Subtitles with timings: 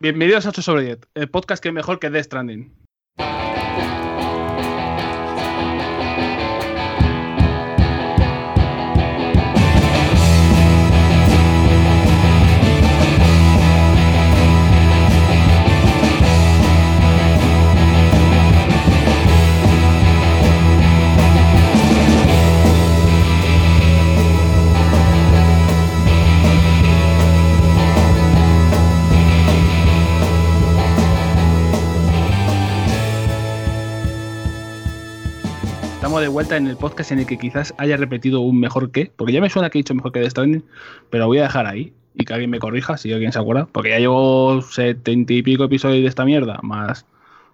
[0.00, 2.72] Bienvenidos a 8 sobre 10, el podcast que es mejor que Death Stranding.
[36.18, 39.32] De vuelta en el podcast en el que quizás haya repetido un mejor que, porque
[39.32, 40.64] ya me suena que he dicho mejor que Death Stranding,
[41.10, 43.90] pero voy a dejar ahí y que alguien me corrija si alguien se acuerda, porque
[43.90, 47.06] ya llevo setenta y pico episodios de esta mierda, más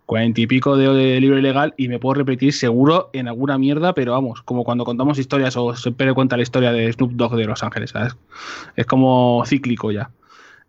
[0.06, 3.92] cuarenta y pico de, de libro ilegal y me puedo repetir seguro en alguna mierda,
[3.92, 7.44] pero vamos, como cuando contamos historias o siempre cuenta la historia de Snoop Dogg de
[7.44, 8.16] Los Ángeles, ¿sabes?
[8.76, 10.10] Es como cíclico ya.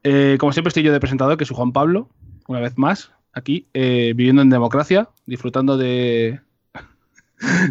[0.04, 2.10] Eh, como siempre estoy yo de presentador, que soy Juan Pablo,
[2.48, 6.42] una vez más, aquí, eh, viviendo en democracia, disfrutando de,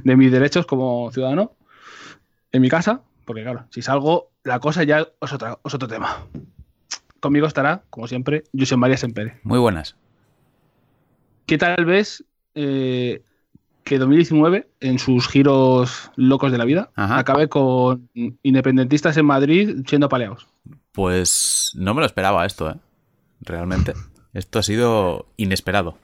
[0.04, 1.52] de mis derechos como ciudadano
[2.52, 6.26] en mi casa, porque claro, si salgo, la cosa ya es, otra, es otro tema.
[7.20, 9.40] Conmigo estará, como siempre, José María Sempere.
[9.42, 9.96] Muy buenas.
[11.46, 13.22] ¿Qué tal ves eh,
[13.82, 17.18] que 2019, en sus giros locos de la vida, Ajá.
[17.18, 18.08] acabe con
[18.42, 20.46] independentistas en Madrid siendo paleados?
[20.92, 22.76] Pues no me lo esperaba esto, ¿eh?
[23.40, 23.94] Realmente.
[24.32, 25.96] Esto ha sido inesperado.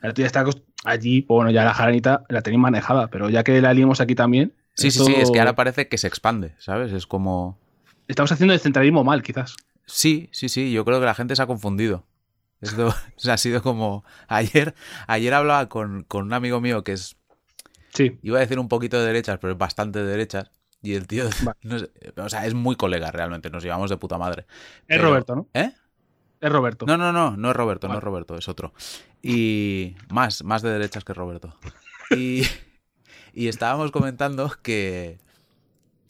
[0.00, 0.44] La tía está
[0.84, 4.52] allí, bueno, ya la jaranita la tenéis manejada, pero ya que la liamos aquí también.
[4.74, 6.92] Sí, sí, esto- sí, es que ahora parece que se expande, ¿sabes?
[6.92, 7.58] Es como...
[8.08, 9.56] Estamos haciendo el centralismo mal, quizás.
[9.86, 12.06] Sí, sí, sí, yo creo que la gente se ha confundido.
[12.60, 12.94] Esto
[13.30, 14.04] ha sido como...
[14.28, 14.74] Ayer,
[15.06, 17.16] ayer hablaba con, con un amigo mío que es...
[17.92, 18.18] Sí.
[18.22, 20.50] Iba a decir un poquito de derechas, pero es bastante de derechas.
[20.82, 21.24] Y el tío...
[21.42, 21.58] Vale.
[21.62, 24.46] no sé, o sea, es muy colega realmente, nos llevamos de puta madre.
[24.48, 25.48] Es Pero- Roberto, ¿no?
[25.52, 25.72] ¿Eh?
[26.40, 26.86] Es Roberto.
[26.86, 28.72] No, no, no, no es Roberto, no es Roberto, es otro.
[29.22, 31.54] Y más, más de derechas que Roberto.
[32.16, 32.42] Y,
[33.32, 35.18] y estábamos comentando que,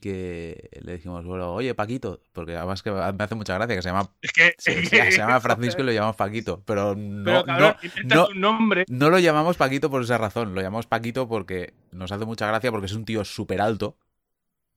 [0.01, 3.89] que le dijimos, bueno, oye, Paquito, porque además que me hace mucha gracia que se
[3.91, 4.55] llama, Es que.
[4.59, 7.75] se, se llama Francisco y lo llamamos Paquito, pero no, Pero cabrón,
[8.07, 8.85] no, no- nombre.
[8.89, 12.71] no lo llamamos Paquito por esa razón, lo llamamos Paquito porque nos hace mucha gracia
[12.71, 13.99] porque es un tío súper alto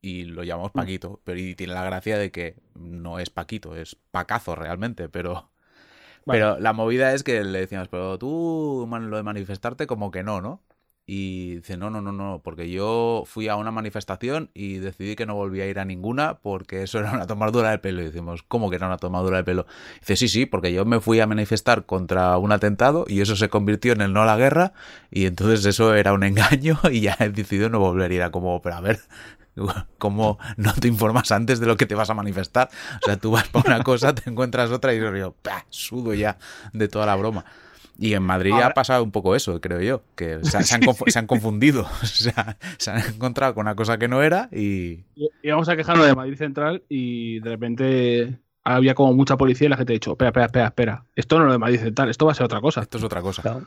[0.04, 0.78] y lo llamamos Mm.
[0.80, 5.50] Paquito, pero y tiene la gracia de que no es Paquito, es Pacazo realmente, pero...
[6.26, 6.40] Vale.
[6.40, 10.24] Pero la movida es que le decíamos, pero tú man, lo de manifestarte como que
[10.24, 10.62] no, ¿no?
[11.06, 15.26] Y dice, no, no, no, no, porque yo fui a una manifestación y decidí que
[15.26, 18.02] no volvía a ir a ninguna porque eso era una tomadura de pelo.
[18.02, 19.66] Y decimos, ¿cómo que era una tomadura de pelo?
[20.00, 23.50] Dice, sí, sí, porque yo me fui a manifestar contra un atentado y eso se
[23.50, 24.72] convirtió en el no a la guerra
[25.12, 28.32] y entonces eso era un engaño y ya he decidido no volver a ir a
[28.32, 29.00] como, pero a ver,
[29.98, 32.70] ¿cómo no te informas antes de lo que te vas a manifestar?
[33.02, 35.36] O sea, tú vas para una cosa, te encuentras otra y yo,
[35.70, 36.38] sudo ya
[36.74, 37.46] de toda la broma.
[37.98, 40.82] Y en Madrid Ahora- ha pasado un poco eso, creo yo, que se, se han,
[40.82, 44.50] confu- se han confundido, o sea, se han encontrado con una cosa que no era
[44.52, 45.04] y...
[45.16, 49.70] Y íbamos a quejarnos de Madrid Central y de repente había como mucha policía y
[49.70, 51.06] la gente ha dicho, espera, espera, espera, espera.
[51.16, 52.82] Esto no es lo de Madrid Central, esto va a ser otra cosa.
[52.82, 53.62] Esto es otra cosa.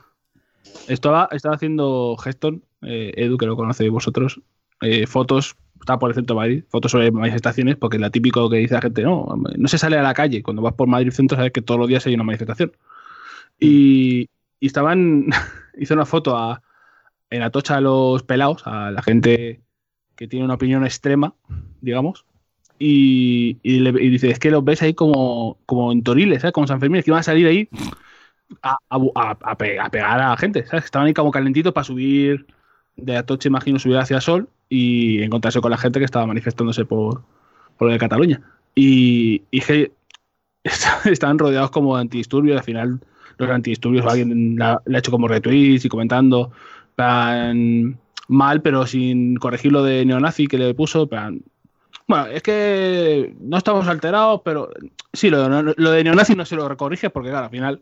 [0.87, 4.41] Estaba, estaba haciendo Geston, eh, Edu, que lo conocéis vosotros,
[4.81, 8.57] eh, fotos, estaba por el centro de Madrid, fotos sobre manifestaciones, porque la típico que
[8.57, 9.27] dice la gente, no,
[9.57, 10.43] no se sale a la calle.
[10.43, 12.71] Cuando vas por Madrid Centro, sabes que todos los días hay una manifestación.
[13.59, 14.29] Y,
[14.59, 15.27] y estaban,
[15.79, 16.61] hizo una foto a,
[17.29, 19.61] en Atocha a los pelados, a la gente
[20.15, 21.35] que tiene una opinión extrema,
[21.81, 22.25] digamos.
[22.79, 26.53] Y, y le- y dice, es que los ves ahí como, como en Toriles, ¿sabes?
[26.53, 27.69] Como San Fermín, es que iban a salir ahí
[28.61, 30.85] a, a, a- a pegar a la gente, ¿sabes?
[30.85, 32.45] Estaban ahí como calentitos para subir
[32.97, 37.21] de Atocha, imagino, subir hacia Sol y encontrarse con la gente que estaba manifestándose por,
[37.77, 38.41] por lo de Cataluña.
[38.75, 39.91] Y, y que
[40.63, 42.99] estaban rodeados como de antidisturbios, al final
[43.37, 46.51] los antidisturbios alguien la- le ha hecho como retweets y comentando
[46.95, 47.97] plan,
[48.27, 51.41] mal, pero sin corregir lo de neonazi que le puso, plan,
[52.07, 54.69] bueno, es que no estamos alterados, pero
[55.13, 57.81] sí, lo, de- lo de neonazi no se lo corrige porque, claro, al final,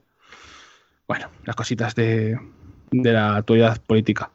[1.07, 2.37] bueno, las cositas de,
[2.91, 4.29] de la actualidad política.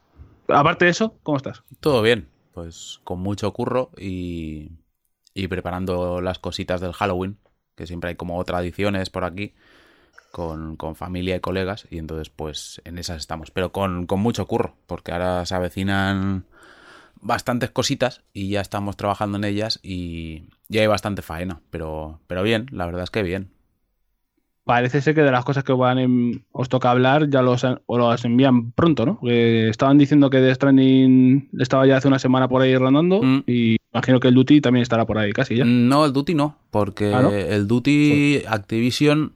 [0.53, 1.63] Aparte de eso, ¿cómo estás?
[1.81, 4.73] Todo bien, pues con mucho curro y,
[5.35, 7.39] y preparando las cositas del Halloween,
[7.77, 9.55] que siempre hay como tradiciones por aquí,
[10.33, 14.47] con, con familia y colegas, y entonces pues en esas estamos, pero con, con mucho
[14.47, 16.45] curro, porque ahora se avecinan
[17.21, 22.43] bastantes cositas y ya estamos trabajando en ellas y ya hay bastante faena, pero, pero
[22.43, 23.51] bien, la verdad es que bien.
[24.71, 27.99] Parece ser que de las cosas que van en- os toca hablar ya los, o
[27.99, 29.19] los envían pronto, ¿no?
[29.19, 33.43] Porque estaban diciendo que The Stranding estaba ya hace una semana por ahí rondando Mm.
[33.49, 35.65] y Imagino que el Duty también estará por ahí casi ya.
[35.65, 37.31] No, el Duty no, porque ¿Ah, no?
[37.33, 39.33] el Duty Activision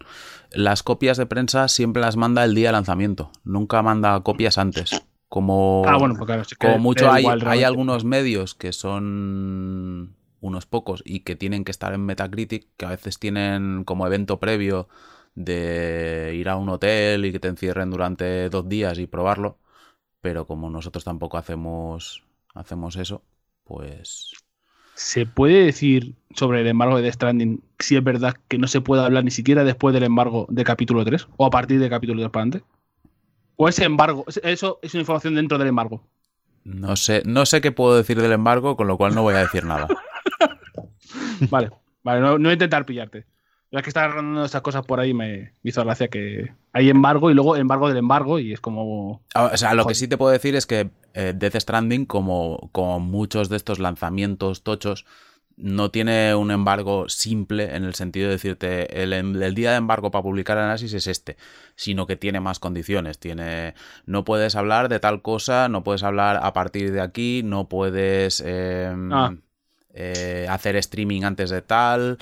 [0.53, 5.03] las copias de prensa siempre las manda el día de lanzamiento, nunca manda copias antes.
[5.29, 6.45] Como, Ah, bueno, pues claro.
[6.45, 11.65] sí como mucho hay, igual hay algunos medios que son unos pocos y que tienen
[11.65, 14.89] que estar en Metacritic, que a veces tienen como evento previo
[15.35, 19.59] de ir a un hotel y que te encierren durante dos días y probarlo,
[20.21, 23.23] pero como nosotros tampoco hacemos, hacemos eso,
[23.65, 24.33] pues
[24.95, 28.81] ¿Se puede decir sobre el embargo de Death Stranding si es verdad que no se
[28.81, 32.21] puede hablar ni siquiera después del embargo de capítulo 3 o a partir de capítulo
[32.21, 32.67] 3 para adelante?
[33.57, 36.07] ¿O ese embargo, eso es una información dentro del embargo?
[36.65, 39.39] No sé, no sé qué puedo decir del embargo, con lo cual no voy a
[39.39, 39.89] decir nada.
[41.51, 41.71] Vale,
[42.03, 43.27] vale, no, no voy a intentar pillarte.
[43.75, 47.35] Ya que estás rondando esas cosas por ahí, me hizo gracia que hay embargo y
[47.35, 49.21] luego embargo del embargo y es como...
[49.35, 52.69] Ah, O sea, lo que sí te puedo decir es que eh, Death Stranding, como,
[52.71, 55.07] como muchos de estos lanzamientos tochos,
[55.57, 59.79] no tiene un embargo simple en el sentido de decirte el, em- el día de
[59.79, 61.37] embargo para publicar análisis es este,
[61.75, 63.19] sino que tiene más condiciones.
[63.19, 63.75] Tiene,
[64.07, 68.41] no puedes hablar de tal cosa, no puedes hablar a partir de aquí, no puedes
[68.41, 69.35] em, Ah.
[69.95, 72.19] eh, hacer streaming antes de tal,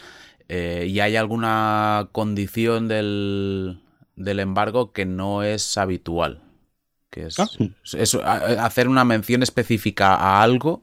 [0.49, 3.81] eh, y hay alguna condición del,
[4.17, 6.43] del embargo que no es habitual.
[7.11, 7.49] Que es, Ah.
[7.93, 10.83] es a- hacer una mención específica a algo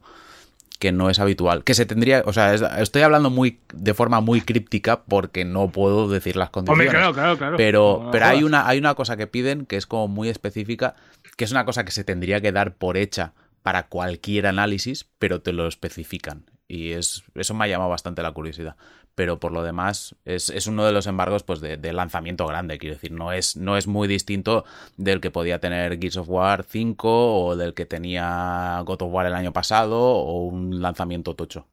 [0.77, 1.63] que no es habitual.
[1.63, 5.69] Que se tendría, o sea, es- estoy hablando muy de forma muy críptica porque no
[5.71, 6.87] puedo decir las condiciones.
[6.87, 7.57] Hombre, claro, claro, claro.
[7.57, 10.95] Pero, pero hay, una, hay una cosa que piden que es como muy específica,
[11.35, 13.33] que es una cosa que se tendría que dar por hecha
[13.63, 16.45] para cualquier análisis, pero te lo especifican.
[16.69, 18.77] Y es, eso me ha llamado bastante la curiosidad.
[19.15, 22.77] Pero por lo demás, es, es uno de los embargos pues, de, de lanzamiento grande.
[22.77, 24.63] Quiero decir, no es, no es muy distinto
[24.95, 29.25] del que podía tener Gears of War 5 o del que tenía God of War
[29.25, 31.67] el año pasado o un lanzamiento tocho.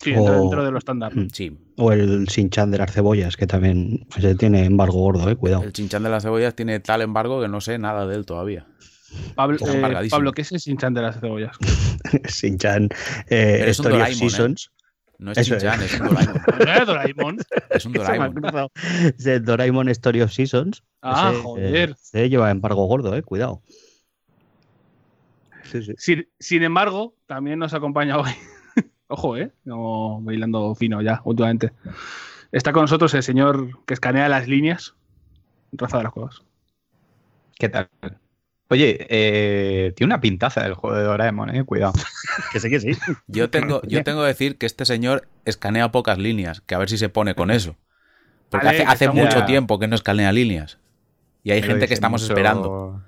[0.00, 1.12] Sí, entra O- dentro de lo estándar.
[1.32, 5.62] Sí, O el Sinchan de las cebollas, que también se tiene embargo gordo, eh, cuidado.
[5.62, 8.66] el chinchán de las cebollas tiene tal embargo que no sé nada de él todavía.
[9.34, 10.08] Pablo, eh.
[10.10, 11.56] Pablo, ¿qué es el Sinchan de las cebollas?
[12.28, 12.88] Sinchan,
[13.28, 14.14] eh, Story of ¿eh?
[14.14, 14.70] Seasons.
[15.18, 15.64] No es Eso es.
[15.64, 16.36] Es un Doraemon.
[16.68, 17.38] ¿Eh, Doraemon?
[17.70, 18.68] Es un Doraemon.
[19.18, 20.82] Es el Doraemon Story of Seasons.
[21.02, 21.90] Ah, Ese, joder.
[21.90, 23.62] eh, Se lleva embargo gordo, eh, cuidado.
[25.64, 25.94] Sí, sí.
[25.96, 28.30] Sin, sin embargo, también nos acompaña hoy.
[29.08, 29.52] Ojo, ¿eh?
[29.64, 31.72] No bailando fino ya, últimamente.
[32.52, 34.94] Está con nosotros el señor que escanea las líneas.
[35.72, 36.42] Rafa de las Cuevas.
[37.58, 37.88] ¿Qué tal?
[38.68, 41.92] Oye, eh, tiene una pintaza el juego de Doraemon, eh, cuidado.
[42.52, 42.90] Que sí, que sí.
[43.26, 46.88] Yo tengo, yo tengo que decir que este señor escanea pocas líneas, que a ver
[46.88, 47.76] si se pone con eso.
[48.50, 49.46] Porque Vale, hace, mucho Ya.
[49.46, 50.78] tiempo que no escanea líneas.
[51.42, 53.02] Y hay gente que estamos mucho esperando.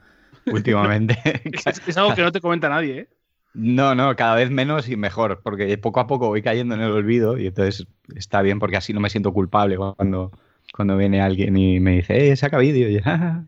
[0.46, 1.18] Últimamente.
[1.44, 3.08] Es, es algo que no te comenta nadie, ¿eh?
[3.54, 6.92] No, no, cada vez menos y mejor, porque poco a poco voy cayendo en el
[6.92, 10.30] olvido y entonces está bien porque así no me siento culpable cuando,
[10.72, 12.88] cuando viene alguien y me dice, eh, saca vídeo.
[12.88, 13.00] Y yo,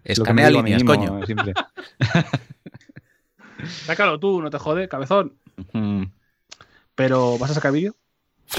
[0.04, 1.26] es lo que me Escanea líneas, mismo coño.
[1.26, 1.54] siempre.
[3.64, 5.34] Sácalo tú, no te jode, cabezón.
[5.72, 6.04] Mm.
[6.94, 7.94] Pero, ¿vas a sacar vídeo?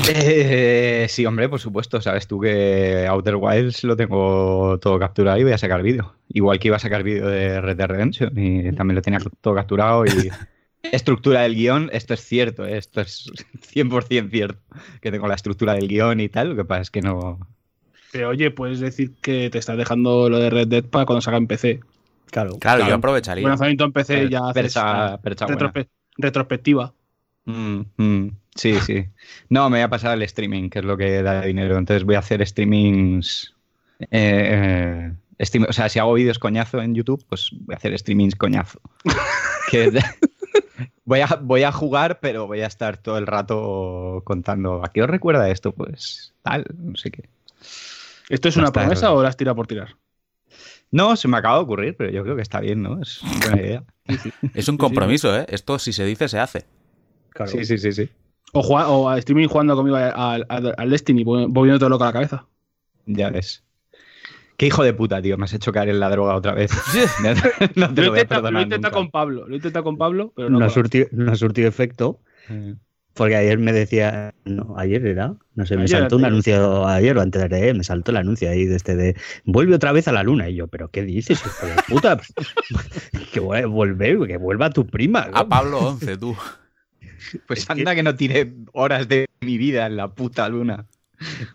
[0.07, 2.01] Eh, sí, hombre, por supuesto.
[2.01, 6.15] Sabes tú que Outer Wilds lo tengo todo capturado y voy a sacar vídeo.
[6.29, 9.53] Igual que iba a sacar vídeo de Red Dead Redemption y también lo tenía todo
[9.53, 10.09] capturado y
[10.83, 13.31] estructura del guion, esto es cierto, esto es
[13.73, 14.61] 100% cierto,
[15.01, 17.39] que tengo la estructura del guion y tal, lo que pasa es que no...
[18.11, 21.37] Pero oye, puedes decir que te estás dejando lo de Red Dead para cuando salga
[21.37, 21.79] en PC.
[22.29, 22.57] Claro.
[22.59, 23.41] Claro, yo aprovecharía.
[23.41, 25.87] Buen lanzamiento en PC ya haces percha, retrospe-
[26.17, 26.93] retrospectiva.
[27.45, 29.05] Mm, mm, sí, sí.
[29.49, 31.77] No, me voy a pasar al streaming, que es lo que da dinero.
[31.77, 33.53] Entonces voy a hacer streamings.
[33.99, 37.97] eh, eh, stream- o sea, si hago vídeos coñazo en YouTube, pues voy a hacer
[37.97, 38.79] streamings coñazo.
[39.69, 39.91] Que-
[41.05, 44.83] voy, a, voy a jugar, pero voy a estar todo el rato contando.
[44.83, 45.71] ¿A qué os recuerda esto?
[45.71, 47.29] Pues tal, no sé qué.
[48.31, 49.97] ¿Esto es una promesa o la has tirado por tirar?
[50.89, 53.01] No, se me acaba de ocurrir, pero yo creo que está bien, ¿no?
[53.01, 53.83] Es una buena idea.
[54.53, 55.45] Es un compromiso, ¿eh?
[55.49, 56.65] Esto si se dice, se hace.
[57.29, 57.51] claro.
[57.51, 58.09] Sí, sí, sí, sí.
[58.53, 62.45] O, jugar, o a streaming jugando conmigo al, Destiny, volviendo todo loco a la cabeza.
[63.05, 63.63] Ya ves.
[64.57, 65.37] Qué hijo de puta, tío.
[65.37, 66.71] Me has hecho caer en la droga otra vez.
[67.75, 68.91] no te Lo lo voy a intenta, lo perdonar intenta nunca.
[68.91, 70.59] con Pablo, lo intenta con Pablo, pero no.
[70.59, 72.19] No, ha surtido, no ha surtido efecto.
[73.21, 76.31] Porque ayer me decía, no, ayer era, no sé, me Ayer, saltó un ayer.
[76.31, 79.91] anuncio ayer o antes de me saltó el anuncio ahí de este de vuelve otra
[79.91, 80.49] vez a la luna.
[80.49, 82.17] Y yo, ¿pero qué dices, hijo de puta?
[83.31, 85.27] que vuel- volver, que vuelva tu prima.
[85.27, 85.37] ¿no?
[85.37, 86.35] A Pablo 11, tú.
[87.45, 88.01] Pues anda que...
[88.01, 90.87] no tiré horas de mi vida en la puta luna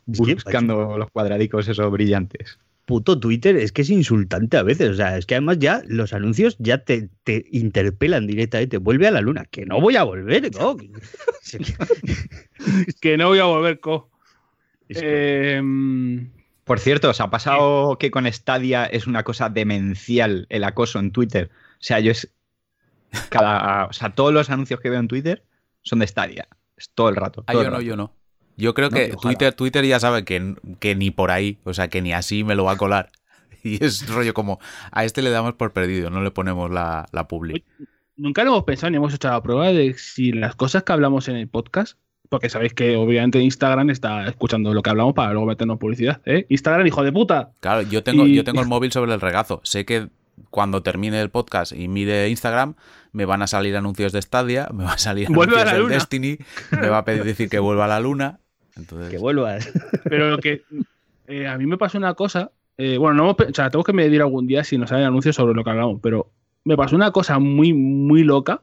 [0.06, 2.60] buscando los cuadradicos esos brillantes.
[2.86, 4.90] Puto Twitter es que es insultante a veces.
[4.90, 8.78] O sea, es que además ya los anuncios ya te, te interpelan directamente.
[8.78, 9.44] Vuelve a la luna.
[9.50, 10.76] Que no voy a volver, ¿no?
[13.00, 14.10] que no voy a volver, co.
[14.88, 16.26] Es que- Eh,
[16.64, 21.12] Por cierto, ¿os ha pasado que con Stadia es una cosa demencial el acoso en
[21.12, 21.50] Twitter?
[21.74, 22.32] O sea, yo es.
[23.30, 25.44] Cada, o sea, todos los anuncios que veo en Twitter
[25.82, 26.48] son de Stadia.
[26.76, 27.44] Es todo el rato.
[27.46, 27.82] Ah, yo el no, rato.
[27.82, 28.12] yo no.
[28.56, 29.20] Yo creo No, que ojalá.
[29.20, 32.54] Twitter, Twitter ya sabe que, que ni por ahí, o sea, que ni así me
[32.54, 33.10] lo va a colar.
[33.62, 34.60] Y es rollo como,
[34.92, 37.64] a este le damos por perdido, no le ponemos la, la publi.
[38.16, 41.26] nunca lo hemos pensado ni hemos hecho la prueba de si las cosas que hablamos
[41.28, 41.98] en el podcast,
[42.28, 46.46] porque sabéis que obviamente Instagram está escuchando lo que hablamos para luego meternos publicidad, ¿eh?
[46.48, 47.50] Instagram, hijo de puta.
[47.60, 49.60] Claro, yo tengo, Y- yo tengo el móvil sobre el regazo.
[49.64, 50.08] Sé que
[50.50, 52.74] cuando termine el podcast y mire Instagram,
[53.12, 55.94] me van a salir anuncios de Stadia, me va a salir a anuncios la luna.
[55.94, 56.38] Destiny,
[56.70, 58.38] me va a pedir decir que vuelva a la luna.
[58.76, 59.70] Entonces, Que vuelvas.
[60.04, 60.62] Pero lo que
[61.28, 64.20] eh, a mí me pasó una cosa, eh, bueno, no, o sea, tengo que medir
[64.20, 66.30] algún día si nos salen anuncios sobre lo que hablamos, pero
[66.64, 68.62] me pasó una cosa muy, muy loca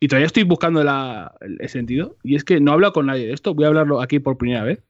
[0.00, 3.26] y todavía estoy buscando la- el, sentido y es que no he hablado con nadie
[3.26, 4.82] de esto, voy a hablarlo aquí por primera vez.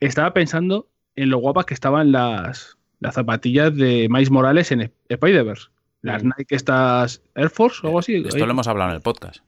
[0.00, 4.96] Estaba pensando en lo guapas que estaban las, las zapatillas de Miles Morales en Sp-
[5.08, 5.68] Spider-Verse.
[6.02, 8.16] Las Nike estas Air Force o algo así.
[8.16, 9.38] esto lo hemos hablado en el podcast.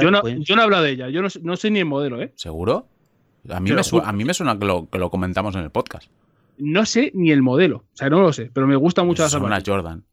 [0.00, 2.22] Yo, no, yo no he hablado de ella, yo no, no sé ni el modelo,
[2.22, 2.32] ¿eh?
[2.36, 2.86] ¿Seguro?
[3.50, 5.70] A mí, me su- a mí me suena que lo, que lo comentamos en el
[5.70, 6.10] podcast.
[6.58, 9.30] No sé ni el modelo, o sea, no lo sé, pero me gusta mucho las
[9.32, 9.76] Son una zapatillas.
[9.76, 10.04] Jordan.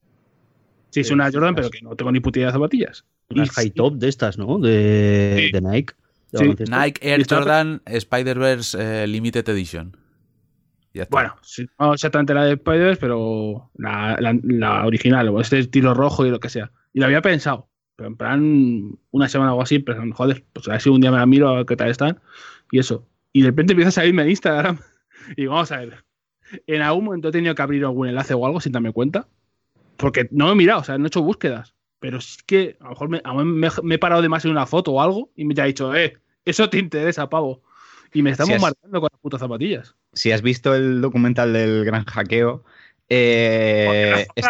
[0.92, 3.06] Sí, es una Jordan, pero que no tengo ni puta idea de zapatillas.
[3.30, 4.60] unas Y- high top de estas, ¿no?
[4.60, 5.52] De, Sí.
[5.52, 5.94] de Nike.
[6.32, 6.44] de Sí.
[6.44, 6.78] baloncesto.
[6.80, 9.98] Nike Air Jordan Spider-Verse eh, Limited Edition.
[10.94, 11.16] Ya está.
[11.16, 15.94] Bueno, sí, no exactamente la de Spider, pero la, la- la original, o este estilo
[15.96, 16.72] rojo y lo que sea.
[16.94, 20.74] Y lo había pensado, pero en plan una semana o así, pero joder, pues a
[20.74, 22.20] ver si un día me la miro a ver qué tal están
[22.72, 23.08] y eso.
[23.36, 24.80] Y de repente empieza a salirme en Instagram
[25.32, 26.06] y digo, vamos a ver,
[26.68, 29.28] en algún momento he tenido que abrir algún enlace o algo sin darme cuenta,
[29.98, 32.86] porque no me he mirado, o sea, no he hecho búsquedas, pero es que a
[32.86, 34.94] lo mejor me, a lo mejor me- me he parado de más en una foto
[34.94, 37.62] o algo y me ha dicho, eh, eso te interesa, pavo.
[38.14, 39.96] Y me está Sí, es- bombardeando con las putas zapatillas.
[40.14, 42.64] Si has visto el documental del gran hackeo,
[43.10, 44.46] eh, es-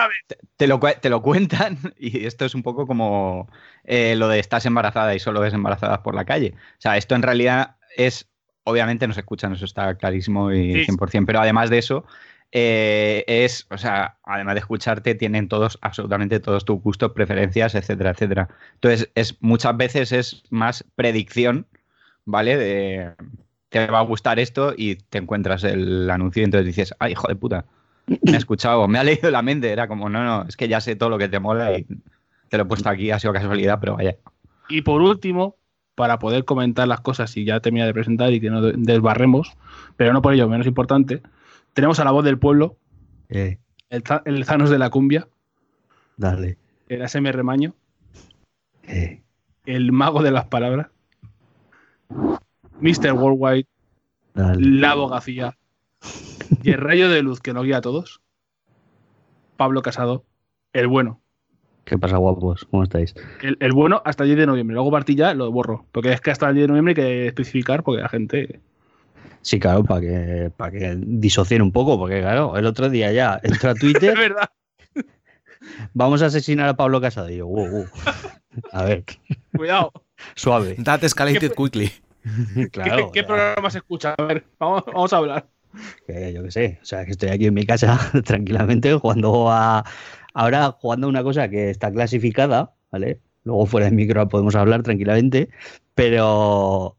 [0.58, 3.50] te, lo, te lo cuentan y esto es un poco como
[3.84, 6.54] eh, lo de estás embarazada y solo ves embarazadas por la calle.
[6.78, 8.30] O sea, esto en realidad es,
[8.66, 10.92] obviamente nos escuchan, eso está clarísimo y Sí.
[10.92, 12.06] 100%, pero además de eso,
[12.52, 18.12] eh, es, o sea, además de escucharte, tienen todos, absolutamente todos tus gustos, preferencias, etcétera,
[18.12, 18.50] etcétera.
[18.76, 21.68] Entonces, es, muchas veces es más predicción,
[22.26, 22.58] ¿vale?
[22.58, 23.12] De,
[23.70, 27.28] te va a gustar esto y te encuentras el anuncio y entonces dices, ay, hijo
[27.28, 27.66] de puta,
[28.08, 29.72] me ha escuchado, me ha leído la mente.
[29.72, 31.86] Era como, no, no, es que ya sé todo lo que te mola y
[32.50, 34.16] te lo he puesto aquí, ha sido casualidad, pero vaya.
[34.70, 35.58] Y por último,
[35.96, 39.54] para poder comentar las cosas y ya termina de presentar y que no desbarremos,
[39.98, 41.22] pero no por ello menos importante,
[41.74, 42.78] tenemos a la voz del pueblo,
[43.30, 43.58] Eh,
[43.90, 45.28] el, el Zanos de la cumbia,
[46.18, 46.58] dale.
[46.90, 47.74] el ASMR Maño,
[48.84, 49.22] Eh,
[49.66, 50.88] el mago de las palabras,
[52.82, 53.14] Mr.
[53.14, 53.68] Worldwide,
[54.34, 54.62] dale.
[54.80, 55.58] la abogacía
[56.62, 58.22] y el rayo de luz que nos guía a todos,
[59.58, 60.24] Pablo Casado,
[60.74, 61.22] el bueno.
[61.86, 62.66] ¿Qué pasa, guapos?
[62.72, 63.14] ¿Cómo estáis?
[63.42, 64.74] El, el bueno hasta el 10 de noviembre.
[64.74, 65.86] Luego partí ya lo borro.
[65.92, 68.60] Porque es que hasta el 10 de noviembre hay que especificar porque la gente.
[69.42, 73.40] Sí, claro, para que, para que disocien un poco, porque claro, el otro día ya
[73.44, 74.50] entró a Es Twitter, verdad.
[75.94, 77.30] vamos a asesinar a Pablo Casado.
[77.30, 77.86] Y yo, wow, wow.
[78.72, 79.04] A ver,
[79.56, 79.92] Cuidado.
[80.36, 80.76] suave.
[80.84, 81.92] That escalated ¿Qué- quickly.
[82.72, 84.16] Claro, ¿Qué, qué programa se escucha?
[84.18, 85.46] A ver, vamos, vamos a hablar.
[86.08, 89.86] que yo qué sé, o sea, que estoy aquí en mi casa tranquilamente jugando a...
[90.36, 93.22] Ahora jugando a una cosa que está clasificada, ¿vale?
[93.46, 95.50] Luego fuera de micro podemos hablar tranquilamente,
[95.96, 96.98] pero...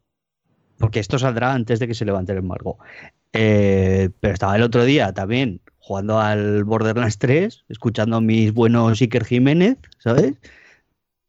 [0.79, 2.77] Porque esto saldrá antes de que se levante el embargo.
[3.33, 8.99] Eh, pero estaba el otro día también jugando al Borderlands 3, escuchando a mis buenos
[8.99, 10.33] Iker Jiménez, ¿sabes?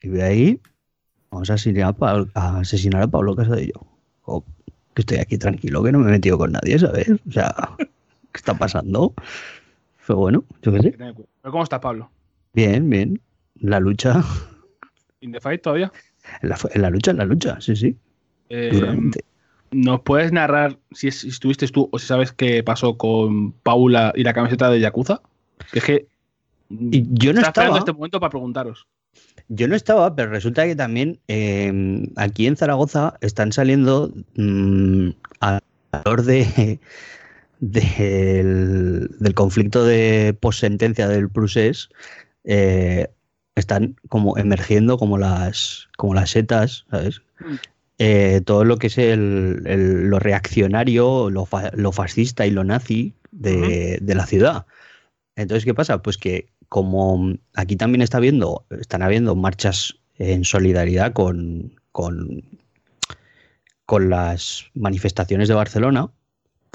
[0.01, 0.61] Y de ahí
[1.31, 3.87] vamos a asesinar a, Pablo, asesinar a Pablo Casadillo.
[4.95, 7.09] Que estoy aquí tranquilo, que no me he metido con nadie, ¿sabes?
[7.09, 7.87] O sea, ¿qué
[8.35, 9.15] está pasando?
[10.09, 10.91] Pero bueno, yo qué sé.
[10.93, 12.11] Pero ¿cómo está Pablo?
[12.55, 13.21] Bien, bien.
[13.57, 14.25] La lucha,
[15.21, 15.93] ¿In the fight todavía?
[16.43, 17.95] en la, en la lucha, en la lucha, sí, sí.
[18.49, 19.21] Eh, Duramente.
[19.71, 24.13] ¿Nos puedes narrar si, es- si estuviste tú o si sabes qué pasó con Paula
[24.17, 25.21] y la camiseta de Yakuza?
[25.73, 26.07] Que es que.
[26.71, 28.87] Y yo no estaba estaba, este momento para preguntaros.
[29.49, 35.11] yo no estaba, pero resulta que también eh, aquí en Zaragoza están saliendo mm,
[35.41, 36.81] alrededor de,
[37.61, 41.89] del, del conflicto de possentencia del Prusés,
[42.45, 43.09] eh,
[43.57, 47.23] están como emergiendo como las, como las setas, ¿sabes?
[47.41, 47.55] Mm.
[47.99, 52.63] eh, todo lo que es el, el- lo reaccionario, lo, fa- lo fascista y lo
[52.65, 54.67] nazi de, de la ciudad.
[55.37, 56.01] Entonces, ¿qué pasa?
[56.03, 62.43] Pues que como aquí también está habiendo, están habiendo marchas en solidaridad con, con,
[63.87, 66.11] con las manifestaciones de Barcelona,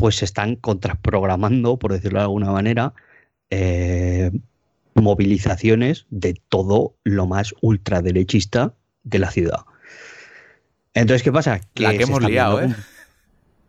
[0.03, 2.93] pues se están contraprogramando, por decirlo de alguna manera,
[3.49, 4.31] eh,
[4.95, 9.61] movilizaciones de todo lo más ultraderechista de la ciudad.
[10.93, 11.61] Entonces, ¿qué pasa?
[11.75, 12.79] La que hemos liado, viendo ¿eh?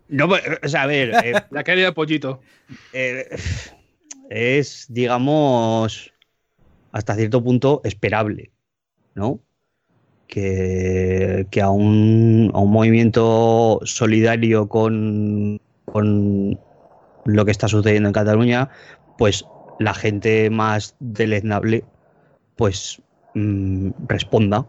[0.09, 2.41] No, pues, o sea, a ver, eh, La querida pollito.
[2.93, 3.29] eh,
[4.29, 6.13] es, digamos,
[6.91, 8.51] hasta cierto punto esperable,
[9.15, 9.39] ¿no?
[10.27, 15.61] Que, que a, un, a un movimiento solidario con,
[15.95, 16.59] con
[17.25, 18.69] lo que está sucediendo en Cataluña,
[19.17, 19.47] pues
[19.79, 21.85] la gente más deleznable,
[22.57, 23.01] pues
[23.35, 24.67] mm, responda,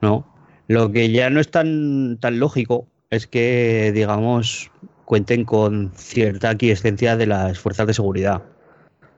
[0.00, 0.26] ¿no?
[0.68, 4.70] Lo que ya no es tan, tan lógico es que, digamos,
[5.04, 8.42] cuenten con cierta aquiescencia de las fuerzas de seguridad.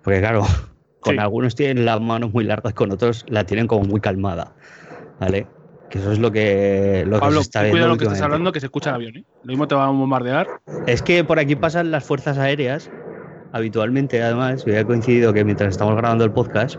[0.03, 0.43] Porque claro,
[1.01, 1.21] con Sí.
[1.21, 4.57] algunos tienen las manos muy largas, con otros la tienen como muy calmada.
[5.21, 5.47] ¿Vale?
[5.95, 7.75] Que eso es lo que, lo que Pablo, se está ten viendo.
[7.77, 9.25] cuidado lo que estás hablando, que se escucha el avión, ¿eh?
[9.45, 10.49] Lo mismo te va a bombardear.
[10.89, 12.91] Es que por aquí pasan las fuerzas aéreas,
[13.53, 16.75] habitualmente, además, había coincidido que mientras estamos grabando el podcast.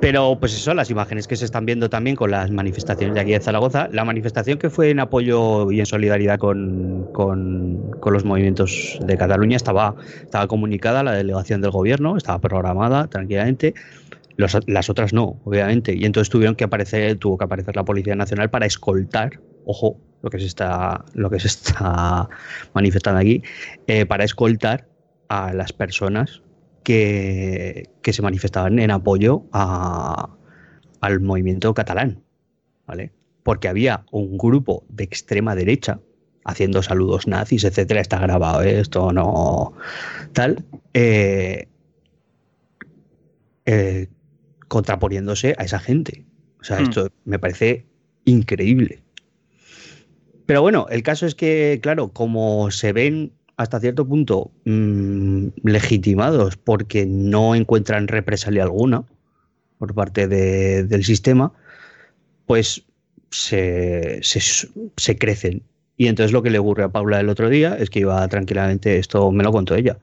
[0.00, 3.32] Pero, pues eso, las imágenes que se están viendo también con las manifestaciones de aquí
[3.32, 3.88] de Zaragoza.
[3.92, 9.16] La manifestación que fue en apoyo y en solidaridad con, con- con los movimientos de
[9.18, 13.74] Cataluña estaba, estaba comunicada la delegación del gobierno, estaba programada tranquilamente.
[14.36, 15.94] Las otras no, obviamente.
[15.94, 20.30] Y entonces tuvieron que aparecer, tuvo que aparecer la Policía Nacional para escoltar, ojo, lo
[20.30, 22.28] que se está, lo que se está
[22.74, 23.42] manifestando aquí,
[23.86, 24.88] eh, para escoltar
[25.28, 26.42] a las personas
[26.84, 30.36] que, que se manifestaban en apoyo a-
[31.00, 32.22] al movimiento catalán,
[32.86, 33.12] ¿vale?
[33.42, 36.00] Porque había un grupo de extrema derecha
[36.44, 39.74] haciendo saludos nazis, etcétera, está grabado, esto no
[40.32, 40.64] tal,
[40.94, 41.68] eh,
[43.64, 44.08] eh,
[44.68, 46.24] contraponiéndose a esa gente.
[46.60, 46.82] O sea, Hmm.
[46.84, 47.86] esto me parece
[48.24, 49.00] increíble.
[50.46, 56.56] Pero bueno, el caso es que, claro, como se ven hasta cierto punto mm, legitimados
[56.56, 59.04] porque no encuentran represalia alguna
[59.78, 61.52] por parte de- del sistema,
[62.46, 62.84] pues
[63.30, 65.62] se, se- se crecen.
[65.96, 68.98] Y entonces lo que le ocurrió a Paula el otro día es que iba tranquilamente,
[68.98, 69.98] esto me lo contó ella,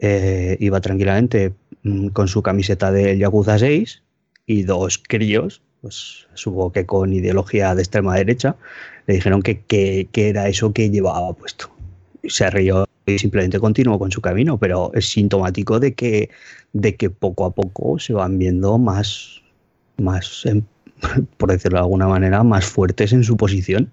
[0.00, 1.52] eh, iba tranquilamente
[2.12, 4.02] con su camiseta del Yakuza 6
[4.46, 8.56] y dos críos, pues supongo que con ideología de extrema derecha,
[9.06, 11.70] le dijeron que, que- que era eso que llevaba puesto.
[12.22, 16.30] Y se rió y simplemente continuó con su camino, pero es sintomático de que,
[16.72, 19.40] de que poco a poco se van viendo más,
[19.96, 20.44] más
[21.38, 23.90] por decirlo de alguna manera, más fuertes en su posición.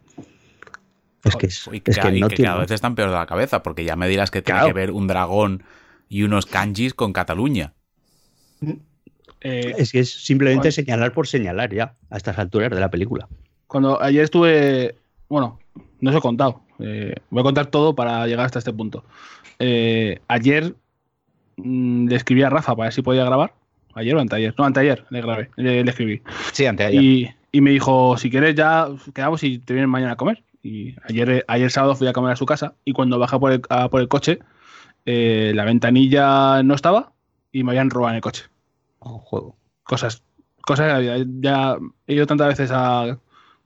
[1.24, 3.10] Es que, es, Y es que, que y no que tiene- cada vez están peor
[3.10, 4.66] de la cabeza, porque ya me dirás que Claro.
[4.66, 5.64] tiene que ver un dragón
[6.10, 7.74] y unos kanjis con Cataluña.
[9.42, 13.28] Eh, es que es simplemente señalar por señalar ya, a estas alturas de la película.
[13.68, 14.96] Cuando ayer estuve,
[15.30, 15.60] bueno,
[16.00, 19.04] no os he contado, eh, voy a contar todo para llegar hasta este punto.
[19.60, 20.76] Eh, ayer
[21.58, 23.54] mm, le escribí a Rafa para ver si podía grabar.
[23.94, 26.22] Ayer o anteayer, no, anteayer le grabé, le, le escribí.
[26.52, 27.02] Sí, anteayer.
[27.02, 30.44] Y, y me dijo, si quieres ya quedamos y te vienes mañana a comer.
[30.64, 33.62] Y ayer, ayer sábado fui a comer a su casa y cuando bajé por el,
[33.70, 34.40] a por el coche,
[35.06, 37.14] eh, la ventanilla no estaba
[37.58, 38.44] y me habían robado en el coche.
[39.00, 39.56] Un juego.
[39.84, 40.24] Cosas,
[40.62, 41.26] cosas de la vida.
[41.40, 43.18] Ya he ido tantas veces a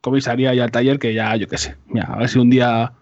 [0.01, 2.93] comisaría y al taller que ya, yo qué sé, mira, a ver si un día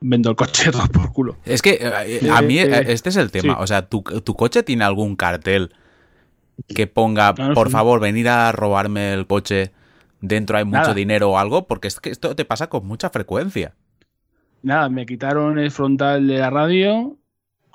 [0.00, 1.36] vendo el coche todo por culo.
[1.44, 3.54] Es que eh, a mí Eh, este es el tema.
[3.54, 3.60] sí.
[3.62, 5.74] O sea, ¿tu, tu coche tiene algún cartel
[6.68, 7.72] que ponga, Claro, por sí.
[7.72, 9.72] favor, venir a robarme el coche,
[10.20, 10.94] dentro hay mucho Nada.
[10.94, 11.66] dinero o algo?
[11.66, 13.74] Porque es que esto te pasa con mucha frecuencia.
[14.62, 17.16] Nada, me quitaron el frontal de la radio,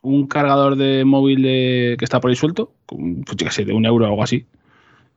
[0.06, 3.86] un cargador de móvil de- que está por ahí suelto, con, pues, sé, de un
[3.86, 4.46] euro o algo así.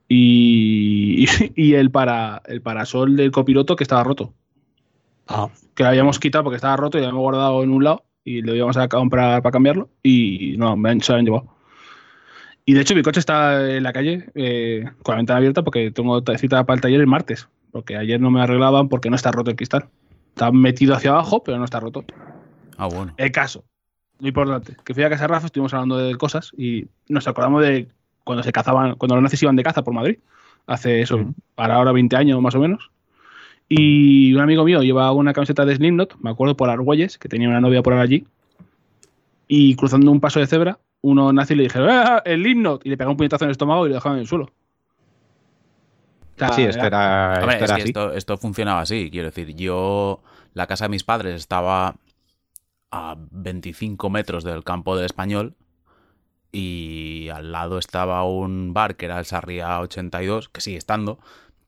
[0.08, 4.32] Y, y el, para, el parasol del copiloto que estaba roto.
[5.26, 8.04] Ah, Que lo habíamos quitado porque estaba roto y lo habíamos guardado en un lado
[8.24, 9.90] y lo íbamos a comprar para cambiarlo.
[10.02, 11.54] Y no, me han, se lo han llevado.
[12.64, 15.90] Y de hecho, mi coche está en la calle eh, con la ventana abierta porque
[15.90, 17.48] tengo cita para el taller el martes.
[17.72, 19.88] Porque ayer no me arreglaban porque no está roto el cristal.
[20.30, 22.04] Está metido hacia abajo, pero no está roto.
[22.76, 23.14] Ah, bueno.
[23.16, 23.64] El caso,
[24.20, 27.62] lo importante, que fui a casa de Rafa, estuvimos hablando de cosas y nos acordamos
[27.62, 27.88] de
[28.24, 30.18] cuando se cazaban, cuando los nazis iban de caza por Madrid,
[30.66, 32.90] hace eso, para ahora 20 años más o menos.
[33.68, 37.48] Y un amigo mío llevaba una camiseta de Slipknot, me acuerdo por Argüelles, que tenía
[37.48, 38.26] una novia por allí,
[39.46, 42.84] y cruzando un paso de cebra, uno nazi le dijeron, ¡Ah, el Slipknot!
[42.84, 44.50] Y le pegó un puñetazo en el estómago y lo dejaron en el suelo.
[46.36, 47.88] sea, Sí, esto era, Hombre, esto es era que así.
[47.90, 50.20] esto, esto funcionaba así, quiero decir, yo,
[50.54, 51.94] la casa de mis padres estaba
[52.90, 55.54] a 25 metros del campo del español
[56.50, 61.18] y al lado estaba un bar que era el Sarria 82, que sigue estando,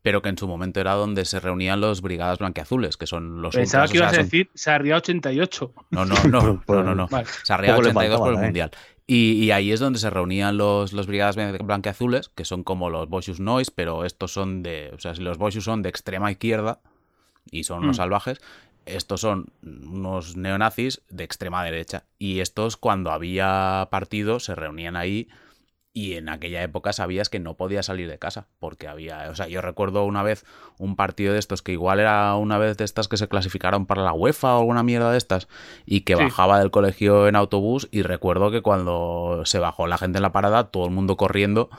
[0.03, 3.55] pero que en su momento era donde se reunían los brigadas blanqueazules, que son los
[3.55, 5.75] Pensaba ultras, que o ibas sea, a son- decir Sarria 88.
[5.91, 7.09] No, no, no, no, no, no.
[7.09, 7.27] Vale.
[7.45, 8.43] Sarria Poco le 82 por el ¿eh?
[8.43, 8.71] Mundial.
[9.07, 13.09] Y, y ahí es donde se reunían los, los brigadas blanqueazules, que son como los
[13.09, 14.93] Boschus Noise, pero estos son de.
[14.95, 16.81] O sea, si los Boschus son de extrema izquierda
[17.51, 17.99] y son unos Mm.
[17.99, 18.41] salvajes,
[18.97, 22.05] estos son unos neonazis de extrema derecha.
[22.19, 25.29] Y estos, cuando había partido, se reunían ahí.
[25.93, 29.49] Y en aquella época sabías que no podías salir de casa, porque había, o sea,
[29.49, 30.45] yo recuerdo una vez
[30.79, 34.05] un partido de estos que igual era una vez de estas que se clasificaron para
[34.05, 35.49] la UEFA o alguna mierda de estas,
[35.87, 36.23] y que Sí.
[36.23, 40.31] bajaba del colegio en autobús y recuerdo que cuando se bajó la gente en la
[40.31, 41.71] parada, todo el mundo corriendo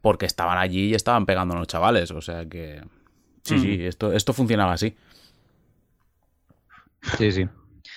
[0.00, 2.82] porque estaban allí y estaban pegando a los chavales, o sea que...
[3.44, 3.60] Sí, Mm.
[3.62, 4.96] sí, esto, esto funcionaba así.
[7.18, 7.46] Sí, sí.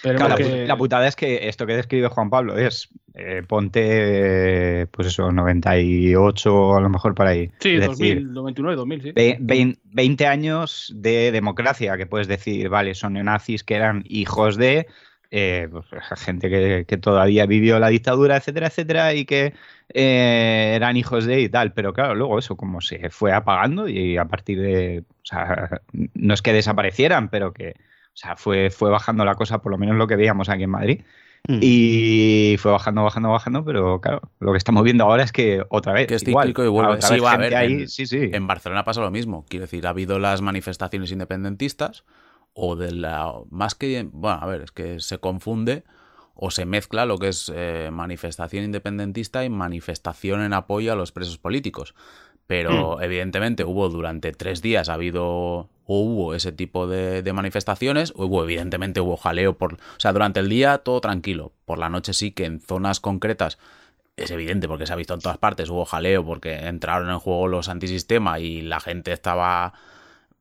[0.04, 2.90] Pero Claro, la, que- pu- la putada es que esto que describe Juan Pablo es
[3.14, 7.50] eh, ponte, eh, pues eso, 98 a lo mejor por ahí.
[7.60, 9.12] Sí, es decir, 2000, 99, 2000, sí.
[9.14, 14.58] ve- vein- 20 años de democracia, que puedes decir, vale, son neonazis que eran hijos
[14.58, 14.88] de
[15.32, 15.86] eh, pues,
[16.20, 19.54] gente que, que todavía vivió la dictadura, etcétera, etcétera, y que
[19.94, 21.74] eh, eran hijos de y tal.
[21.74, 25.82] Pero claro, luego eso como se fue apagando y a partir de, o sea,
[26.14, 27.76] no es que desaparecieran, pero que,
[28.16, 30.70] o sea, fue, fue bajando la cosa, por lo menos lo que veíamos aquí en
[30.70, 31.02] Madrid.
[31.48, 31.60] Mm.
[31.62, 35.94] Y fue bajando, bajando, bajando, pero claro, lo que estamos viendo ahora es que otra
[35.94, 36.08] vez.
[36.08, 36.94] Que es igual, cíclico y vuelve.
[36.94, 38.30] otra Sí, vez va a haber, ahí, en- sí, sí.
[38.34, 39.46] En Barcelona pasa lo mismo.
[39.48, 42.04] Quiero decir, ha habido las manifestaciones independentistas
[42.54, 43.32] o de la...
[43.52, 44.08] Más que...
[44.12, 45.84] Bueno, a ver, es que se confunde
[46.34, 51.12] o se mezcla lo que es eh, manifestación independentista y manifestación en apoyo a los
[51.12, 51.94] presos políticos.
[52.48, 58.12] Pero evidentemente hubo durante tres días, ha habido o hubo ese tipo de, de manifestaciones,
[58.16, 59.74] hubo evidentemente hubo jaleo por...
[59.76, 61.52] O sea, durante el día todo tranquilo.
[61.66, 63.58] Por la noche sí que en zonas concretas
[64.18, 67.48] es evidente porque se ha visto en todas partes, hubo jaleo porque entraron en juego
[67.48, 69.74] los antisistema y la gente estaba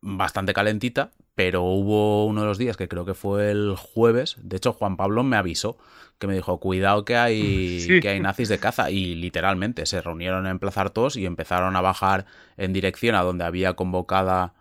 [0.00, 4.57] bastante calentita, pero hubo uno de los días que creo que fue el jueves, de
[4.59, 5.76] hecho Juan Pablo me avisó
[6.18, 8.00] que me dijo, cuidado que hay, Sí.
[8.00, 11.80] que hay nazis de caza y literalmente se reunieron en Plaza Artós y empezaron a
[11.80, 12.26] bajar
[12.57, 14.54] en dirección a donde había convocada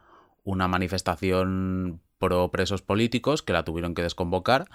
[0.43, 4.65] una manifestación pro presos políticos que la tuvieron que desconvocar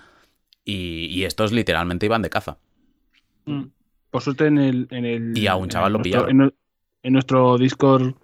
[0.64, 2.58] y, y estos literalmente iban de caza.
[3.46, 3.64] Mm.
[4.10, 4.88] Por suerte en el...
[4.90, 6.30] En el Y a un chaval lo pillaron.
[6.42, 6.54] En,
[7.02, 8.14] en nuestro Discord,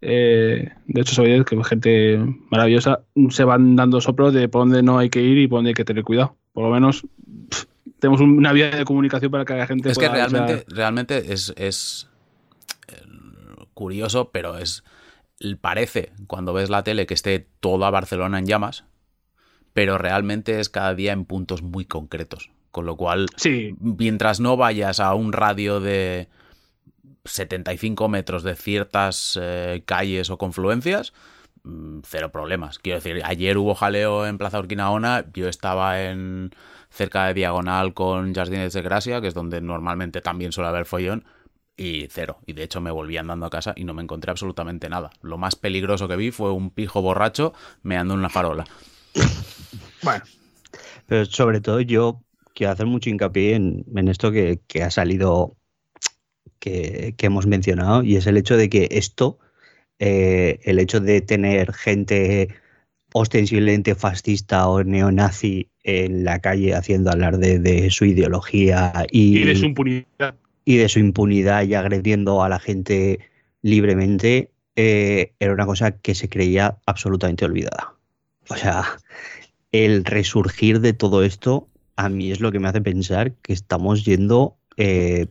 [0.00, 2.18] eh, de hecho sabéis que gente
[2.50, 5.70] maravillosa, se van dando soplos de por dónde no hay que ir y por dónde
[5.70, 6.36] hay que tener cuidado.
[6.52, 7.04] Por lo menos
[7.50, 7.64] pff,
[7.98, 10.38] tenemos un- una vía de comunicación para que la gente Es que pueda, o sea,
[10.38, 12.08] realmente, realmente es, es,
[12.88, 13.02] eh,
[13.74, 14.84] curioso, pero es
[15.60, 18.84] parece cuando ves la tele que esté toda Barcelona en llamas,
[19.72, 22.50] pero realmente es cada día en puntos muy concretos.
[22.70, 26.28] Con lo cual, Sí, mientras no vayas a un radio de
[27.24, 31.12] 75 metros de ciertas eh, calles o confluencias,
[31.62, 32.80] mm, cero problemas.
[32.80, 36.50] Quiero decir, ayer hubo jaleo en Plaza Urquinaona, yo estaba en
[36.90, 41.24] cerca de Diagonal con Jardines de Gracia, que es donde normalmente también suele haber follón,
[41.76, 42.38] y cero.
[42.46, 45.10] Y de hecho me volví andando a casa y no me encontré absolutamente nada.
[45.22, 48.64] Lo más peligroso que vi fue un pijo borracho meando en una farola.
[50.02, 50.24] bueno,
[51.06, 52.22] Pero sobre todo yo
[52.54, 55.56] quiero hacer mucho hincapié en, en esto que, que ha salido,
[56.58, 59.38] que, que hemos mencionado, y es el hecho de que esto,
[59.98, 62.48] eh, el hecho de tener gente
[63.12, 69.54] ostensiblemente fascista o neonazi en la calle haciendo alarde de su ideología y, y de
[69.56, 70.34] su impunidad.
[70.64, 73.20] Y de su impunidad y agrediendo a la gente
[73.62, 77.94] libremente, eh, era una cosa que se creía absolutamente olvidada.
[78.48, 78.84] O sea,
[79.72, 84.04] el resurgir de todo esto a mí es lo que me hace pensar que estamos
[84.04, 85.26] yendo, eh,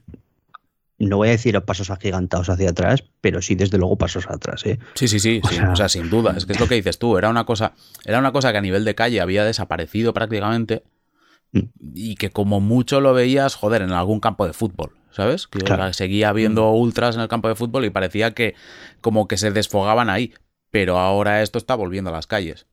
[0.97, 4.65] no voy a decir a pasos agigantados hacia atrás, pero sí desde luego pasos atrás.
[4.65, 4.79] ¿eh?
[4.95, 6.33] Sí, sí, sí, O sí, sea- o sea, sin duda.
[6.37, 7.17] Es que es lo que dices tú.
[7.17, 7.73] Era una cosa,
[8.05, 10.83] era una cosa que a nivel de calle había desaparecido prácticamente
[11.51, 11.59] Mm.
[11.93, 15.47] y que como mucho lo veías, joder, en algún campo de fútbol, ¿sabes?
[15.47, 15.93] Que Claro.
[15.93, 18.55] seguía viendo ultras en el campo de fútbol y parecía que
[19.01, 20.33] como que se desfogaban ahí.
[20.71, 22.65] Pero ahora esto está volviendo a las calles.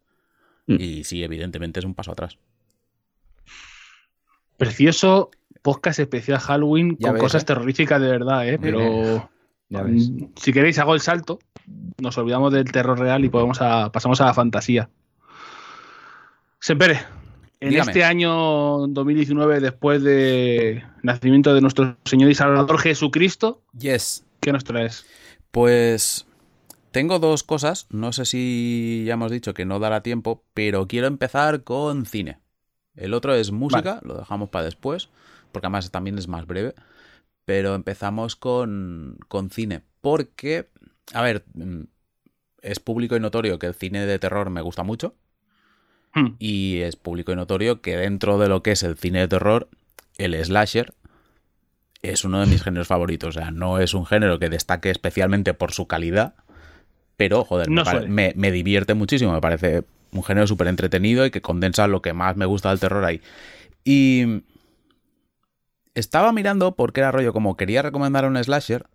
[0.67, 0.77] Mm.
[0.81, 2.39] Y sí, evidentemente es un paso atrás.
[4.57, 5.31] Precioso
[5.63, 7.47] podcast especial Halloween Ya con ves, cosas ¿eh?
[7.47, 8.59] terroríficas de verdad, ¿eh?
[8.61, 9.31] Pero
[9.69, 10.11] Ya ves.
[10.11, 11.39] mm, si queréis hago el salto,
[12.01, 14.89] nos olvidamos del terror real y podemos a, pasamos a la fantasía.
[16.59, 17.01] Sempere,
[17.61, 17.91] en Dígame.
[17.91, 24.25] este año 2019, después del nacimiento de nuestro Señor y Salvador Jesucristo, Yes.
[24.41, 25.05] ¿qué nos traes?
[25.51, 26.27] Pues
[26.91, 27.87] tengo dos cosas.
[27.91, 32.39] No sé si ya hemos dicho que no dará tiempo, pero quiero empezar con cine.
[32.95, 35.09] El otro es música, lo dejamos para después,
[35.53, 36.75] porque además también es más breve.
[37.45, 40.69] Pero empezamos con, con cine, porque,
[41.13, 41.83] a ver, mm,
[42.63, 45.15] es público y notorio que el cine de terror me gusta mucho.
[46.15, 46.35] Hmm.
[46.39, 49.69] Y es público y notorio que dentro de lo que es el cine de terror,
[50.19, 50.93] el slasher
[52.03, 53.37] es uno de mis géneros favoritos.
[53.37, 56.35] O sea, no es un género que destaque especialmente por su calidad,
[57.17, 59.33] pero, joder, No me- me divierte muchísimo.
[59.33, 62.81] Me parece un género súper entretenido y que condensa lo que más me gusta del
[62.81, 63.21] terror ahí.
[63.85, 64.43] Y
[65.95, 68.87] estaba mirando porque era rollo como quería recomendar un slasher.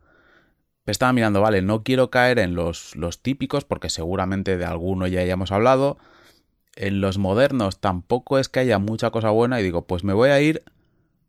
[0.85, 5.21] Estaba mirando, vale, no quiero caer en los, los típicos porque seguramente de alguno ya
[5.21, 5.97] hayamos hablado.
[6.75, 10.29] En los modernos tampoco es que haya mucha cosa buena y digo, pues me voy
[10.29, 10.63] a ir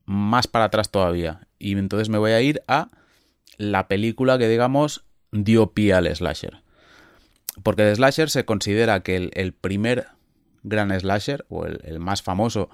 [0.04, 1.46] más para atrás todavía.
[1.58, 2.90] Y entonces me voy a ir a
[3.58, 6.62] la película que digamos dio pie al slasher.
[7.62, 10.08] Porque el slasher se considera que el, primer
[10.62, 12.68] gran slasher, o el, más famoso,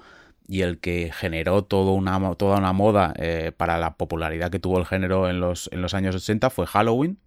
[0.47, 4.77] y el que generó todo una, toda una moda eh, para la popularidad que tuvo
[4.77, 7.17] el género en los, en los años 80 fue Halloween,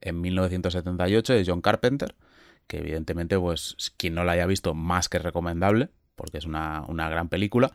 [0.00, 2.14] en 1978, de John Carpenter,
[2.66, 7.08] que evidentemente, pues, quien no la haya visto, más que recomendable, porque es una, una
[7.08, 7.72] gran película,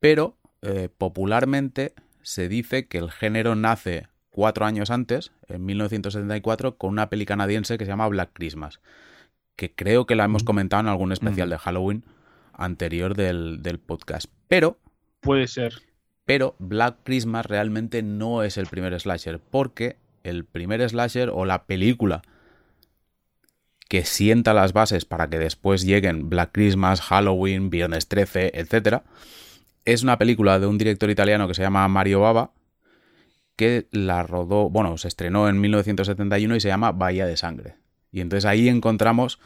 [0.00, 6.90] pero eh, popularmente se dice que el género nace cuatro años antes, en 1974, con
[6.90, 8.80] una peli canadiense que se llama Black Christmas,
[9.54, 12.04] que creo que la hemos comentado en algún especial de Halloween
[12.52, 14.26] anterior del, del podcast.
[14.48, 14.78] Pero,
[15.20, 15.74] Puede ser.
[16.24, 21.64] pero Black Christmas realmente no es el primer slasher, porque el primer slasher o la
[21.64, 22.22] película
[23.88, 29.02] que sienta las bases para que después lleguen Black Christmas, Halloween, Viernes 13, etc.,
[29.84, 32.50] es una película de un director italiano que se llama Mario Bava,
[33.54, 37.76] que la rodó, bueno, se estrenó en 1971 y se llama Bahía de Sangre.
[38.10, 39.38] Y entonces ahí encontramos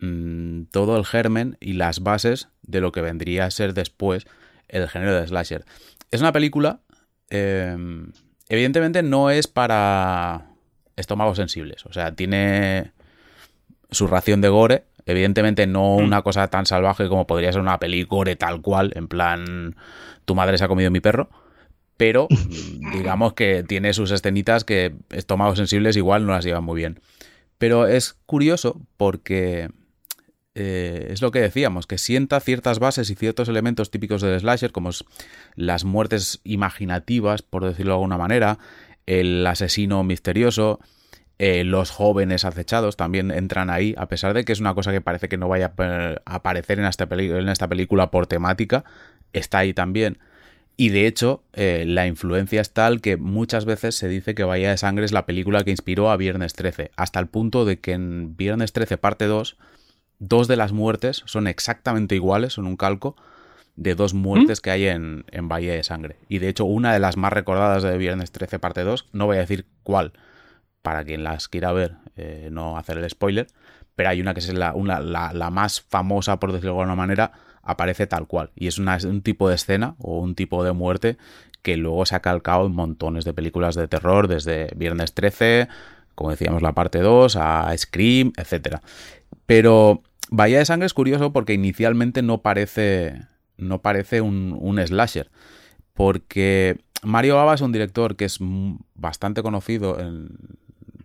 [0.00, 4.26] mm, todo el germen y las bases de lo que vendría a ser después
[4.68, 5.64] el género de slasher.
[6.10, 6.80] Es una película,
[7.30, 7.76] eh,
[8.48, 10.50] evidentemente no es para
[10.96, 12.92] estómagos sensibles, o sea, tiene
[13.90, 18.02] su ración de gore, evidentemente no una cosa tan salvaje como podría ser una peli
[18.04, 19.76] gore tal cual, en plan,
[20.24, 21.28] tu madre se ha comido mi perro,
[21.96, 26.76] pero mm, digamos que tiene sus escenitas que estómagos sensibles igual no las llevan muy
[26.76, 27.00] bien.
[27.58, 29.70] Pero es curioso porque
[30.58, 34.72] eh, es lo que decíamos, que sienta ciertas bases y ciertos elementos típicos del slasher,
[34.72, 34.88] como
[35.54, 38.58] las muertes imaginativas, por decirlo de alguna manera,
[39.04, 40.80] el asesino misterioso,
[41.38, 45.02] eh, los jóvenes acechados también entran ahí, a pesar de que es una cosa que
[45.02, 48.84] parece que no vaya a aparecer en esta, peli en esta película por temática,
[49.34, 50.18] está ahí también.
[50.78, 54.70] Y de hecho, eh, la influencia es tal que muchas veces se dice que Bahía
[54.70, 57.92] de Sangre es la película que inspiró a Viernes 13, hasta el punto de que
[57.92, 59.56] en Viernes 13 parte 2,
[60.18, 63.16] dos de las muertes son exactamente iguales, son un calco
[63.74, 66.16] de dos muertes que hay en, en Bahía de Sangre.
[66.28, 69.36] Y de hecho, una de las más recordadas de Viernes 13 parte 2, no voy
[69.36, 70.12] a decir cuál,
[70.86, 73.48] para quien las quiera ver, eh, no hacer el spoiler,
[73.96, 78.28] pero hay una que es la, más famosa, por decirlo de alguna manera, aparece tal
[78.28, 78.52] cual.
[78.54, 81.16] Y es un tipo de escena o un tipo de muerte
[81.62, 85.66] que luego se ha calcado en montones de películas de terror, desde Viernes 13,
[86.14, 88.76] como decíamos, la parte 2, a Scream, etc.
[89.44, 93.22] Pero Bahía de Sangre es curioso porque inicialmente no parece,
[93.56, 95.32] no parece un, un slasher.
[95.94, 98.38] Porque Mario Bava es un director que es
[98.94, 100.28] bastante conocido en,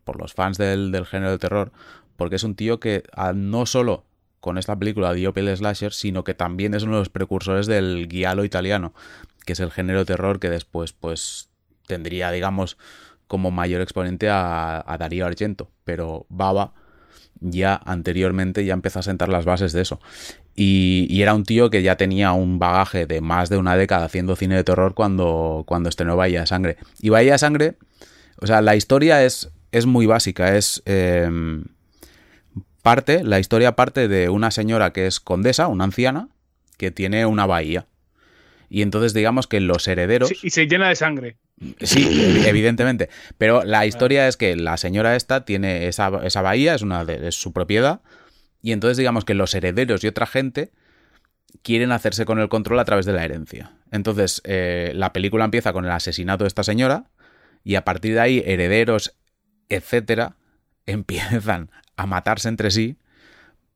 [0.04, 1.72] por los fans del, del, género de terror,
[2.18, 3.04] porque es un tío que
[3.36, 4.06] no solo
[4.40, 7.68] con esta película dio pie al slasher, sino que también es uno de los precursores
[7.68, 8.94] del giallo italiano,
[9.46, 11.50] que es el género de terror que después pues
[11.88, 12.78] tendría, digamos,
[13.28, 16.74] como mayor exponente a, a Darío Argento, pero Baba
[17.40, 20.00] ya anteriormente ya empezó a sentar las bases de eso.
[20.56, 24.06] Y, y, era un tío que ya tenía un bagaje de más de una década
[24.06, 26.78] haciendo cine de terror cuando, cuando estrenó Bahía de Sangre.
[27.00, 27.78] Y Bahía de Sangre,
[28.40, 30.82] o sea, la historia es, es muy básica, es...
[30.86, 31.30] Eh,
[32.82, 36.30] parte, la historia parte de una señora que es condesa, una anciana,
[36.78, 37.88] que tiene una bahía.
[38.70, 40.30] Y entonces digamos que los herederos...
[40.30, 41.38] Sí, y se llena de sangre.
[41.82, 43.10] Sí, evidentemente.
[43.38, 47.28] Pero la historia es que la señora esta tiene esa, esa bahía, es, una de,
[47.28, 48.02] es su propiedad,
[48.62, 50.72] y entonces digamos que los herederos y otra gente
[51.62, 53.74] quieren hacerse con el control a través de la herencia.
[53.92, 57.12] Entonces eh, la película empieza con el asesinato de esta señora,
[57.64, 59.16] y a partir de ahí herederos,
[59.76, 60.36] etcétera,
[60.86, 62.98] empiezan a matarse entre sí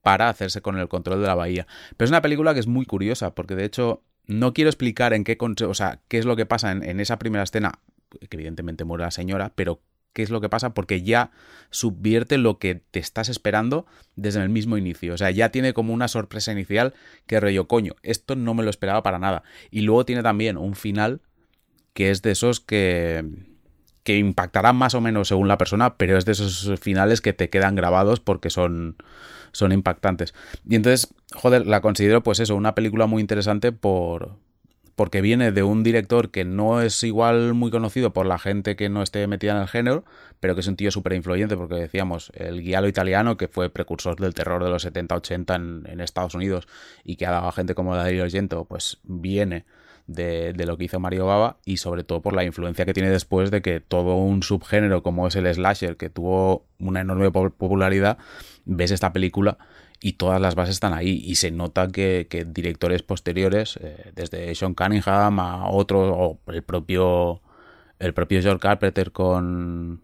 [0.02, 1.68] para hacerse con el control de la bahía.
[1.98, 5.24] Pero es una película que es muy curiosa, porque de hecho no quiero explicar en
[5.24, 7.80] qué, o sea, qué es lo que pasa en, esa primera escena,
[8.30, 9.82] que evidentemente muere la señora, pero
[10.14, 11.32] qué es lo que pasa porque ya
[11.72, 15.14] subvierte lo que te estás esperando desde el mismo inicio.
[15.14, 16.94] O sea, ya tiene como una sorpresa inicial
[17.28, 19.44] que rollo, coño, esto no me lo esperaba para nada.
[19.72, 21.22] Y luego tiene también un final
[21.94, 23.26] que es de esos que,
[24.06, 27.50] que impactarán más o menos según la persona, pero es de esos finales que te
[27.50, 28.98] quedan grabados porque son,
[29.52, 30.36] son impactantes.
[30.70, 34.38] Y entonces, joder, la considero pues eso, una película muy interesante por,
[34.96, 38.90] porque viene de un director que no es igual muy conocido por la gente que
[38.90, 40.06] no esté metida en el género,
[40.40, 44.20] pero que es un tío súper influyente, porque decíamos, el guialo italiano, que fue precursor
[44.20, 46.68] del terror de los 70-80 en, Estados Unidos
[47.04, 49.66] y que ha dado a gente como Dario Argento, pues viene
[50.08, 53.52] de, lo que hizo Mario Baba y sobre todo por la influencia que tiene después
[53.52, 58.18] de que todo un subgénero como es el slasher, que tuvo una enorme popularidad,
[58.66, 59.58] ves esta película
[60.02, 64.74] y todas las bases están ahí y se nota que, directores posteriores, eh, desde Sean
[64.74, 67.42] Cunningham a otros, o el propio,
[68.00, 70.02] el propio George Carpenter con,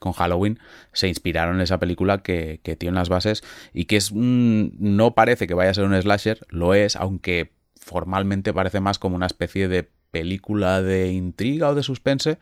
[0.00, 0.58] con Halloween,
[0.92, 5.54] se inspiraron en esa película que, tiene unas bases y que es no parece que
[5.54, 9.88] vaya a ser un slasher, lo es, aunque formalmente parece más como una especie de
[10.10, 12.38] película de intriga o de suspense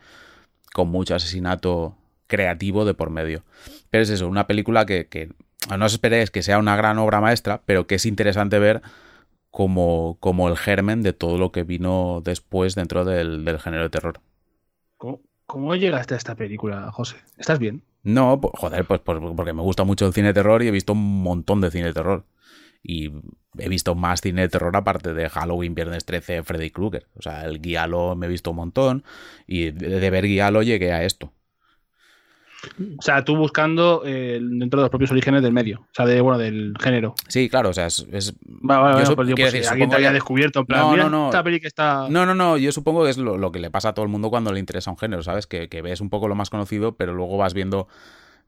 [0.73, 1.95] con mucho asesinato
[2.27, 3.43] creativo de por medio.
[3.89, 5.29] Pero es eso, una película que, que
[5.77, 8.81] no os esperéis que sea una gran obra maestra, pero que es interesante ver
[9.51, 14.21] como, como el germen de todo lo que vino después dentro del, género de terror.
[15.45, 17.17] ¿Cómo, llegaste a esta película, José?
[17.37, 17.81] ¿Estás bien?
[18.03, 21.23] No, joder, pues porque me gusta mucho el cine de terror y he visto un
[21.23, 22.23] montón de cine de terror.
[22.81, 23.11] Y
[23.57, 27.07] he visto más cine de terror aparte de Halloween, Viernes 13, Freddy Krueger.
[27.15, 29.03] O sea, el Guialo me he visto un montón
[29.47, 31.33] y de ver Guialo llegué a esto.
[32.97, 36.19] O sea, tú buscando eh, dentro de los propios orígenes del medio, o sea, de,
[36.19, 37.15] bueno, del género.
[37.27, 38.05] Sí, claro, o sea, es.
[38.11, 41.25] es vale, yo pues, pues, alguien te había descubierto, en plan, no, no, no.
[41.27, 42.07] Esta peli que está...
[42.09, 44.29] no, no, no, yo supongo que es lo, que le pasa a todo el mundo
[44.29, 45.47] cuando le interesa un género, ¿sabes?
[45.47, 47.87] Que, que ves un poco lo más conocido, pero luego vas viendo.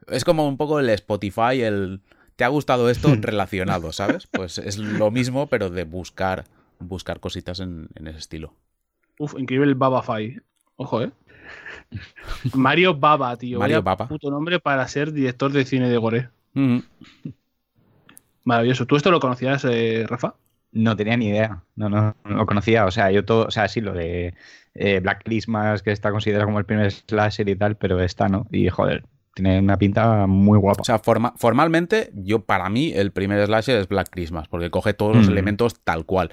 [0.08, 2.02] Es como un poco el Spotify, el.
[2.42, 4.26] ¿Te ha gustado esto relacionado, ¿sabes?
[4.26, 6.46] Pues es lo mismo, pero de buscar,
[6.80, 8.56] buscar cositas en, en ese estilo.
[9.20, 10.04] Uf, increíble el Baba
[10.76, 11.12] Ojo, ¿eh?
[12.56, 13.60] Mario Baba, tío.
[13.60, 14.08] Mario Baba.
[14.08, 16.30] Puto nombre para ser director de cine de Gore.
[18.44, 18.88] Maravilloso.
[18.88, 20.34] ¿Tú esto lo conocías, eh, Rafa?
[20.72, 21.62] No tenía ni idea.
[21.76, 22.88] No, no, no lo conocía.
[22.88, 24.34] O sea, yo todo, o sea, sí, lo de
[24.74, 28.48] eh, Black Christmas, que está considerado como el primer slasher y tal, pero esta no.
[28.52, 30.82] Y joder, tiene una pinta muy guapa.
[30.82, 35.16] O sea, formalmente, yo para mí el primer slasher es Black Christmas, porque coge todos
[35.16, 35.32] los mm.
[35.32, 36.32] elementos tal cual.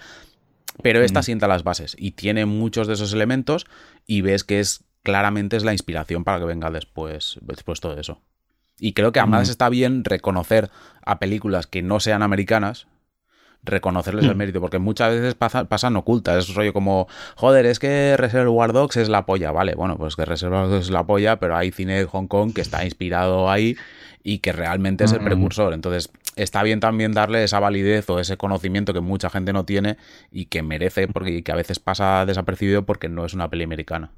[0.83, 1.23] Pero esta mm.
[1.25, 3.67] sienta las bases y tiene muchos de esos elementos
[4.07, 8.21] y ves que es claramente es la inspiración para que venga después, después todo eso.
[8.79, 10.71] Y creo que además está bien reconocer
[11.05, 12.87] a películas que no sean americanas,
[13.63, 16.49] reconocerles el mérito, porque muchas veces pasan ocultas.
[16.49, 20.25] Es rollo como, joder, es que Reservoir Dogs es la polla, vale, bueno, pues que
[20.25, 23.77] Reservoir Dogs es la polla, pero hay cine de Hong Kong que está inspirado ahí
[24.23, 25.73] y que realmente es el precursor.
[25.73, 29.97] Entonces, está bien también darle esa validez o ese conocimiento que mucha gente no tiene
[30.31, 34.11] y que merece, porque que a veces pasa desapercibido porque no es una peli americana.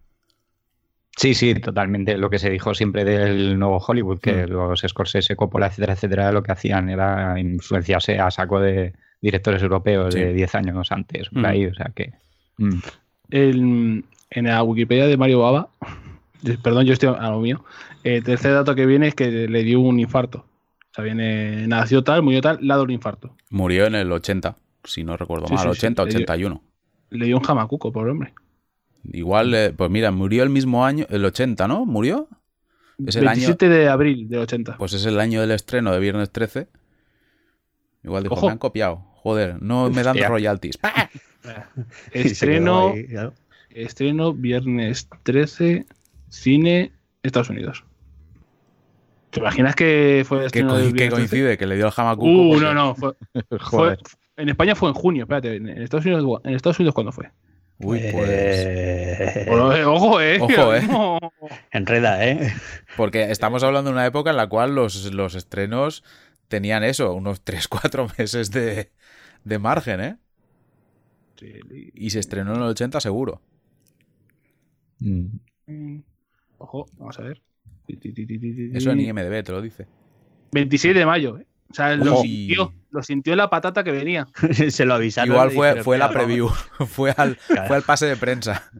[1.16, 2.16] Sí, sí, totalmente.
[2.16, 4.50] Lo que se dijo siempre del nuevo Hollywood, que mm.
[4.50, 10.14] los Scorsese, Coppola, etcétera, etcétera, lo que hacían era influenciarse a saco de directores europeos
[10.14, 11.46] de 10 años antes, por mm.
[11.46, 12.12] ahí, o sea que...
[12.58, 12.80] Mm.
[13.30, 15.68] en la Wikipedia de Mario Baba,
[16.62, 17.64] perdón, yo estoy a lo mío,
[18.02, 20.46] el tercer dato que viene es que le dio un infarto.
[20.90, 23.36] O sea, viene, nació tal, murió tal, dado un infarto.
[23.50, 26.62] Murió en el 80, si no recuerdo mal, 80, 81.
[27.10, 28.34] Le dio un jamacuco, por hombre.
[29.04, 31.86] Igual, eh, pues mira, murió el mismo año, el 80, ¿no?
[31.86, 32.28] ¿Murió?
[33.06, 34.76] Es el 27 de abril del 80.
[34.78, 36.68] Pues es el año del estreno de Viernes 13.
[38.04, 39.04] Igual dijo, me han copiado.
[39.22, 40.78] Joder, no me dan royalties.
[42.12, 42.94] estreno,
[43.70, 45.84] estreno Viernes 13,
[46.30, 47.84] cine, Estados Unidos.
[49.30, 51.58] ¿Te imaginas que fue el estreno ¿Qué, coincide?
[51.58, 52.28] Que le dio el Hamacuco.
[52.28, 52.94] Uh, no, no.
[52.94, 53.98] Fue,
[54.36, 55.56] en España fue en junio, espérate.
[55.56, 57.30] En Estados Unidos, en Estados Unidos ¿cuándo fue?
[57.78, 58.28] Uy, pues.
[58.28, 59.46] Eh,
[59.86, 60.38] ojo, eh.
[60.40, 60.82] Ojo, eh.
[61.70, 62.52] Enreda, eh.
[62.96, 66.04] Porque estamos hablando de una época en la cual los, los estrenos
[66.48, 68.90] tenían eso, unos 3-4 meses de,
[69.44, 70.16] de, margen, ¿eh?
[71.94, 73.40] Y se estrenó en el 80 seguro.
[74.98, 76.00] Mm.
[76.58, 77.42] Ojo, vamos a ver.
[77.88, 79.86] Eso en IMDB te lo dice.
[80.52, 81.46] 26 de mayo, ¿eh?
[81.70, 84.26] O sea, lo sintió, lo sintió la patata que venía.
[84.70, 85.32] Se lo avisaron.
[85.32, 86.48] Igual fue, fue la preview,
[86.88, 88.70] fue, al, fue al pase de prensa.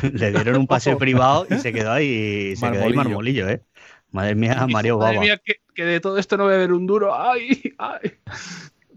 [0.02, 3.62] Le dieron un paseo privado y se quedó ahí, se quedó ahí marmolillo, ¿eh?
[4.10, 5.12] Madre mía, Mario Baba.
[5.12, 5.40] Madre mía,
[5.74, 7.14] que, de todo esto no voy a ver un duro.
[7.14, 7.74] ¡Ay!
[7.78, 8.12] ¡Ay!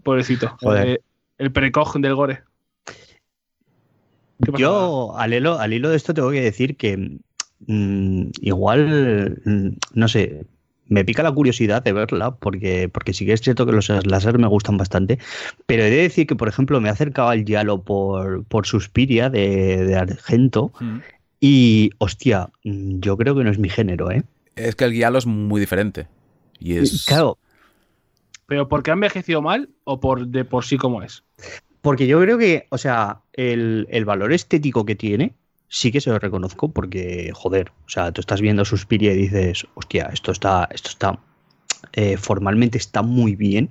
[0.02, 0.56] Pobrecito.
[0.76, 0.98] Eh,
[1.38, 2.42] el precoj del gore.
[4.56, 7.18] Yo, al hilo, al hilo de esto, tengo que decir que
[7.66, 10.44] mm, igual, mm, no sé,
[10.86, 14.38] me pica la curiosidad de verla, porque, porque sí que es cierto que los láser
[14.38, 15.18] me gustan bastante,
[15.66, 19.28] pero he de decir que, por ejemplo, me he acercado al Yalo por, por Suspiria
[19.28, 20.98] de, de Argento, Mm.
[21.40, 24.22] y, hostia, yo creo que no es mi género, ¿eh?
[24.56, 26.08] Es que el guialo es muy diferente.
[26.58, 27.04] Y es.
[27.06, 27.38] Claro,
[28.48, 31.22] ¿Pero porque ha envejecido mal o por de por sí como es?
[31.82, 35.34] Porque yo creo que, o sea, el, el valor estético que tiene,
[35.68, 39.66] sí que se lo reconozco, porque, joder, o sea, tú estás viendo Suspiria y dices,
[39.74, 41.18] hostia, esto está, esto está,
[41.92, 43.70] eh, formalmente está muy bien,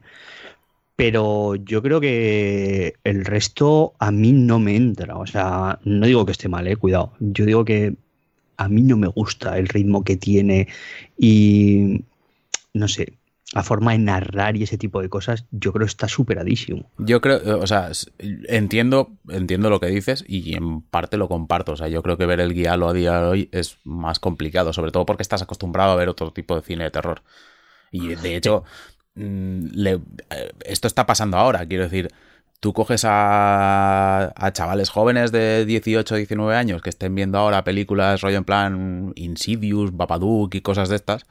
[0.96, 5.18] pero yo creo que el resto a mí no me entra.
[5.18, 7.14] O sea, no digo que esté mal, eh, cuidado.
[7.20, 7.96] Yo digo que
[8.58, 10.68] a mí no me gusta el ritmo que tiene
[11.18, 12.04] y,
[12.74, 13.14] no sé,
[13.54, 16.92] la forma de narrar y ese tipo de cosas, yo creo que está superadísimo.
[16.98, 21.72] Yo creo, o sea, entiendo, entiendo lo que dices y en parte lo comparto.
[21.72, 24.74] O sea, yo creo que ver el guialo a día de hoy es más complicado,
[24.74, 27.22] sobre todo porque estás acostumbrado a ver otro tipo de cine de terror.
[27.90, 28.64] Y de hecho,
[29.16, 31.66] mm, le- eh, esto está pasando ahora.
[31.66, 32.10] Quiero decir,
[32.60, 38.20] tú coges a, a chavales jóvenes de 18, 19 años que estén viendo ahora películas
[38.22, 41.26] rollo en plan Insidious, Babadook y cosas de estas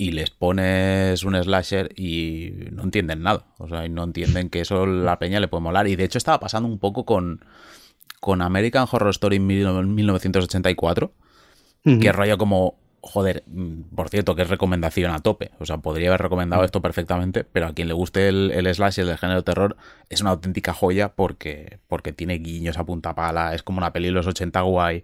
[0.00, 3.44] y les pones un slasher y no entienden nada.
[3.58, 5.86] O sea, y no entienden que eso la peña le puede molar.
[5.88, 7.44] Y de hecho estaba pasando un poco con,
[8.20, 11.12] con American Horror Story en mil- 1984,
[12.00, 13.44] que rollo como, joder,
[13.94, 15.50] por cierto, que es recomendación a tope.
[15.58, 19.04] O sea, podría haber recomendado esto perfectamente, pero a quien le guste el, el slasher
[19.06, 19.76] del género terror
[20.08, 24.06] es una auténtica joya porque, porque tiene guiños a punta pala, es como una peli
[24.06, 25.02] de los 80 guay,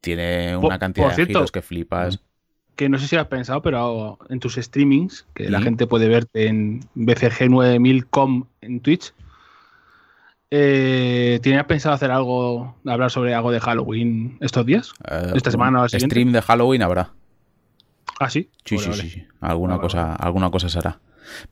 [0.00, 2.20] tiene Por- una cantidad por de giros que flipas.
[2.76, 6.46] Que no sé si has pensado, pero en tus streamings, que la gente puede verte
[6.46, 9.12] en BCG9000com en Twitch,
[10.50, 14.92] eh, ¿tienes pensado hacer algo, hablar sobre algo de Halloween estos días?
[15.10, 16.12] Eh, ¿Esta semana o la siguiente?
[16.14, 17.12] Stream de Halloween habrá.
[18.20, 18.50] Ah, sí.
[18.64, 19.02] Sí, sí, vale.
[19.02, 19.26] sí.
[19.40, 21.00] Alguna Vale, cosa, alguna cosa será.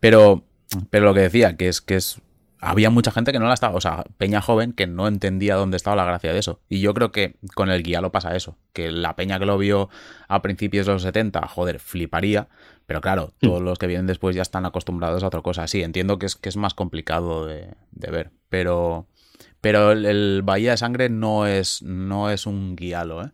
[0.01, 0.45] Pero,
[0.91, 2.21] pero lo que decía, que es que es.
[2.61, 5.77] Había mucha gente que no la estaba, o sea, peña joven que no entendía dónde
[5.77, 6.61] estaba la gracia de eso.
[6.69, 8.59] Y yo creo que con el guía lo pasa eso.
[8.73, 9.89] Que la peña que lo vio
[10.29, 12.49] a principios de los 70, joder, fliparía.
[12.87, 15.67] Pero claro, todos los que vienen después ya están acostumbrados a otra cosa.
[15.69, 18.31] Sí, entiendo que es, que es más complicado de, de ver.
[18.49, 19.07] Pero,
[19.61, 23.31] pero el, el Bahía de Sangre no es, no es un guialo, ¿eh?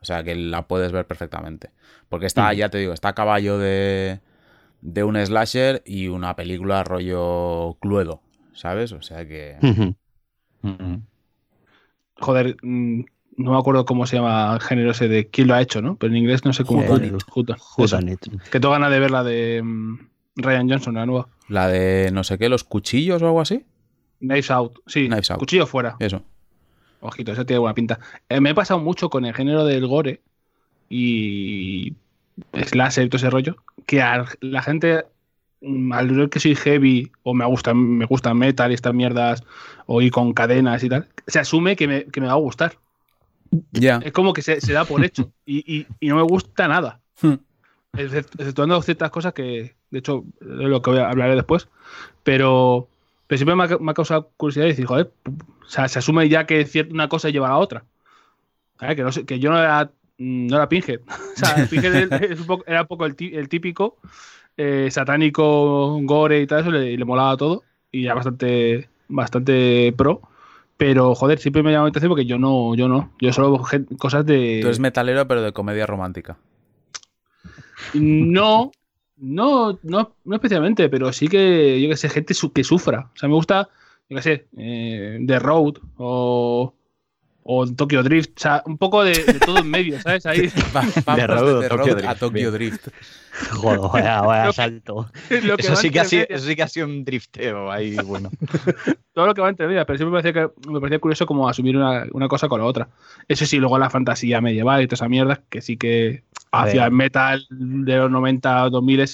[0.00, 1.70] O sea, que la puedes ver perfectamente.
[2.08, 4.20] Porque está, ya te digo, está a caballo de,
[4.80, 8.22] de un slasher y una película rollo Cluedo,
[8.56, 8.92] ¿sabes?
[8.92, 9.56] O sea que...
[12.18, 13.02] Joder, mm,
[13.36, 15.96] no me acuerdo cómo se llama el género ese de quién lo ha hecho, ¿no?
[15.96, 16.82] Pero en inglés no sé cómo.
[16.82, 17.18] Eso.
[17.76, 18.26] Whodunit.
[18.50, 19.98] Que tengo ganas de ver la de mm,
[20.36, 21.28] Ryan Johnson, la nueva.
[21.48, 23.64] La de no sé qué, los cuchillos o algo así.
[24.20, 24.78] Knives Out.
[24.86, 25.38] Sí, Knives Out.
[25.38, 25.96] cuchillo fuera.
[25.98, 26.22] Eso.
[27.00, 28.00] Ojito, esa tiene buena pinta.
[28.28, 30.22] Eh, me he pasado mucho con el género del gore
[30.88, 31.94] y
[32.54, 35.04] slasher y todo ese rollo, que a la gente,
[35.92, 39.42] al ver que soy heavy o me gusta, me gusta metal y estas mierdas,
[39.86, 42.76] o ir con cadenas y tal, se asume que me, que me va a gustar.
[43.72, 44.00] Ya.
[44.04, 47.00] Es como que se, se da por hecho y, y- y no me gusta nada.
[47.22, 47.34] Hmm.
[47.92, 51.68] Excep- Exceptuando ciertas cosas que, de hecho, es lo que voy a- hablaré después,
[52.22, 52.88] pero,
[53.26, 56.28] pero siempre me ha, me ha causado curiosidad y decir, joder, o sea, se asume
[56.28, 57.84] ya que una cosa lleva a la otra.
[58.78, 61.00] Que, no que yo no era, mm, no era Pinhead.
[61.08, 63.16] o sea, Pinhead un poco- era un poco el
[63.48, 63.96] típico
[64.56, 70.20] eh, satánico, gore y tal, eso, le, le molaba todo y ya bastante, bastante pro.
[70.76, 73.12] Pero, joder, siempre me llama la atención porque yo no, yo no.
[73.20, 73.62] Yo solo
[73.98, 74.58] cosas de.
[74.60, 76.36] Tú eres metalero, pero de comedia romántica.
[77.94, 78.72] No,
[79.16, 83.10] no, no, no especialmente, pero sí que, yo que sé, gente su- que sufra.
[83.14, 83.68] O sea, me gusta,
[84.08, 86.74] yo que sé, eh, The Road o,
[87.48, 88.30] o Tokyo Drift.
[88.36, 90.26] O sea, un poco de, de todo en medio, ¿sabes?
[90.26, 92.52] Ahí Va- vamos Road, de Tokyo Road a Drift, Tokyo bien.
[92.52, 92.88] Drift.
[93.52, 95.10] Joder, vaya, vaya Lo que- salto.
[95.42, 97.94] lo que Eso sí, que ha sido, eso sí que ha sido un drifteo ahí,
[97.96, 98.30] bueno.
[99.12, 101.48] todo lo que va entre medias, pero siempre me parecía, que, me parecía curioso como
[101.48, 102.88] asumir una, una cosa con la otra.
[103.28, 106.86] Eso sí, luego la fantasía medieval y toda esa mierda, que sí que A hacia
[106.86, 109.04] el metal de los 90, 2000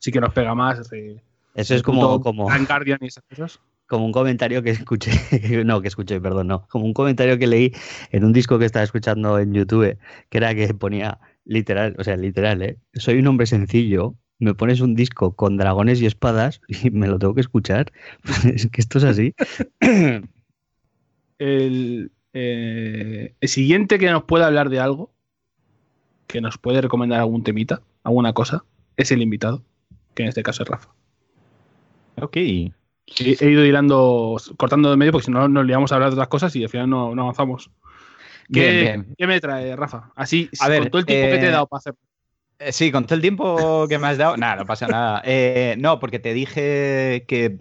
[0.00, 0.80] sí que nos pega más.
[1.54, 3.60] Eso es como, como, Guardian y esas cosas.
[3.88, 5.10] Como un comentario que escuché,
[5.64, 7.72] no, que escuché, perdón, no, como un comentario que leí
[8.12, 12.16] en un disco que estaba escuchando en YouTube, que era que ponía literal, o sea,
[12.16, 12.78] literal, ¿eh?
[12.94, 17.18] Soy un hombre sencillo, me pones un disco con dragones y espadas y me lo
[17.18, 17.90] tengo que escuchar.
[18.54, 19.34] es que esto es así.
[21.38, 25.10] el, eh, el siguiente que nos pueda hablar de algo,
[26.26, 28.64] que nos puede recomendar algún temita, alguna cosa,
[28.98, 29.64] es el invitado,
[30.14, 30.90] que en este caso es Rafa.
[32.20, 32.36] Ok.
[33.18, 36.14] He, he ido hilando, cortando de medio porque si no nos liamos a hablar de
[36.14, 37.70] otras cosas y al final no, no avanzamos.
[38.52, 39.14] ¿Qué, Bien, bien.
[39.16, 40.10] qué me trae, Rafa?
[40.14, 41.94] Así, A ver, con todo el tiempo que te he eh, dado para hacer.
[42.58, 45.22] Eh, Sí, con todo el tiempo que me has dado, nada, no pasa nada.
[45.24, 47.58] Eh, no, porque te dije que,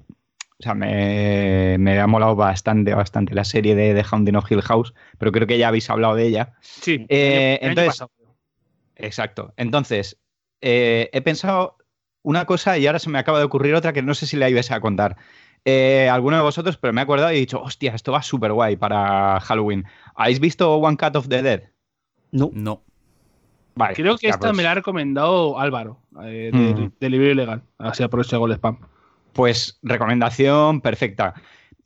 [0.60, 4.62] o sea, me, me ha molado bastante, bastante la serie de The Haunting of Hill
[4.62, 6.54] House, pero creo que ya habéis hablado de ella.
[6.62, 8.08] Sí, eh, el año entonces-.
[8.96, 9.54] Exacto.
[9.58, 10.18] Entonces,
[10.62, 11.77] eh, he pensado
[12.24, 14.50] una cosa y ahora se me acaba de ocurrir otra que no sé si la
[14.50, 15.18] ibas a contar.
[15.66, 18.54] Eh, alguno de vosotros, pero me he acordado y he dicho, hostia, esto va súper
[18.54, 19.86] guay para Halloween.
[20.16, 21.64] ¿Habéis visto One Cut of the Dead?
[22.32, 22.50] No.
[22.54, 22.84] No.
[23.76, 23.94] Vale.
[23.96, 26.92] Creo que esta pues- me la ha recomendado Álvaro, eh, de, Mm.
[27.00, 27.64] de Libre Ilegal.
[27.78, 28.80] Así aprovecho y hago el spam.
[29.34, 31.34] Pues recomendación perfecta.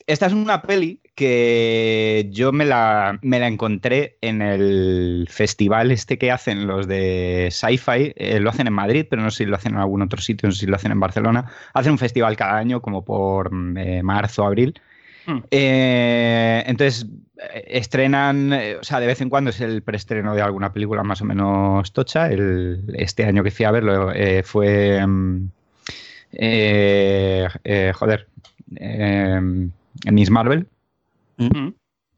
[0.07, 6.17] Esta es una peli que yo me la, me la encontré en el festival este
[6.17, 8.13] que hacen los de Sci-Fi.
[8.15, 10.47] Eh, lo hacen en Madrid, pero no sé si lo hacen en algún otro sitio,
[10.49, 11.45] no sé si lo hacen en Barcelona.
[11.75, 14.73] Hacen un festival cada año, como por mm, eh, marzo, abril.
[15.27, 15.41] Hmm.
[15.51, 17.05] Eh, entonces
[17.67, 21.25] estrenan, o sea, de vez en cuando es el preestreno de alguna película más o
[21.25, 22.31] menos tocha.
[22.31, 24.11] El- este año que fui a verlo
[24.43, 25.05] fue.
[25.05, 25.49] mm,
[27.93, 28.27] joder.
[30.11, 30.65] Miss Marvel.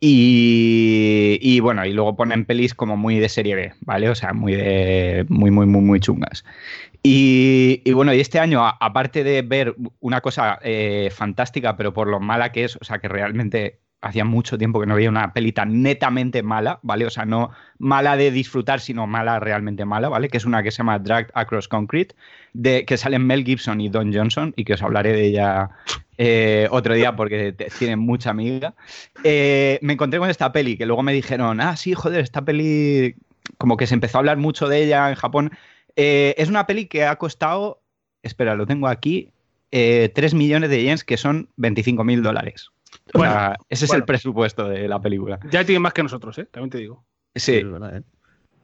[0.06, 4.10] Y, y bueno, y luego ponen pelis como muy de serie B, ¿vale?
[4.10, 5.26] O sea, muy de.
[5.30, 6.44] muy, muy, muy, muy chungas.
[7.04, 11.94] Y, y bueno, y este año, a- aparte de ver una cosa eh, fantástica, pero
[11.94, 15.10] por lo mala que es, o sea, que realmente hacía mucho tiempo que no veía
[15.10, 17.06] una peli tan netamente mala, ¿vale?
[17.06, 20.28] O sea, no mala de disfrutar, sino mala realmente mala, ¿vale?
[20.28, 22.14] Que es una que se llama Dragged Across Concrete,
[22.52, 25.70] de, que salen Mel Gibson y Don Johnson, y que os hablaré de ella
[26.18, 28.76] eh, otro día porque te- tiene mucha amiga.
[29.24, 33.16] Eh, me encontré con esta peli, que luego me dijeron, ah, sí, joder, esta peli,
[33.58, 35.52] como que se empezó a hablar mucho de ella en Japón.
[35.96, 37.82] Eh, es una peli que ha costado,
[38.22, 39.32] espera, lo tengo aquí,
[39.72, 42.70] eh, 3 millones de yens, que son 25 mil dólares.
[43.14, 45.40] O Bueno, sea, ese es el presupuesto de la película.
[45.52, 46.46] Ya tiene más que nosotros, ¿eh?
[46.46, 47.04] También te digo.
[47.36, 48.04] Sí, Es verdad, ¿eh?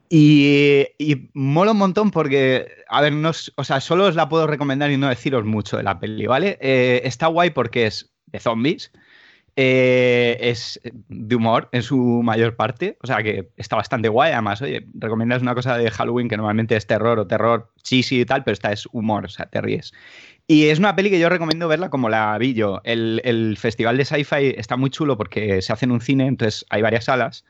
[0.09, 4.47] Y, y mola un montón porque, a ver, no, o sea, solo os la puedo
[4.47, 6.57] recomendar y no deciros mucho de la peli, ¿vale?
[6.61, 8.91] Eh, está guay porque es de zombies,
[9.55, 14.31] eh, es de humor en su mayor parte, o sea que está bastante guay.
[14.31, 18.25] Además, oye, recomiendas una cosa de Halloween que normalmente es terror o terror cheesy y
[18.25, 19.93] tal, pero esta es humor, o sea, te ríes.
[20.47, 22.81] Y es una peli que yo recomiendo verla como la vi yo.
[22.83, 26.65] El, el festival de sci-fi está muy chulo porque se hace en un cine, entonces
[26.71, 27.45] hay varias salas.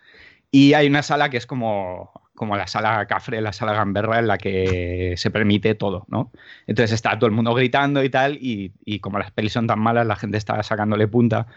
[0.51, 4.27] Y hay una sala que es como, como la sala Cafre, la sala Gamberra, en
[4.27, 6.31] la que se permite todo, ¿no?
[6.67, 9.79] Entonces está todo el mundo gritando y tal, y, y como las pelis son tan
[9.79, 11.47] malas, la gente está sacándole punta.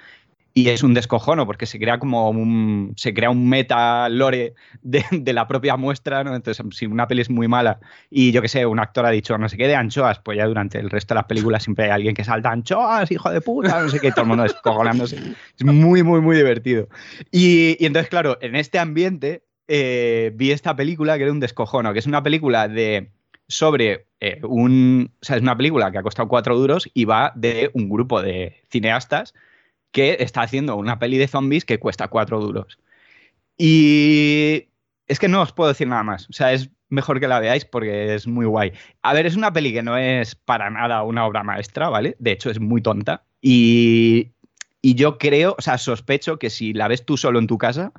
[0.55, 5.33] Y es un descojono, porque se crea como un, se crea un meta lore de,
[5.33, 6.35] la propia muestra, ¿no?
[6.35, 7.79] Entonces, si una peli es muy mala
[8.11, 10.47] y yo que sé, un actor ha dicho no sé qué de anchoas, pues ya
[10.47, 13.81] durante el resto de las películas siempre hay alguien que salta anchoas, hijo de puta,
[13.81, 15.17] no sé qué, todo el mundo descojonándose.
[15.57, 16.89] Es muy, muy, muy divertido.
[17.31, 19.45] Y, y entonces, claro, en este ambiente
[19.75, 23.11] eh, vi esta película que era un descojono, que es una película de
[23.49, 25.11] sobre eh, un...
[25.23, 28.21] O sea, es una película que ha costado cuatro duros y va de un grupo
[28.21, 29.33] de cineastas
[29.91, 32.79] que está haciendo una peli de zombies que cuesta cuatro duros.
[33.57, 34.69] Y
[35.09, 36.29] es que no os puedo decir nada más.
[36.29, 38.75] O sea, es mejor que la veáis porque es muy guay.
[39.01, 42.15] A ver, es una peli que no es para nada una obra maestra, ¿vale?
[42.19, 43.25] De hecho, es muy tonta.
[43.41, 44.33] Y,
[44.83, 47.95] y yo creo, o sea, sospecho que si la ves tú solo en tu casa,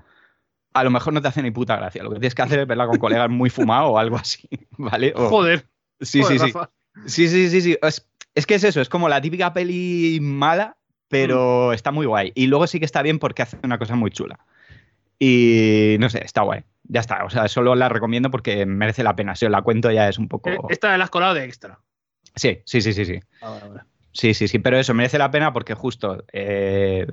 [0.73, 2.03] a lo mejor no te hace ni puta gracia.
[2.03, 4.47] Lo que tienes que hacer es verla con colegas muy fumados o algo así,
[4.77, 5.13] ¿vale?
[5.15, 5.67] O- Joder.
[6.01, 6.51] sí, joder, sí, sí.
[6.53, 6.69] Rafa.
[7.05, 7.77] Sí, sí, sí, sí.
[7.81, 11.73] Es, es que es eso, es como la típica peli mala, pero Mm.
[11.73, 12.31] está muy guay.
[12.35, 14.39] Y luego sí que está bien porque hace una cosa muy chula.
[15.19, 16.63] Y no sé, está guay.
[16.83, 17.23] Ya está.
[17.25, 19.35] O sea, solo la recomiendo porque merece la pena.
[19.35, 20.49] Si os la cuento ya es un poco.
[20.49, 21.79] Eh, Esta la has colado de extra.
[22.35, 23.19] Sí, sí, sí, sí, sí.
[23.41, 23.59] Ah.
[24.11, 24.59] Sí, sí, sí.
[24.59, 27.07] Pero eso merece la pena porque justo eh,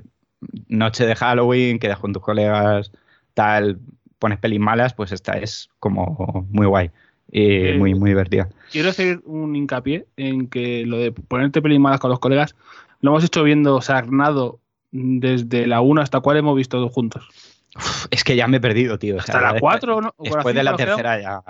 [0.68, 2.90] noche de Halloween, quedas con tus colegas,
[3.35, 3.78] tal,
[4.18, 6.91] pones pelis malas, pues esta es como muy guay.
[7.33, 8.49] Y Eh, muy, muy divertida.
[8.72, 12.57] Quiero hacer un hincapié en que lo de ponerte pelis malas con los colegas
[13.01, 14.61] lo hemos hecho viendo Sarnado
[14.91, 17.28] desde la 1 hasta cuál hemos visto todos juntos.
[17.76, 19.16] Uf, es que ya me he perdido, tío.
[19.16, 20.14] O sea, Hasta la después- 4 ¿no?
[20.18, 21.43] Después de la tercera ya.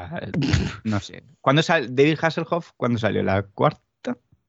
[0.84, 1.22] No sé.
[1.40, 2.72] ¿Cuándo salió David Hasselhoff?
[2.76, 3.22] ¿Cuándo salió?
[3.22, 3.80] ¿La cuarta?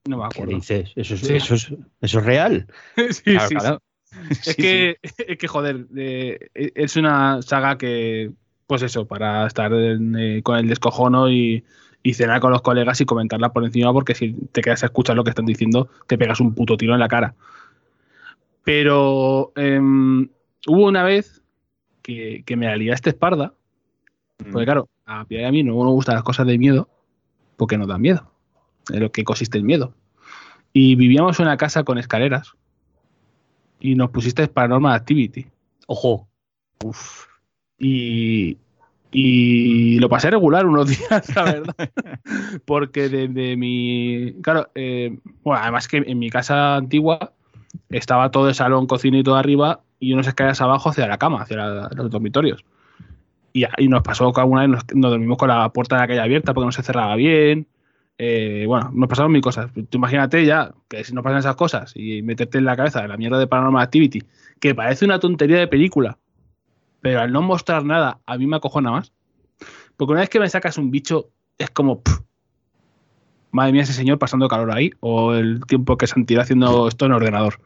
[0.05, 0.55] No me ¿Qué acuerdo.
[0.55, 0.91] dices?
[0.97, 1.33] ¿Eso es, Sí.
[1.35, 2.67] eso es, eso es real?
[3.11, 3.81] sí, Claro, sí, claro.
[4.29, 8.31] Es Sí, que, es que, joder, eh, es una saga que,
[8.67, 11.63] pues eso, para estar eh, con el descojono y,
[12.03, 15.15] y cenar con los colegas y comentarla por encima, porque si te quedas a escuchar
[15.15, 17.35] lo que están diciendo, te pegas un puto tiro en la cara.
[18.63, 20.29] Pero em,
[20.67, 21.41] hubo una vez
[22.01, 23.53] que, que me la liaste esparda,
[24.39, 24.45] sí.
[24.51, 26.89] porque claro, a y a mí no nos gustan las cosas de miedo,
[27.57, 28.31] porque nos dan miedo,
[28.89, 29.93] en lo que consiste el miedo.
[30.73, 32.53] Y vivíamos en una casa con escaleras
[33.81, 35.45] y nos pusiste Paranormal Activity.
[35.87, 36.27] Ojo.
[37.77, 38.57] Y,
[39.11, 41.75] y lo pasé regular unos días, la verdad.
[42.65, 44.33] Porque desde mi.
[44.41, 47.33] Claro, eh, bueno, además que en mi casa antigua
[47.89, 51.41] estaba todo el salón, cocina y todo arriba y unas escaleras abajo hacia la cama,
[51.41, 52.63] hacia la- los dormitorios.
[53.53, 56.23] Y, y nos pasó que alguna vez nos, nos dormimos con la puerta de aquella
[56.23, 57.67] abierta porque no se cerraba bien.
[58.23, 59.71] Eh, bueno, nos pasaron mil cosas.
[59.73, 63.07] Tú imagínate ya que si no pasan esas cosas y meterte en la cabeza de
[63.07, 64.21] la mierda de Paranormal Activity,
[64.59, 66.19] que parece una tontería de película,
[67.01, 69.11] pero al no mostrar nada, a mí me acojona más.
[69.97, 72.03] Porque una vez que me sacas un bicho, es como.
[72.03, 72.19] pff,
[73.49, 77.07] madre mía, ese señor pasando calor ahí, o el tiempo que se tira haciendo esto
[77.07, 77.59] en ordenador.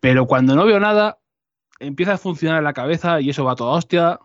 [0.00, 1.18] Pero cuando no veo nada,
[1.78, 4.18] empieza a funcionar la cabeza y eso va toda hostia.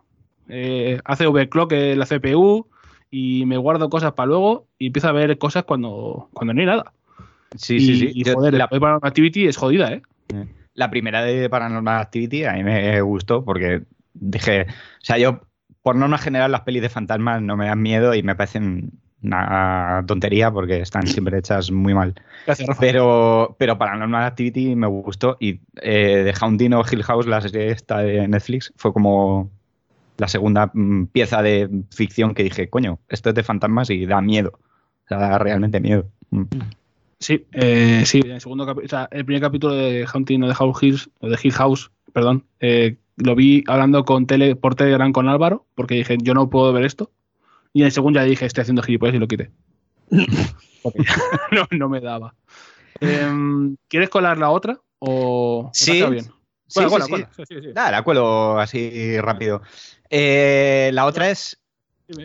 [0.48, 2.66] eh, hace overclock en la CPU
[3.12, 6.68] y me guardo cosas para luego y empiezo a ver cosas cuando, cuando no hay
[6.68, 6.94] nada.
[7.56, 8.12] Sí, y, sí, sí.
[8.14, 10.02] y, Yo- joder, la, la Paranormal Activity es jodida, ¿eh?
[10.76, 13.82] la primera de Paranormal Activity a mí me gustó porque
[14.14, 15.42] dije, o sea, yo
[15.82, 18.92] por norma general las pelis de fantasmas no me dan miedo y me parecen
[19.22, 22.14] una tontería porque están siempre hechas muy mal.
[22.46, 22.80] Gracias, Rafa.
[22.80, 27.72] Pero, pero Paranormal Activity me gustó y eh, The Haunting o Hill House, la serie
[27.72, 29.50] esta de Netflix, fue como
[30.20, 34.22] la segunda mm, pieza de ficción que dije, coño, esto es de fantasmas y da
[34.22, 34.60] miedo.
[35.06, 36.08] O sea, da realmente miedo.
[36.30, 36.44] Mm.
[37.20, 40.84] Sí, eh, sí, el segundo o sea, el primer capítulo de Haunting o de House
[40.84, 45.28] Hills, o de Hill House, perdón, eh, lo vi hablando con tele, por Telegram con
[45.28, 47.12] Álvaro, porque dije, yo no puedo ver esto.
[47.74, 49.52] Y en el segundo ya dije, estoy haciendo gilipollas y lo quité.
[51.52, 52.36] No, no me daba.
[53.02, 54.80] Em, ¿Quieres colar la otra?
[55.00, 56.04] ¿O Sí.
[56.10, 56.26] bien?
[56.68, 57.44] Sí, Cuela, sí, cuela, sí.
[57.48, 57.74] Sí, sí, sí.
[57.74, 59.62] Nada, la cuelo así rápido.
[60.10, 61.60] Eh, la otra es.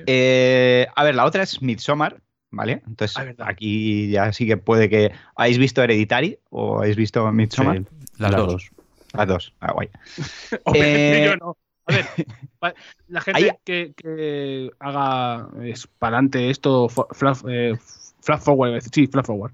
[0.07, 2.82] Eh, a ver, la otra es Midsommar, ¿vale?
[2.87, 5.12] Entonces, Ah, aquí ya sí que puede que.
[5.37, 7.78] ¿Habéis visto Hereditary o habéis visto Midsommar?
[7.78, 7.85] Sí,
[8.18, 8.53] Las, las dos.
[8.53, 8.70] dos.
[9.12, 9.55] Las dos.
[9.61, 9.91] Ah, guay.
[10.64, 11.57] Obviamente eh, yo no.
[11.87, 12.07] A ver,
[13.09, 17.74] la gente Ahí- que, que haga es para adelante esto, flash, eh,
[18.22, 19.53] flash forward, sí, flash forward.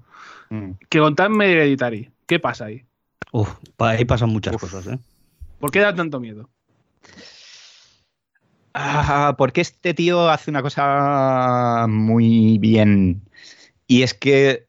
[0.49, 0.71] Mm.
[0.89, 2.09] Que contadme Hereditary.
[2.25, 2.85] ¿Qué pasa ahí?
[3.33, 4.61] Uf, ahí pasan muchas Uf.
[4.61, 4.97] cosas, ¿eh?
[5.59, 6.49] ¿Por qué da tanto miedo?
[8.73, 13.21] Ah, porque este tío hace una cosa muy bien.
[13.87, 14.67] Y es que.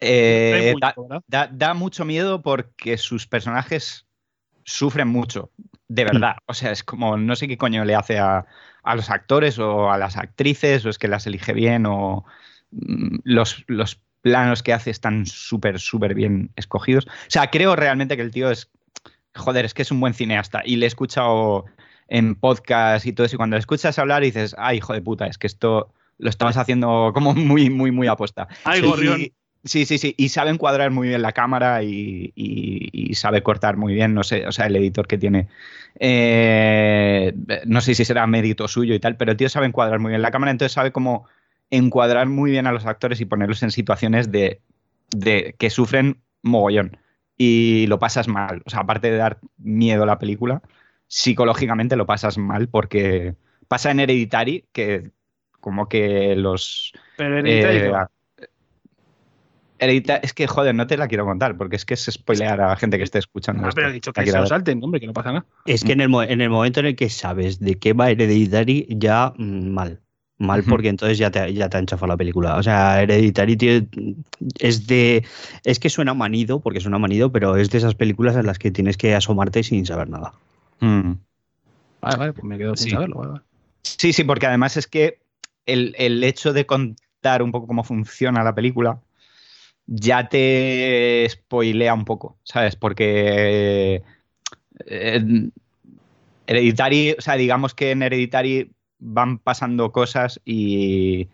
[0.00, 1.22] eh, da- ¿verdad?
[1.26, 4.06] Da, da mucho miedo porque sus personajes
[4.64, 5.50] sufren mucho,
[5.88, 6.36] de verdad.
[6.46, 8.46] O sea, es como, no sé qué coño le hace a,
[8.82, 12.24] a los actores o a las actrices, o es que las elige bien, o
[12.70, 17.06] mm, los, los planos que hace están súper, súper bien escogidos.
[17.06, 18.70] O sea, creo realmente que el tío es,
[19.34, 20.62] joder, es que es un buen cineasta.
[20.64, 21.64] Y le he escuchado
[22.10, 25.38] en podcast y todo eso, y cuando escuchas hablar dices, ay, hijo de puta, es
[25.38, 28.46] que esto lo estabas haciendo como muy, muy, muy aposta.
[28.64, 29.20] Ay, Sí, gorrión.
[29.22, 29.32] y-
[29.62, 30.14] Sí, sí, sí.
[30.16, 34.22] Y sabe encuadrar muy bien la cámara y, y- y sabe cortar muy bien, no
[34.22, 35.48] sé, o sea, el editor que tiene.
[35.98, 37.32] eh,
[37.66, 40.22] no sé si será mérito suyo y tal, pero el tío sabe encuadrar muy bien
[40.22, 41.26] la cámara, entonces sabe cómo
[41.70, 44.60] encuadrar muy bien a los actores y ponerlos en situaciones de,
[45.10, 46.96] de que sufren mogollón.
[47.36, 48.62] Y lo pasas mal.
[48.66, 50.62] O sea, aparte de dar miedo a la película,
[51.10, 53.34] psicológicamente lo pasas mal porque
[53.66, 55.10] pasa en Hereditary que
[55.58, 57.78] como que los Pero Hereditary,
[59.78, 62.68] eh, es que, joder, no te la quiero contar porque es que es spoilear a
[62.68, 63.64] la gente que esté escuchando.
[63.64, 63.76] Ah, esto.
[63.76, 65.46] pero he dicho que se lo salten, hombre, que no pasa nada.
[65.66, 68.86] Es que en el, en el momento en el que sabes de qué va Hereditary,
[68.90, 70.00] ya mm, mal.
[70.38, 72.56] Mal porque entonces ya te, ya te han chafado la película.
[72.56, 73.88] O sea, Hereditary
[74.58, 75.24] es de.
[75.64, 78.70] Es que suena manido, porque suena manido, pero es de esas películas en las que
[78.70, 80.32] tienes que asomarte sin saber nada.
[80.80, 81.12] Mm.
[82.00, 82.90] Vale, vale, pues me quedo sin Sí.
[82.90, 83.16] saberlo.
[83.16, 83.44] Vale, vale.
[83.82, 85.20] Sí, sí, porque además es que
[85.66, 89.00] el, el hecho de contar un poco cómo funciona la película
[89.86, 92.76] ya te spoilea un poco, ¿sabes?
[92.76, 94.02] Porque
[94.86, 95.50] eh,
[96.46, 101.28] Hereditary, o sea, digamos que en Hereditary van pasando cosas y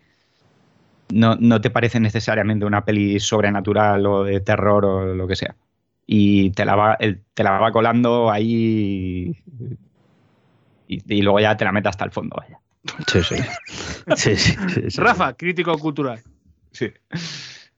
[1.09, 5.55] no, no te parece necesariamente una peli sobrenatural o de terror o lo que sea.
[6.09, 9.35] Y te la va, el- te la va colando ahí
[10.87, 12.59] y, y luego ya te la metes hasta el fondo, vaya.
[13.07, 13.35] Sí, sí.
[14.15, 15.01] sí, sí, sí, sí.
[15.01, 16.21] Rafa, crítico cultural.
[16.71, 16.91] Sí.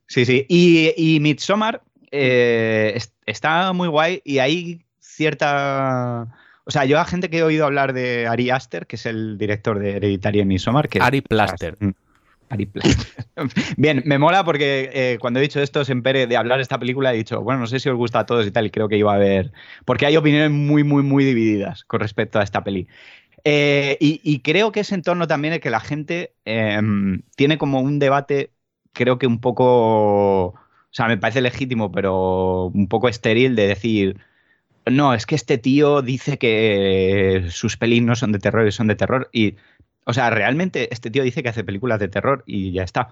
[0.05, 0.45] Sí, sí.
[0.47, 6.27] Y, y Midsommar eh, es- está muy guay y hay cierta.
[6.65, 9.39] O sea, yo a gente que he oído hablar de Ari Aster, que es el
[9.39, 11.75] director de Hereditary en Midsommar, que Ari Plaster.
[13.77, 17.13] Bien, me mola porque eh, cuando he dicho esto, Sempere, de hablar de esta película,
[17.13, 18.97] he dicho, bueno, no sé si os gusta a todos y tal, y creo que
[18.97, 19.51] iba a haber.
[19.85, 22.87] Porque hay opiniones muy, muy, muy divididas con respecto a esta peli.
[23.43, 26.79] Eh, y, creo que es en torno también el que la gente eh,
[27.35, 28.51] tiene como un debate,
[28.93, 30.55] creo que un poco, o
[30.91, 34.17] sea, me parece legítimo, pero un poco estéril de decir,
[34.85, 38.87] no, es que este tío dice que sus pelis no son de terror y son
[38.87, 39.29] de terror.
[39.31, 39.55] Y,
[40.09, 43.09] o sea, realmente este tío dice que hace películas de terror y ya está.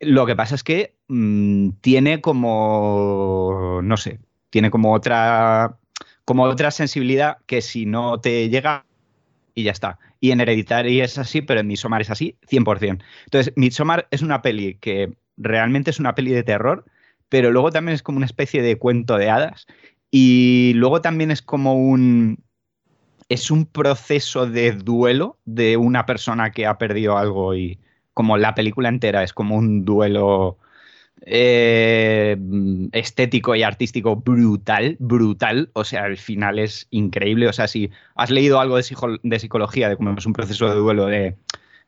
[0.00, 4.20] Lo que pasa es que mmm, tiene como, no sé,
[4.50, 5.78] tiene como otra,
[6.26, 8.84] como otra sensibilidad que si no te llega
[9.54, 9.98] y ya está.
[10.20, 13.02] Y en Hereditary es así, pero en Midsommar es así, 100%.
[13.24, 16.84] Entonces, Midsommar es una peli que realmente es una peli de terror,
[17.30, 19.66] pero luego también es como una especie de cuento de hadas.
[20.10, 22.44] Y luego también es como un.
[23.28, 27.78] Es un proceso de duelo de una persona que ha perdido algo y
[28.14, 30.58] como la película entera es como un duelo
[31.22, 32.36] eh,
[32.92, 35.70] estético y artístico brutal, brutal.
[35.72, 37.48] O sea, el final es increíble.
[37.48, 38.82] O sea, si has leído algo de,
[39.38, 41.36] psicología, de cómo es un proceso de duelo de,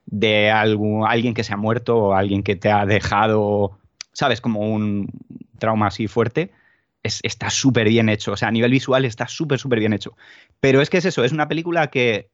[0.06, 3.78] de alguien que se ha muerto o alguien que te ha dejado,
[4.12, 4.40] ¿sabes?
[4.40, 5.10] Como un
[5.58, 6.50] trauma así fuerte
[7.22, 8.32] está súper bien hecho.
[8.32, 10.16] O sea, a nivel visual está súper, súper bien hecho.
[10.60, 12.30] Pero es que es eso, es una película que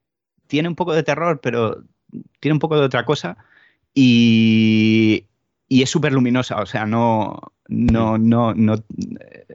[0.47, 1.83] tiene un poco de terror, pero
[2.41, 3.37] tiene un poco de otra cosa.
[3.95, 5.27] Y,
[5.69, 6.61] y es súper luminosa.
[6.61, 8.77] O sea, no, no, no, no.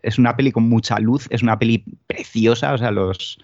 [0.02, 2.74] Es una peli con mucha luz, es una peli preciosa.
[2.74, 3.38] O sea, los,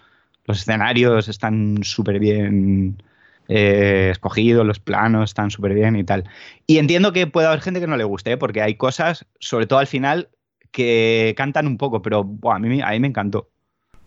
[0.44, 3.02] los escenarios están súper bien.
[3.48, 6.24] Eh, escogidos, los planos están súper bien y tal.
[6.66, 8.36] Y entiendo que puede haber gente que no le guste, ¿eh?
[8.36, 10.30] porque hay cosas, sobre todo al final,
[10.76, 13.48] que cantan un poco, pero a, mí, a mí me encantó.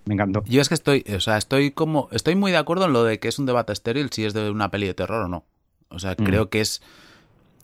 [0.05, 0.43] Me encantó.
[0.45, 3.19] Yo es que estoy, o sea, estoy como, estoy muy de acuerdo en lo de
[3.19, 5.45] que es un debate estéril si es de una peli de terror o no.
[5.89, 6.23] O sea, mm.
[6.23, 6.83] creo que es,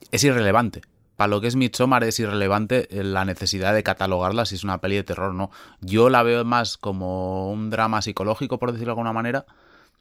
[0.10, 0.82] es irrelevante.
[1.18, 4.96] Para lo que es Midsommar es irrelevante la necesidad de catalogarla si es una peli
[4.96, 5.52] de terror o no.
[5.82, 9.46] Yo la veo más como un drama psicológico, por decirlo de alguna manera,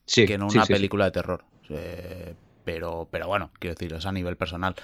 [0.07, 1.45] sí, que no una película de terror.
[1.69, 2.35] Eh,
[2.65, 4.75] pero, pero bueno, quiero decir, es a nivel personal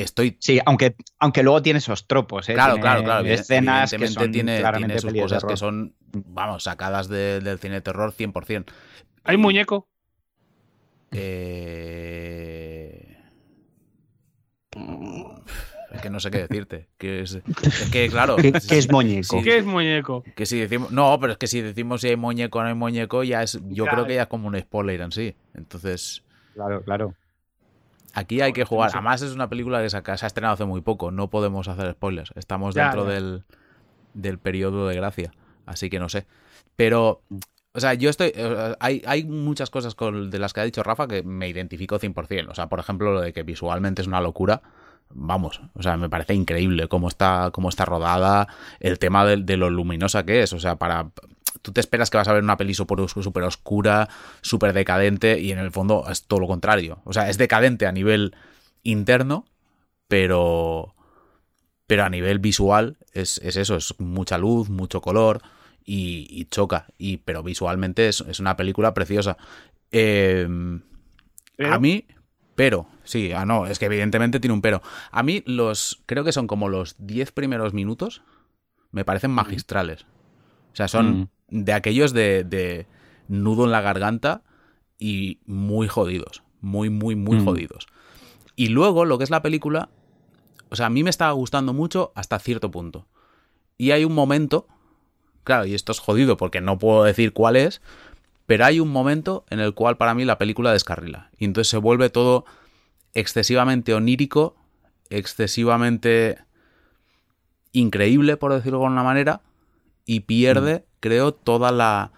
[0.00, 0.36] estoy.
[0.40, 2.54] Sí, aunque, aunque luego tiene esos tropos, ¿eh?
[2.54, 3.26] Claro, claro, claro.
[3.26, 7.80] Escenas que son tiene, tiene sus cosas que son, vamos, sacadas de, del cine de
[7.80, 8.66] terror 100%.
[9.24, 9.88] ¿Hay muñeco?
[11.12, 13.16] Eh...
[15.90, 16.88] Es que no sé qué decirte.
[16.98, 17.38] Que es,
[17.92, 18.36] que, claro.
[18.36, 19.42] ¿Qué, es muñeco?
[19.42, 20.22] ¿Qué es muñeco?
[20.36, 20.90] Que si decimos.
[20.90, 23.58] No, pero es que si decimos si hay muñeco o no hay muñeco, ya es.
[23.68, 25.34] Yo creo que ya es como un spoiler en sí.
[25.54, 26.22] Entonces.
[26.54, 27.14] Claro, claro.
[28.14, 28.90] Aquí hay que jugar.
[28.92, 31.10] Además, es una película que se ha estrenado hace muy poco.
[31.10, 32.32] No podemos hacer spoilers.
[32.36, 33.44] Estamos dentro Del,
[34.14, 35.32] del periodo de gracia.
[35.66, 36.26] Así que no sé.
[36.76, 37.22] Pero,
[37.72, 38.32] o sea, yo estoy.
[38.80, 42.48] Hay, hay muchas cosas con, de las que ha dicho Rafa que me identifico 100%.
[42.50, 44.62] O sea, por ejemplo, lo de que visualmente es una locura.
[45.10, 48.46] Vamos, o sea, me parece increíble cómo está, cómo está rodada,
[48.78, 50.52] el tema de, de lo luminosa que es.
[50.52, 51.10] O sea, para
[51.62, 53.00] tú te esperas que vas a ver una peli súper
[53.44, 54.08] oscura,
[54.40, 57.00] súper decadente, y en el fondo es todo lo contrario.
[57.04, 58.34] O sea, es decadente a nivel
[58.82, 59.44] interno,
[60.08, 60.94] pero,
[61.86, 65.42] pero a nivel visual es, eso, es mucha luz, mucho color
[65.84, 66.86] y, choca.
[66.98, 69.36] Y, pero visualmente es, una película preciosa.
[69.90, 70.82] Em,
[71.58, 72.04] a mí,
[72.54, 74.82] pero, sí, ah, no, es que evidentemente tiene un pero.
[75.10, 78.22] A mí los, creo que son como los 10 primeros minutos,
[78.90, 80.06] me parecen magistrales.
[80.78, 82.86] O sea, son mm de aquellos de,
[83.28, 84.42] nudo en la garganta
[84.98, 86.42] y muy jodidos.
[86.60, 87.44] Muy, muy, muy mm.
[87.44, 87.86] jodidos.
[88.56, 89.88] Y luego, lo que es la película,
[90.70, 93.06] o sea, a mí me estaba gustando mucho hasta cierto punto.
[93.76, 94.66] Y hay un momento,
[95.44, 97.80] claro, y esto es jodido porque no puedo decir cuál es,
[98.46, 101.30] pero hay un momento en el cual para mí la película descarrila.
[101.38, 102.44] Y entonces se vuelve todo
[103.14, 104.56] excesivamente onírico,
[105.10, 106.38] excesivamente
[107.72, 109.42] increíble, por decirlo de alguna manera,
[110.08, 110.82] y pierde, mm.
[111.00, 112.10] creo, toda la,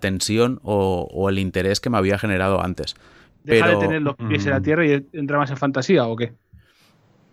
[0.00, 2.96] tensión o, el interés que me había generado antes.
[3.44, 4.62] ¿Deja de tener los pies en la mm.
[4.62, 6.32] tierra y entra más en fantasía o qué?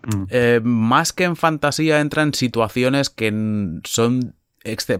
[0.02, 0.24] Mm.
[0.28, 3.30] Eh, más que en fantasía entra en situaciones que
[3.84, 4.34] son,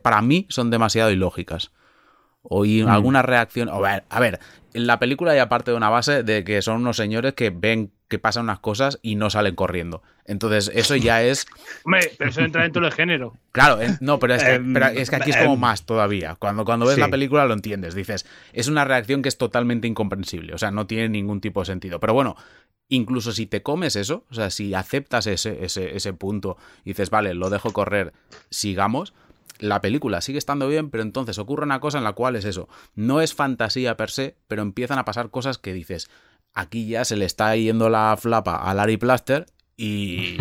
[0.03, 1.71] para mí, son demasiado ilógicas.
[2.45, 3.69] O alguna reacción...
[3.69, 4.39] a ver, a ver,
[4.75, 7.91] en la película hay aparte de una base de que son unos señores que ven
[8.09, 10.03] que pasan unas cosas y no salen corriendo.
[10.27, 11.47] Entonces, eso ya es.
[11.85, 13.35] Hombre, pero eso entra dentro del género.
[13.53, 16.37] Claro, no, pero es que, em, es que aquí es como em, más todavía.
[16.37, 17.95] Cuando, cuando ves la película lo entiendes.
[17.95, 20.55] Dices, es una reacción que es totalmente incomprensible.
[20.55, 21.99] O sea, no tiene ningún tipo de sentido.
[21.99, 22.37] Pero bueno,
[22.89, 27.11] incluso si te comes eso, o sea, si aceptas ese, ese, ese punto y dices,
[27.11, 28.13] vale, lo dejo correr,
[28.51, 29.15] sigamos
[29.59, 32.69] la película sigue estando bien, pero entonces ocurre una cosa en la cual es eso.
[32.95, 36.11] No es fantasía per se, pero empiezan a pasar cosas que dices,
[36.53, 39.47] aquí ya se le está yendo la flapa a Larry Plaster
[39.77, 40.37] y,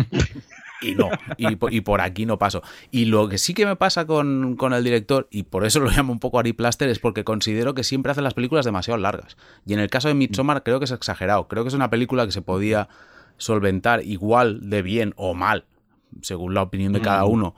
[0.84, 2.62] y no, y, por aquí no paso.
[2.90, 6.12] Y lo que sí que me pasa con, el director, y por eso lo llamo
[6.12, 9.36] un poco Ari Plaster, es porque considero que siempre hace las películas demasiado largas.
[9.66, 11.48] Y en el caso de Midsommar creo que es exagerado.
[11.48, 12.88] Creo que es una película que se podía
[13.36, 15.64] solventar igual de bien o mal,
[16.22, 17.30] según la opinión de cada mm.
[17.30, 17.54] uno,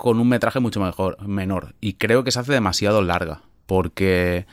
[0.00, 1.74] con un metraje mucho mejor, menor.
[1.78, 3.42] Y creo que se hace demasiado larga.
[3.66, 4.46] Porque.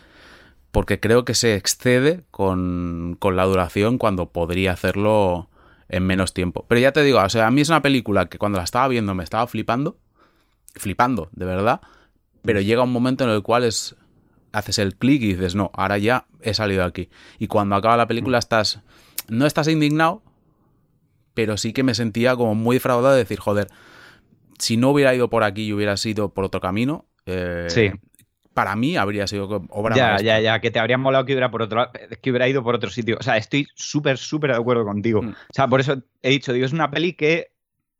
[0.71, 5.49] Porque creo que se excede con, con la duración cuando podría hacerlo
[5.87, 6.65] en menos tiempo.
[6.67, 8.89] Pero ya te digo, o sea, a mí es una película que cuando la estaba
[8.89, 9.97] viendo me estaba flipando.
[10.75, 11.79] Flipando, de verdad.
[12.41, 13.95] Pero llega un momento en el cual es.
[14.51, 17.09] Haces el clic y dices, no, ahora ya he salido aquí.
[17.39, 18.81] Y cuando acaba la película estás.
[19.29, 20.23] No estás indignado,
[21.33, 23.69] pero sí que me sentía como muy defraudado de decir, joder,
[24.59, 27.91] si no hubiera ido por aquí y hubiera sido por otro camino, eh, Sí.
[28.53, 30.25] para mí habría sido obra Ya, maestra.
[30.25, 31.91] ya, ya, que te habría molado que hubiera por otro lado-
[32.21, 33.17] que hubiera ido por otro sitio.
[33.19, 35.21] O sea, estoy súper, súper de acuerdo contigo.
[35.21, 35.29] Mm.
[35.29, 37.51] O sea, por eso he dicho, digo, es una peli que.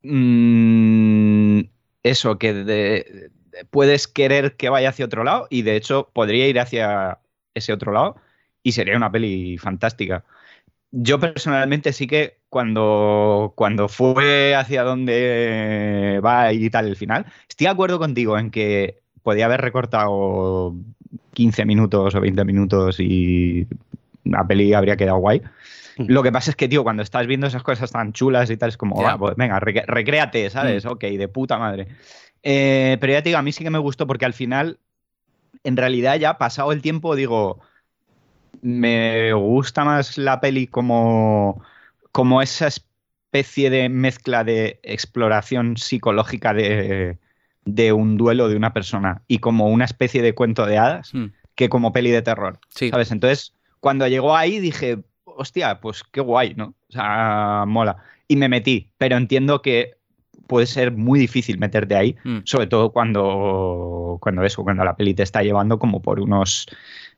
[0.02, 1.60] mm,
[2.02, 3.30] eso, que de- de-
[3.70, 7.18] puedes querer que vaya hacia otro lado y de hecho podría ir hacia
[7.54, 8.16] ese otro lado
[8.62, 10.24] y sería una peli fantástica.
[10.90, 17.66] Yo personalmente sí que cuando, cuando fue hacia donde va y tal el final, estoy
[17.66, 20.74] de acuerdo contigo en que podía haber recortado
[21.34, 23.66] 15 minutos o 20 minutos y
[24.24, 25.42] la peli habría quedado guay.
[25.96, 28.68] Lo que pasa es que, tío, cuando estás viendo esas cosas tan chulas y tal,
[28.70, 28.96] es como.
[29.02, 30.84] "Va, pues venga, recre- recréate, ¿sabes?
[30.86, 31.88] Ok, de puta madre.
[32.42, 34.78] Eh, pero ya te digo, a mí sí que me gustó porque al final,
[35.64, 37.60] en realidad ya pasado el tiempo, digo,
[38.62, 41.62] me gusta más la peli como,
[42.12, 47.18] como esa especie de mezcla de exploración psicológica de,
[47.64, 51.26] de un duelo de una persona y como una especie de cuento de hadas Mm,
[51.54, 52.58] que como peli de terror.
[52.70, 52.90] sí.
[52.90, 53.10] ¿Sabes?
[53.10, 56.74] Entonces, cuando llegó ahí dije, hostia, pues qué guay, ¿no?
[56.88, 57.96] O sea, mola.
[58.28, 59.96] Y me metí, pero entiendo que
[60.46, 62.38] puede ser muy difícil meterte ahí, Mm.
[62.44, 66.66] sobre todo cuando, cuando eso, cuando la peli te está llevando como por unos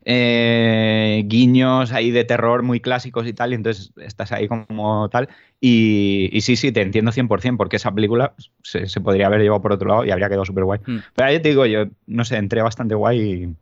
[0.05, 5.29] eh, guiños ahí de terror muy clásicos y tal, y entonces estás ahí como tal.
[5.61, 9.61] Y, y sí, sí, te entiendo 100%, porque esa película se, se podría haber llevado
[9.63, 10.81] por otro lado y habría quedado súper guay.
[10.87, 10.99] Mm.
[11.15, 13.55] Pero ahí te digo, yo no sé, entré bastante guay y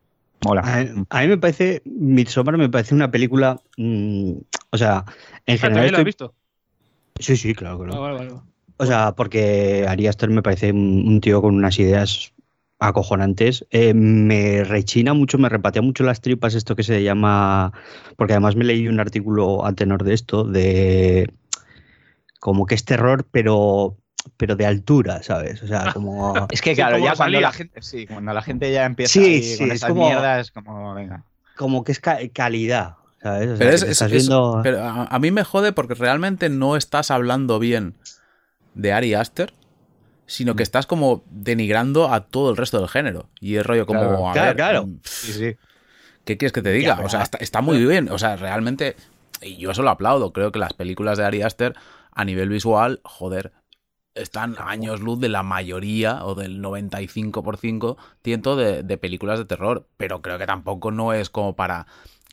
[0.46, 0.62] mola.
[0.64, 4.32] A, a mí me parece, Midsommar me parece una película, mm,
[4.70, 5.04] o sea,
[5.46, 6.34] en Ah, general ¿También lo has visto?
[7.18, 7.94] Sí, sí, claro, claro.
[7.94, 8.40] Ah, vale, vale.
[8.76, 12.32] O sea, porque Ari Aster me parece un, un tío con unas ideas
[12.78, 13.66] acojonantes.
[13.70, 17.72] Eh, me rechina mucho, me repatea mucho las tripas esto que se llama,
[18.16, 21.32] porque además me leí un artículo a tenor de esto, de
[22.40, 23.96] como que es terror, pero
[24.36, 25.62] pero de altura, ¿sabes?
[25.62, 26.34] O sea, como...
[26.50, 29.42] Es que claro, ya cuando la gente, sí, cuando la gente ya empieza Sí, ahí
[29.42, 31.24] sí, con es esas como- mierdas, es como, venga.
[31.56, 33.48] como que es ca- calidad, ¿sabes?
[33.50, 34.60] O sea, Pero, es- estás es- viendo...
[34.62, 37.94] pero a, a mí me jode porque realmente no estás hablando bien
[38.74, 39.54] de Ari Aster,
[40.28, 40.56] sino Mm.
[40.56, 43.28] que estás como denigrando a todo el resto del género.
[43.40, 44.86] Y es rollo como, Claro, a claro, ver, claro.
[44.86, 45.56] mm, Sí, sí.
[46.24, 47.00] ¿qué quieres que te diga?
[47.02, 48.08] o sea, está, está muy bien.
[48.10, 48.94] O sea, realmente,
[49.42, 50.32] y yo eso lo aplaudo.
[50.32, 51.74] Creo que las películas de Ari Aster,
[52.12, 53.52] a nivel visual, joder,
[54.14, 59.44] están a años luz de la mayoría o del 95% ciento de, de películas de
[59.46, 59.86] terror.
[59.96, 61.86] Pero creo que tampoco no es como para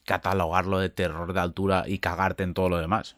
[0.03, 3.15] catalogarlo de terror de altura y cagarte en todo lo demás.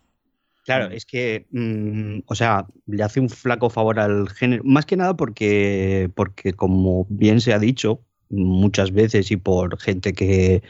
[0.68, 4.97] Claro, es que, mm, o sea, le hace un flaco favor al género, más que
[4.97, 10.63] nada porque, porque como bien se ha dicho muchas veces y por gente que,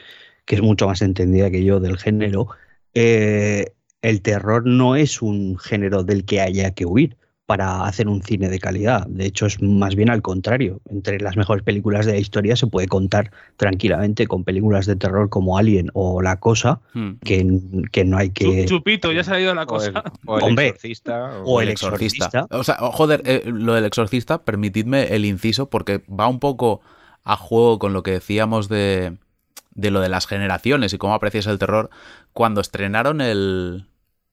[0.46, 2.48] que es mucho más entendida que yo del género,
[2.94, 7.17] eh, el terror no es un género del que haya que huir
[7.48, 9.06] para hacer un cine de calidad.
[9.06, 10.82] De hecho, es más bien al contrario.
[10.90, 15.30] Entre las mejores películas de la historia se puede contar tranquilamente con películas de terror
[15.30, 17.12] como Alien o La Cosa, Hmm.
[17.24, 17.58] que,
[17.90, 18.66] que no hay que...
[18.66, 20.04] Chu- Chupito, ya ha salido la O el, cosa.
[20.26, 20.66] o el Hombre.
[20.66, 21.40] exorcista.
[21.46, 22.46] O el exorcista.
[22.50, 26.82] O sea, joder, eh, lo del exorcista, permitidme el inciso, porque va un poco
[27.24, 29.16] a juego con lo que decíamos de,
[29.74, 31.88] de lo de las generaciones y cómo aprecias el terror.
[32.34, 33.86] Cuando estrenaron el.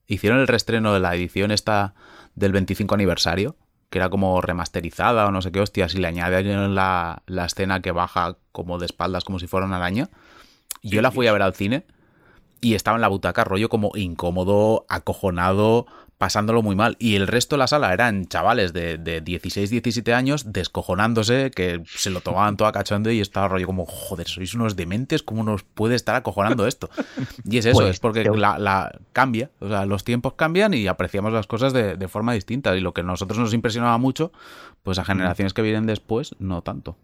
[0.06, 1.94] Hicieron el reestreno de la edición esta
[2.36, 3.56] del 25 aniversario,
[3.90, 7.82] que era como remasterizada o no sé qué hostias, y le añadieron la, la escena
[7.82, 10.08] que baja como de espaldas, como si fuera una araña.
[10.82, 11.84] Yo la fui a ver al cine
[12.60, 15.86] y estaba en la butaca, rollo como incómodo, acojonado,
[16.18, 16.96] pasándolo muy mal.
[16.98, 21.82] Y el resto de la sala eran chavales de, de 16, 17 años descojonándose, que
[21.86, 25.42] se lo tomaban todo a cachondo y estaba rollo como, joder, sois unos dementes, ¿cómo
[25.44, 26.88] nos puede estar acojonando esto?
[27.44, 30.86] Y es eso, Pues, es porque la, la- cambia, o sea, los tiempos cambian y
[30.86, 32.74] apreciamos las cosas de, de forma distinta.
[32.76, 34.32] Y lo que a nosotros nos impresionaba mucho,
[34.82, 36.96] pues a generaciones que vienen después, no tanto.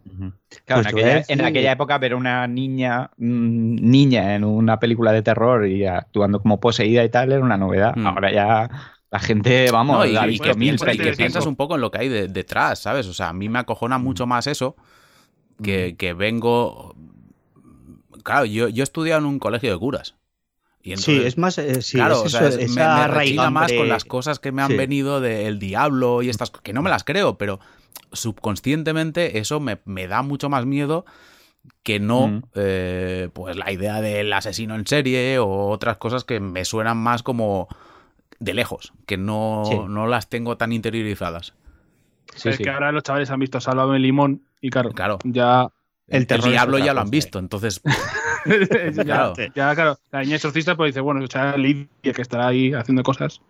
[0.65, 4.79] Claro, Pues en, aquella, en aquella época ver a una niña, mm, niña en una
[4.79, 7.95] película de terror y actuando como poseída y tal era una novedad.
[7.97, 8.07] Mm.
[8.07, 8.71] Ahora ya
[9.13, 11.17] la gente, vamos, No, y, la que, piensas, y que pelis.
[11.19, 13.07] piensas un poco en lo que hay de- detrás, ¿sabes?
[13.07, 14.75] O sea, a mí me acojona mucho más eso
[15.63, 16.97] que, que vengo...
[18.25, 20.15] Claro, yo, yo he estudiado en un colegio de curas.
[20.81, 21.59] Y sí, entonces- es más.
[21.59, 24.51] eh, sí, claro, es o sea, es- me, me rechina más con las cosas que
[24.51, 24.77] me han Sí.
[24.77, 27.61] venido del diablo y estas cosas, que no me las creo, pero
[28.13, 31.05] subconscientemente eso me, me da mucho más miedo
[31.83, 32.43] que no Mm.
[32.55, 37.23] eh, pues la idea del asesino en serie o otras cosas que me suenan más
[37.23, 37.69] como
[38.45, 39.77] de lejos, que no, Sí.
[39.89, 41.55] no las tengo tan interiorizadas.
[42.35, 42.65] Sí, es sí.
[42.65, 45.19] que ahora los chavales han visto Sálvame Limón y claro, Claro.
[45.25, 45.69] ya.
[46.09, 47.81] El, diablo ya lo han visto, entonces
[48.95, 49.35] ya, Claro.
[49.55, 53.03] ya, claro, la niña exorcista pues dice, bueno, o sea, Lidia que estará ahí haciendo
[53.03, 53.41] cosas.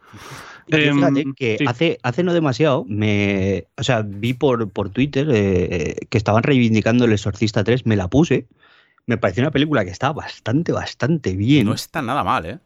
[0.68, 1.64] Em, fíjate que sí.
[1.66, 3.66] hace, hace no demasiado me.
[3.76, 5.34] O sea, vi por, por Twitter eh,
[5.70, 8.46] eh, que estaban reivindicando El Exorcista 3, me la puse.
[9.06, 11.66] Me pareció una película que está bastante, bastante bien.
[11.66, 12.58] no está nada mal, ¿eh?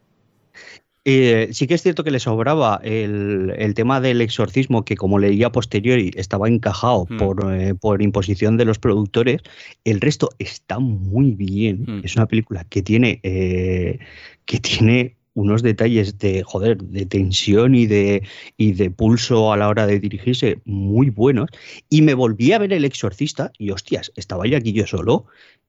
[1.09, 5.19] Eh, sí que es cierto que le sobraba el, el tema del exorcismo, que como
[5.19, 7.17] leía posteriori estaba encajado Hmm.
[7.17, 9.41] por, eh, por imposición de los productores.
[9.83, 11.85] El resto está muy bien.
[11.87, 12.01] Hmm.
[12.03, 13.99] Es una película que tiene, eh,
[14.45, 18.23] que tiene unos detalles de joder, de tensión y de,
[18.57, 21.49] y de pulso a la hora de dirigirse muy buenos.
[21.89, 25.25] Y me volví a ver El Exorcista y hostias, estaba yo aquí yo solo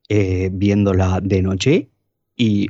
[0.09, 1.89] eh, viéndola de noche
[2.35, 2.69] y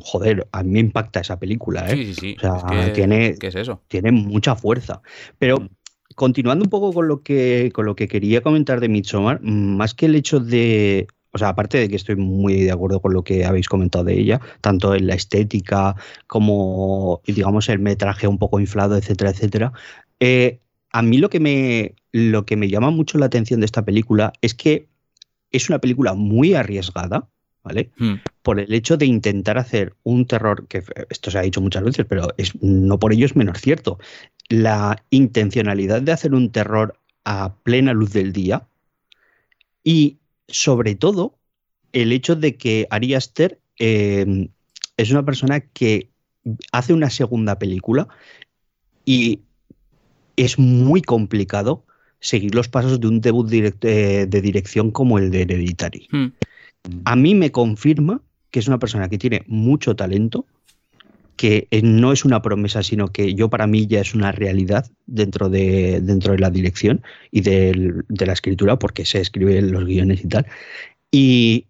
[0.00, 1.96] joder, a mí me impacta esa película, ¿eh?
[1.96, 2.36] Sí, sí, sí.
[2.38, 3.82] O sea, es que, tiene- ¿Qué es eso?
[3.88, 5.02] tiene mucha fuerza.
[5.38, 5.68] Pero Mm.
[6.14, 9.94] continuando un poco con lo que, con lo que quería comentar de Midsommar, mm, más
[9.94, 11.06] que el hecho de.
[11.32, 14.16] O sea, aparte de que estoy muy de acuerdo con lo que habéis comentado de
[14.20, 15.96] ella, tanto en la estética
[16.28, 19.72] como, digamos, el metraje un poco inflado, etcétera, etcétera.
[20.20, 20.60] eh,
[20.92, 24.32] a mí lo que, me, lo que me llama mucho la atención de esta película
[24.42, 24.86] es que
[25.50, 27.26] es una película muy arriesgada,
[27.64, 27.90] ¿vale?
[28.44, 32.04] Por el hecho de intentar hacer un terror, que esto se ha dicho muchas veces,
[32.06, 33.98] pero es, no por ello es menos cierto.
[34.50, 38.68] La intencionalidad de hacer un terror a plena luz del día
[39.82, 41.38] y sobre todo
[41.94, 44.50] el hecho de que Ari Aster eh,
[44.98, 46.10] es una persona que
[46.70, 48.08] hace una segunda película
[49.06, 49.40] y
[50.36, 51.86] es muy complicado
[52.20, 57.00] seguir los pasos de un debut direct- eh, de dirección como el de Hereditary Hmm.
[57.06, 58.20] a mí me confirma
[58.54, 60.46] que es una persona que tiene mucho talento,
[61.34, 64.88] que eh, no es una promesa, sino que yo para mí ya es una realidad
[65.06, 67.02] dentro de, dentro de la dirección
[67.32, 70.46] y de la escritura, porque se escriben los guiones y tal.
[71.10, 71.66] Y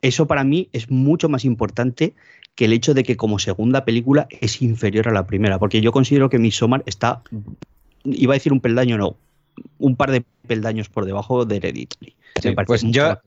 [0.00, 2.14] eso para mí es mucho más importante
[2.54, 5.90] que el hecho de que como segunda película es inferior a la primera, porque yo
[5.90, 7.22] considero que Midsommar está,
[8.04, 9.16] iba a decir un peldaño, no,
[9.78, 12.14] un par de peldaños por debajo de Hereditary.
[12.40, 13.18] Sí, pues yo,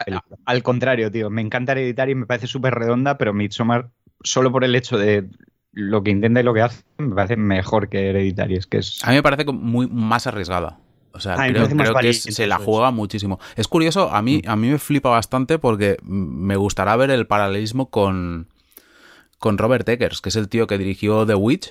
[0.46, 3.90] al contrario, tío, me encanta Hereditary, me parece súper redonda, pero Midsommar,
[4.24, 5.30] solo por el hecho de
[5.74, 8.56] lo que intenta y lo que hace, me parece mejor que Hereditary.
[8.56, 9.04] Es que es...
[9.04, 10.80] A mí me parece muy más arriesgada.
[11.14, 11.68] O sea, creo,
[12.00, 13.40] que se la juega muchísimo.
[13.58, 17.90] Es curioso, a mí, a mí me flipa bastante porque me gustará ver el paralelismo
[17.90, 18.48] con,
[19.38, 21.70] con Robert Eggers, que es el tío que dirigió The Witch.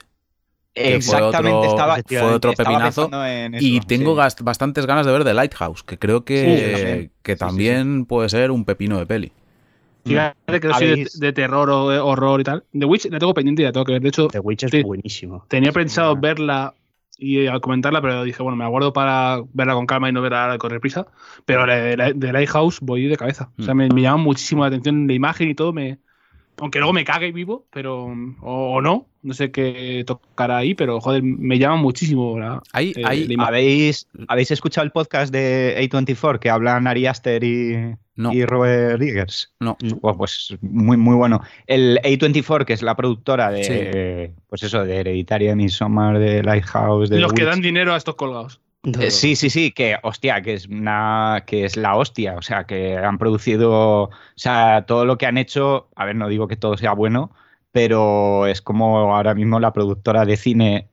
[0.75, 4.43] Exactamente, fue otro- estaba, fue otro estaba pepinazo, pensando en eso, y tengo sí.
[4.43, 7.13] bastantes ganas de ver The Lighthouse, que creo Sí, que, también.
[7.23, 9.33] que Sí, sí, también puede ser un pepino de peli.
[10.05, 12.65] Fíjate que no soy de, de terror o de horror y tal.
[12.73, 14.03] The Witch la tengo pendiente y la tengo que ver.
[14.03, 14.83] De hecho, The Witch es Sí.
[14.83, 15.45] buenísimo.
[15.49, 16.21] tenía pensado buena.
[16.29, 16.75] verla
[17.19, 20.57] y eh, comentarla, pero dije, bueno, me aguardo para verla con calma y no verla
[20.59, 21.07] con reprisa.
[21.45, 23.51] Pero la de, de Lighthouse voy de cabeza.
[23.59, 23.77] O sea, Mm.
[23.77, 25.73] me, me llama muchísimo la atención la imagen y todo.
[25.75, 25.99] Me,
[26.61, 28.07] aunque luego me cague vivo, pero
[28.41, 32.93] o, o no, no sé qué tocará ahí, pero joder, me llama muchísimo la, Hay,
[32.97, 33.41] eh, la imagen.
[33.41, 38.33] ¿Habéis, ¿Habéis escuchado el podcast de A24 que hablan Ari Aster y, No.
[38.33, 39.53] y Robert Eggers?
[39.61, 39.77] No.
[40.01, 41.43] Bueno, pues muy, muy bueno.
[41.67, 44.35] El A24, que es la productora de, Sí.
[44.49, 47.53] pues eso, de Hereditary, de Midsommar, de Lighthouse, de los The que Witch.
[47.53, 48.61] dan dinero a estos colgados.
[48.83, 52.65] Eh, sí, sí, sí, que hostia, que es una, que es la hostia, o sea,
[52.65, 56.57] que han producido, o sea, todo lo que han hecho, a ver, no digo que
[56.57, 57.31] todo sea bueno,
[57.73, 60.89] pero es como ahora mismo la productora de cine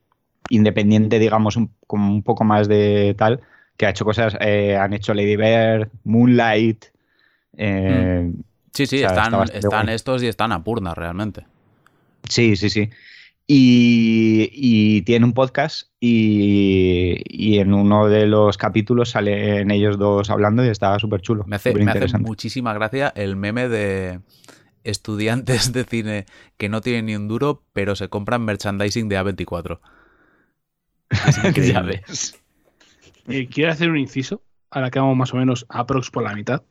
[0.50, 3.42] independiente, digamos, un, como un poco más de tal,
[3.78, 6.86] que ha hecho cosas, eh, han hecho Lady Bird, Moonlight,
[7.58, 8.32] eh,
[8.78, 9.96] Sí, sí, O sea, está están, están guay.
[9.96, 11.48] estos y están a Purna realmente.
[12.30, 12.92] Sí, sí, sí.
[13.50, 20.30] Y, y tiene un podcast y, y en uno de los capítulos salen ellos dos
[20.30, 21.46] hablando y está súper chulo.
[21.48, 24.20] Me hace, me hace muchísima gracia el meme de
[24.84, 26.26] estudiantes de cine
[26.58, 29.80] que no tienen ni un duro, pero se compran merchandising de A24.
[31.10, 32.04] Es increíble.
[33.28, 34.42] Eh, quiero hacer un inciso,
[34.72, 36.64] ahora que vamos más o menos aprox por la mitad,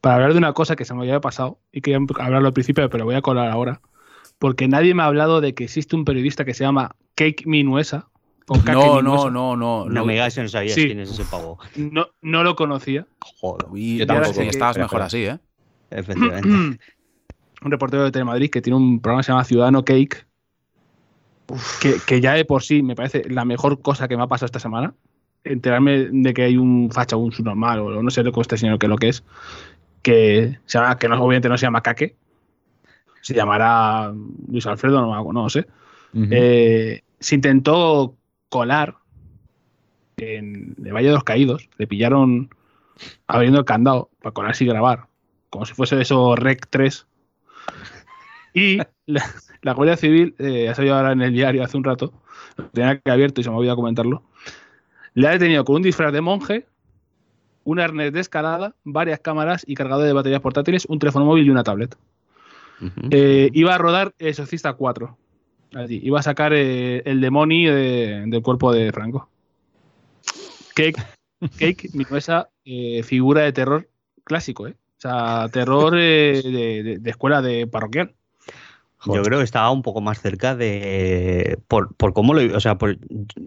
[0.00, 2.88] para hablar de una cosa que se me había pasado y quería hablarlo al principio,
[2.88, 3.80] pero voy a colar ahora,
[4.38, 8.08] porque nadie me ha hablado de que existe un periodista que se llama Cake Minuesa.
[8.48, 9.02] o No, no, Minuesa.
[9.02, 9.56] no, no.
[9.56, 10.04] No no.
[10.04, 10.84] me digas que no sabías Sí.
[10.86, 11.58] quién es ese pavo.
[11.76, 13.06] No, no lo conocía.
[13.20, 15.38] Joder, Y Yo tampoco, sí, estabas pero- mejor así, ¿eh?
[15.90, 16.48] efectivamente.
[17.62, 20.26] un reportero de Telemadrid que tiene un programa que se llama Ciudadano Cake,
[21.80, 24.46] que, que ya de por sí me parece la mejor cosa que me ha pasado
[24.46, 24.94] esta semana.
[25.44, 28.78] Enterarme de que hay un facha o un subnormal, o no sé cómo este señor
[28.78, 29.22] que lo que es,
[30.02, 32.16] que se llama, que no, obviamente no se llama Caque,
[33.26, 34.14] se llamará
[34.48, 35.66] Luis Alfredo, no, no lo sé.
[36.14, 38.14] Eh, se intentó
[38.48, 38.94] colar
[40.16, 41.68] en el Valle de los Caídos.
[41.76, 42.50] Le pillaron
[43.26, 45.08] abriendo el candado para colarse y grabar,
[45.50, 47.04] como si fuese eso Rec 3.
[48.54, 49.24] Y la,
[49.62, 52.12] la Guardia Civil, eh, ha salido ahora en el diario hace un rato,
[52.56, 54.22] lo tenía que abierto y se me olvidó comentarlo.
[55.14, 56.64] Le ha detenido con un disfraz de monje,
[57.64, 61.50] un arnés de escalada, varias cámaras y cargador de baterías portátiles, un teléfono móvil y
[61.50, 61.96] una tablet.
[63.10, 65.16] Eh, iba a rodar Exorcista 4.
[65.74, 66.00] Allí.
[66.02, 69.28] Iba a sacar eh, el demonio de- del cuerpo de Franco.
[70.74, 71.02] Cake,
[71.58, 73.88] Cake vino esa eh, figura de terror
[74.24, 74.74] clásico, ¿eh?
[74.98, 78.14] O sea, terror eh, de, de- de escuela de parroquial.
[79.04, 81.58] Yo creo que estaba un poco más cerca de.
[81.68, 82.56] Por, por cómo lo.
[82.56, 82.96] O sea, por-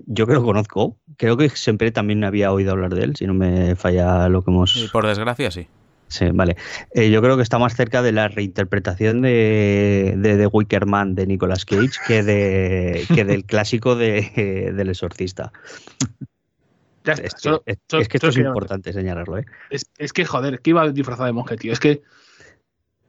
[0.05, 3.33] yo que lo conozco, creo que siempre también había oído hablar de él, si no
[3.33, 4.77] me falla lo que hemos.
[4.77, 5.67] Y por desgracia, sí.
[6.09, 6.57] Sí, vale.
[6.93, 11.13] Eh, yo creo que está más cerca de la reinterpretación de, de The Wicker Man
[11.15, 15.51] de Nicolas Cage que, de, que del clásico de, del exorcista.
[17.05, 19.45] Ya está, Es que, solo- es- solo- es que esto es importante señalarlo, ¿eh?
[19.69, 21.71] Es, es que, joder, que iba disfrazado de monje, tío.
[21.71, 22.01] Es que.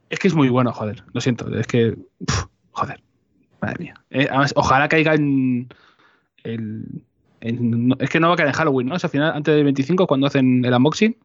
[0.09, 1.03] Es que es muy bueno, joder.
[1.13, 1.47] Lo siento.
[1.57, 1.95] Es que.
[2.71, 3.01] joder.
[3.61, 3.93] Madre mía.
[4.11, 5.67] Eh, además, ojalá caiga en.
[6.43, 7.03] el-
[7.41, 8.95] en- es que no va a caer en Halloween, ¿no?
[8.95, 11.17] Es al final, antes del 25, cuando hacen el unboxing.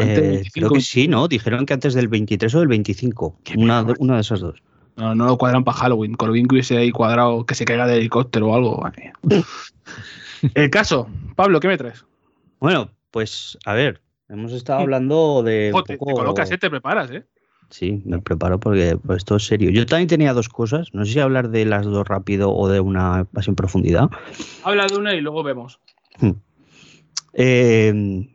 [0.00, 1.28] Eh, 25, creo que sí, ¿no?
[1.28, 3.38] Dijeron que antes del 23 o del 25.
[3.44, 4.62] Qué Una, de esas dos.
[4.96, 6.14] No, no lo cuadran para Halloween.
[6.14, 8.82] Corbin que hubiese ahí cuadrado que se caiga del helicóptero o algo.
[10.54, 11.08] el caso.
[11.36, 12.04] Pablo, ¿qué me traes?
[12.58, 15.70] Bueno, pues a ver, hemos estado hablando de.
[15.72, 16.58] un Ojo, te, colocas, ¿eh?
[16.58, 17.24] Te preparas, ¿eh?
[17.70, 19.70] Sí, me preparo porque pues, esto es serio.
[19.70, 20.88] Yo también tenía dos cosas.
[20.94, 24.08] No sé si hablar de las dos rápido o de una más en profundidad.
[24.64, 25.78] Habla de una y luego vemos.
[27.34, 28.26] Eh,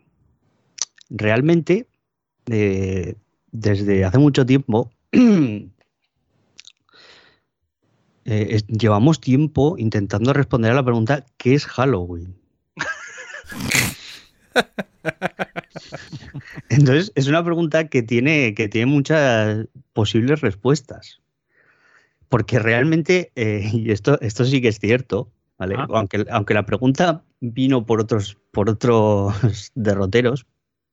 [1.14, 1.88] realmente,
[2.50, 3.16] eh,
[3.52, 5.70] desde hace mucho tiempo, eh,
[8.26, 12.36] es- llevamos tiempo intentando responder a la pregunta ¿qué es Halloween?
[16.70, 21.20] Entonces, es una pregunta que tiene, que tiene muchas posibles respuestas.
[22.30, 25.76] Porque realmente, eh, y esto, esto sí que es cierto, ¿vale?
[25.78, 25.86] Ah.
[25.90, 29.36] Aunque, aunque la pregunta vino por otros, por otros
[29.76, 30.46] derroteros,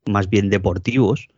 [0.06, 1.28] más bien deportivos,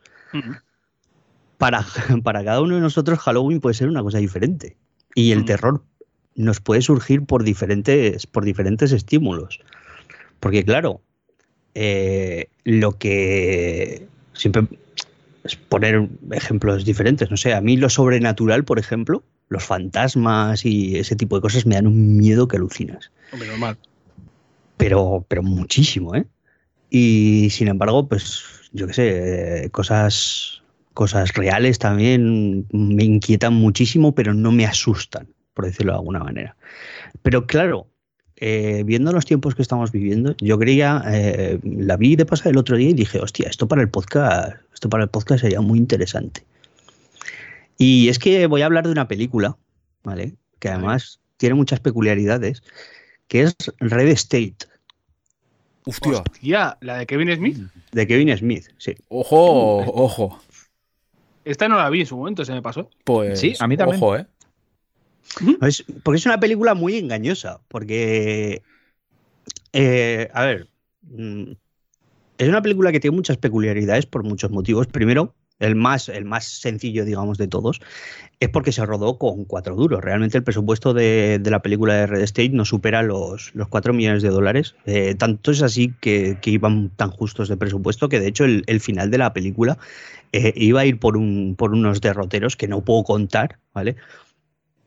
[1.59, 1.85] para,
[2.25, 4.77] para cada uno de nosotros Halloween puede ser una cosa diferente.
[5.15, 5.45] Y el Mm.
[5.45, 5.83] terror
[6.35, 9.61] nos puede surgir por diferentes, por diferentes estímulos.
[10.41, 11.03] Porque claro,
[11.75, 14.67] eh, lo que siempre
[15.45, 17.31] es poner ejemplos diferentes.
[17.31, 21.67] No sé, a mí lo sobrenatural, por ejemplo, los fantasmas y ese tipo de cosas
[21.67, 23.77] me dan un miedo que alucinas Hombre, normal.
[24.77, 26.25] pero, pero muchísimo, ¿eh?
[26.95, 30.63] Y sin embargo, pues yo qué sé, eh, cosas,
[30.93, 36.55] cosas reales también me inquietan muchísimo, pero no me asustan, por decirlo de alguna manera.
[37.23, 37.87] Pero claro,
[38.37, 42.59] eh, viendo los tiempos que estamos viviendo, yo creía, eh, la vi de pasar el
[42.59, 45.79] otro día y dije, hostia, esto para el podcast, esto para el podcast sería muy
[45.79, 46.45] interesante.
[47.79, 49.57] Y es que voy a hablar de una película,
[50.03, 50.35] ¿vale?
[50.59, 52.63] Que además tiene muchas peculiaridades,
[53.29, 54.67] que es Red State,
[55.85, 56.19] Hostia.
[56.31, 57.59] Hostia, la de Kevin Smith.
[57.93, 58.95] de Kevin Smith, sí.
[59.09, 60.41] Ojo, ojo.
[61.45, 62.89] Esta no la vi en su momento, se me pasó.
[63.05, 63.41] Pues.
[63.41, 63.99] Sí, a mí también.
[64.03, 64.27] Ojo, ¿eh?
[65.63, 68.63] Es- porque es una película muy engañosa, porque,
[69.73, 70.69] eh, a ver,
[71.03, 71.53] mm,
[72.39, 74.87] es una película que tiene muchas peculiaridades por muchos motivos.
[74.87, 77.81] Primero, el más, el más sencillo, digamos, de todos,
[78.41, 80.03] es porque se rodó con cuatro duros.
[80.03, 83.93] Realmente el presupuesto de, de la película de Red State no supera los, los 4
[83.93, 84.75] millones de dólares.
[84.87, 88.65] Eh, tanto es así que, que iban tan justos de presupuesto que de hecho el,
[88.67, 89.79] el final de la película
[90.33, 93.97] eh, iba a ir por, un, por unos derroteros que no puedo contar, ¿vale?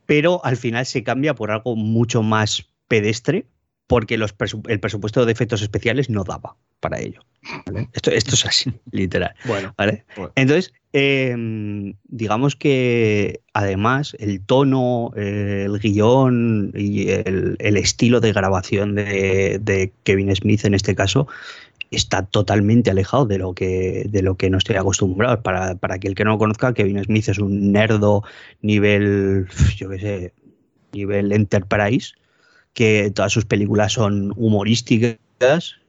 [0.06, 3.46] Pero al final se cambia por algo mucho más pedestre
[3.88, 7.22] porque los presu- el presupuesto de efectos especiales no daba para ello.
[7.68, 7.90] ¿vale?
[7.94, 9.34] Esto, esto es así, literal.
[9.46, 9.74] Bueno.
[9.78, 10.06] ¿vale?
[10.16, 10.32] Bueno.
[10.36, 18.34] Entonces, eh, digamos que además el tono, eh, el guion y el, el estilo de
[18.34, 21.28] grabación de, de Kevin Smith en este caso
[21.92, 25.42] está totalmente alejado de lo que, de lo que no estoy acostumbrado.
[25.44, 28.24] Para, para aquel que no lo conozca, Kevin Smith es un nerdo
[28.62, 29.48] nivel,
[29.78, 30.34] yo qué sé,
[30.92, 32.14] nivel Enterprise,
[32.76, 35.18] que todas sus películas son humorísticas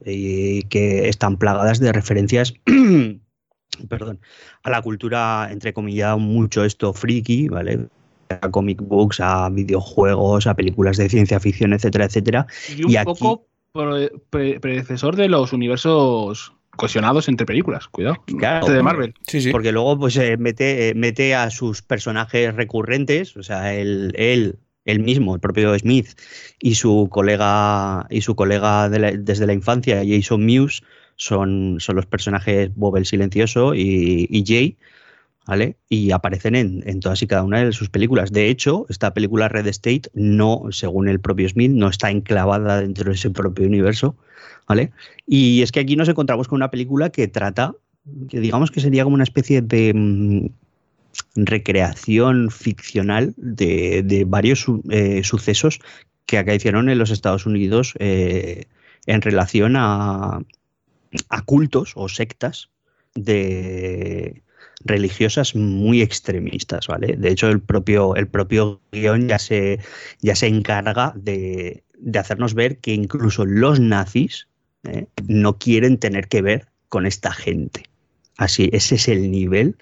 [0.03, 2.53] y que están plagadas de referencias
[3.89, 4.19] perdón,
[4.63, 7.87] a la cultura, entre comillas, mucho esto friki, ¿vale?
[8.29, 12.47] A comic books, a videojuegos, a películas de ciencia ficción, etcétera, etcétera.
[12.75, 13.45] Y un poco
[14.29, 18.17] predecesor de los universos cohesionados entre películas, cuidado.
[18.37, 19.13] Claro, de Marvel.
[19.27, 19.51] Sí, sí.
[19.51, 24.59] Porque luego pues eh, mete, eh, mete a sus personajes recurrentes, o sea, él, él,
[24.87, 26.07] él mismo, el propio Smith
[26.59, 30.81] y su colega y su colega desde la infancia, Jason Mewes,
[31.17, 34.77] son, son los personajes Bob el Silencioso y, y Jay,
[35.45, 35.77] ¿vale?
[35.89, 38.31] Y aparecen en, en, todas y cada una de sus películas.
[38.31, 43.09] De hecho, esta película Red State no, según el propio Smith, no está enclavada dentro
[43.09, 44.15] de ese propio universo,
[44.67, 44.91] ¿vale?
[45.25, 47.73] Y es que aquí nos encontramos con una película que trata,
[48.29, 50.45] que digamos que sería como una especie de mm,
[51.35, 55.79] recreación ficcional de, de varios eh, sucesos
[56.25, 58.65] que acaecieron en los Estados Unidos eh,
[59.05, 60.41] en relación a,
[61.29, 62.69] a cultos o sectas
[63.15, 64.41] de
[64.83, 67.15] religiosas muy extremistas, ¿vale?
[67.17, 69.79] De hecho, el propio, el propio guion ya se,
[70.21, 74.47] ya se encarga de, de hacernos ver que incluso los nazis
[74.83, 75.07] ¿eh?
[75.27, 77.83] no quieren tener que ver con esta gente.
[78.37, 79.77] Así, ese es el nivel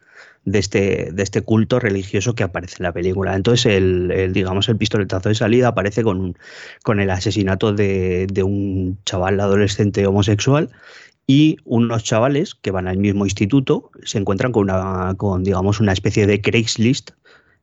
[0.46, 3.36] de este, de este culto religioso que aparece en la película.
[3.36, 6.38] Entonces, el, digamos, el pistoletazo de salida aparece con,
[6.84, 10.70] con el asesinato de, de, un chaval adolescente homosexual
[11.28, 15.94] y unos chavales que van al mismo instituto se encuentran con una, con, digamos, una
[15.94, 17.12] especie de Craigslist,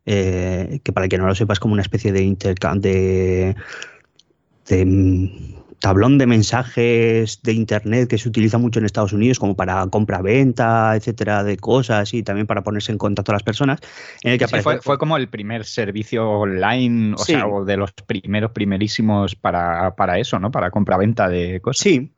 [0.04, 3.54] eh, que para el que no lo sepa es como una especie de intercambio de,
[4.66, 9.86] de tablón de mensajes de internet que se utiliza mucho en Estados Unidos como para
[9.88, 13.80] compra-venta, etcétera, de cosas y también para ponerse en contacto a las personas.
[14.22, 17.32] En el que sí, fue, fue, como el primer servicio online, o sí.
[17.32, 20.50] sea, o de los primeros, primerísimos para, para eso, ¿no?
[20.50, 21.82] Para compra-venta de cosas.
[21.82, 22.12] Sí,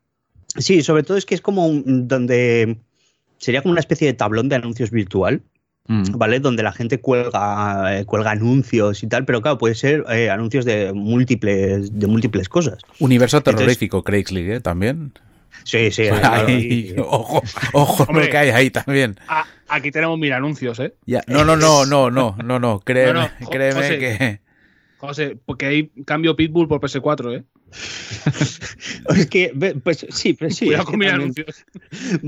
[0.57, 2.77] Sí, sobre todo es que es como un, donde
[3.37, 5.41] sería como una especie de tablón de anuncios virtual.
[5.87, 6.39] ¿Vale?
[6.39, 10.65] Donde la gente cuelga, eh, cuelga anuncios y tal, pero claro, puede ser eh, anuncios
[10.65, 12.79] de múltiples, de múltiples cosas.
[12.99, 14.59] Universo terrorífico, Craigslist, ¿eh?
[14.61, 15.13] También.
[15.63, 16.03] Sí, sí.
[16.07, 17.41] Ahí, ojo,
[17.73, 19.15] ojo Hombre, lo que hay ahí también.
[19.27, 20.93] A, aquí tenemos mil anuncios, ¿eh?
[21.05, 21.21] Ya.
[21.27, 23.49] No, no, no, no, no, no, no, créeme, no, no.
[23.49, 24.39] créeme José, que...
[24.97, 27.43] José, porque hay cambio Pitbull por PS4, ¿eh?
[29.15, 30.65] es que, pues sí, pues sí.
[30.65, 31.65] Cuidado con mis anuncios.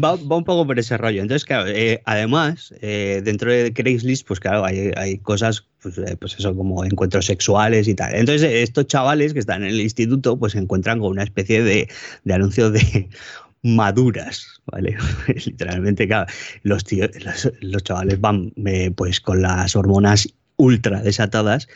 [0.03, 1.21] Va, va, un poco por ese rollo.
[1.21, 6.17] Entonces, claro, eh, además, eh, dentro de Craigslist, pues claro, hay, hay cosas, pues, eh,
[6.19, 8.15] pues, eso, como encuentros sexuales y tal.
[8.15, 11.89] Entonces, estos chavales que están en el instituto, pues se encuentran con una especie de,
[12.23, 13.09] de anuncio de
[13.63, 14.97] maduras, ¿vale?
[15.45, 16.31] Literalmente, claro,
[16.63, 18.53] los, tíos, los, los chavales van
[18.95, 20.27] pues con las hormonas
[20.57, 21.67] ultra desatadas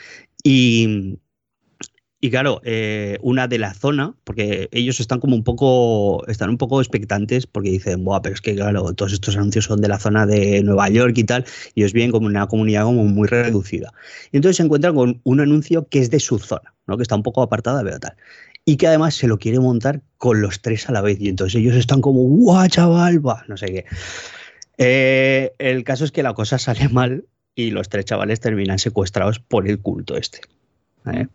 [0.44, 1.20] y
[2.23, 6.60] y claro, eh, una de la zona, porque ellos están como un poco, están un
[6.60, 9.98] poco expectantes porque dicen, Buah, pero es que claro, todos estos anuncios son de la
[9.98, 13.91] zona de Nueva York y tal, y ellos vienen como una comunidad como muy reducida.
[14.31, 16.95] Y entonces se encuentran con un anuncio que es de su zona, ¿no?
[16.95, 18.15] que está un poco apartada, pero tal.
[18.65, 21.19] Y que además se lo quiere montar con los tres a la vez.
[21.19, 23.85] Y entonces ellos están como, guau, chaval, va, no sé qué.
[24.77, 27.26] Eh, el caso es que la cosa sale mal
[27.56, 30.41] y los tres chavales terminan secuestrados por el culto este.
[31.11, 31.26] ¿eh?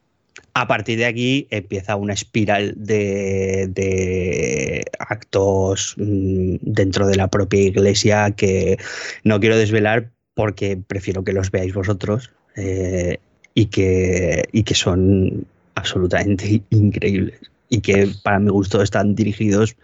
[0.54, 7.60] A partir de aquí empieza una espiral de, de, actos mm, dentro de la propia
[7.60, 8.78] iglesia que
[9.24, 13.18] no quiero desvelar porque prefiero que los veáis vosotros eh,
[13.54, 19.76] y, que, y que son absolutamente increíbles y que para mi gusto están dirigidos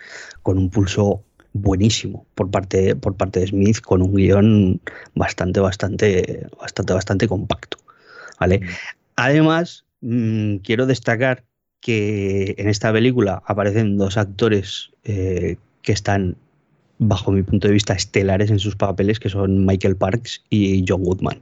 [0.43, 1.23] con un pulso
[1.53, 4.81] buenísimo por parte, por parte de Smith con un guion
[5.15, 7.79] bastante, bastante, bastante, bastante compacto.
[8.39, 8.61] ¿vale?
[9.17, 11.45] Además, mmm, quiero destacar
[11.81, 16.37] que en esta película aparecen dos actores eh, que están,
[16.99, 21.03] bajo mi punto de vista, estelares en sus papeles, que son Michael Parks y John
[21.03, 21.41] Goodman.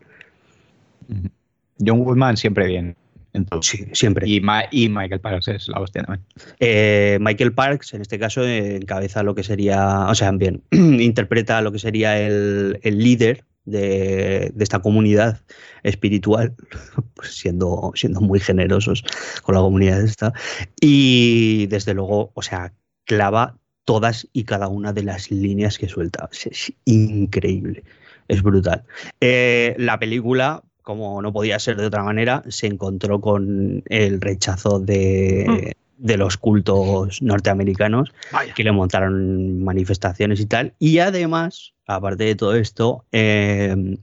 [1.84, 2.96] John Goodman siempre bien.
[3.32, 3.80] Entonces.
[3.80, 4.28] Sí, siempre.
[4.28, 6.26] Y, Ma y, Michael Parks es la hostia también.
[6.58, 11.70] Eh, Michael Parks, en este caso, encabeza lo que sería, o sea, bien, interpreta lo
[11.70, 15.40] que sería el, el líder de, de, esta comunidad
[15.82, 16.54] espiritual,
[17.14, 19.04] pues siendo, siendo muy generosos
[19.42, 20.32] con la comunidad esta.
[20.80, 22.72] Y desde luego, o sea,
[23.04, 26.28] clava todas y cada una de las líneas que suelta.
[26.32, 27.84] Es, es increíble,
[28.28, 28.84] es brutal.
[29.20, 34.80] Eh, la película, como no podía ser de otra manera, se encontró con el rechazo
[34.80, 35.74] de...
[35.74, 38.54] Mm de los cultos norteamericanos Vaya.
[38.54, 40.72] que le montaron manifestaciones y tal.
[40.78, 43.96] Y además, aparte de todo esto, eh,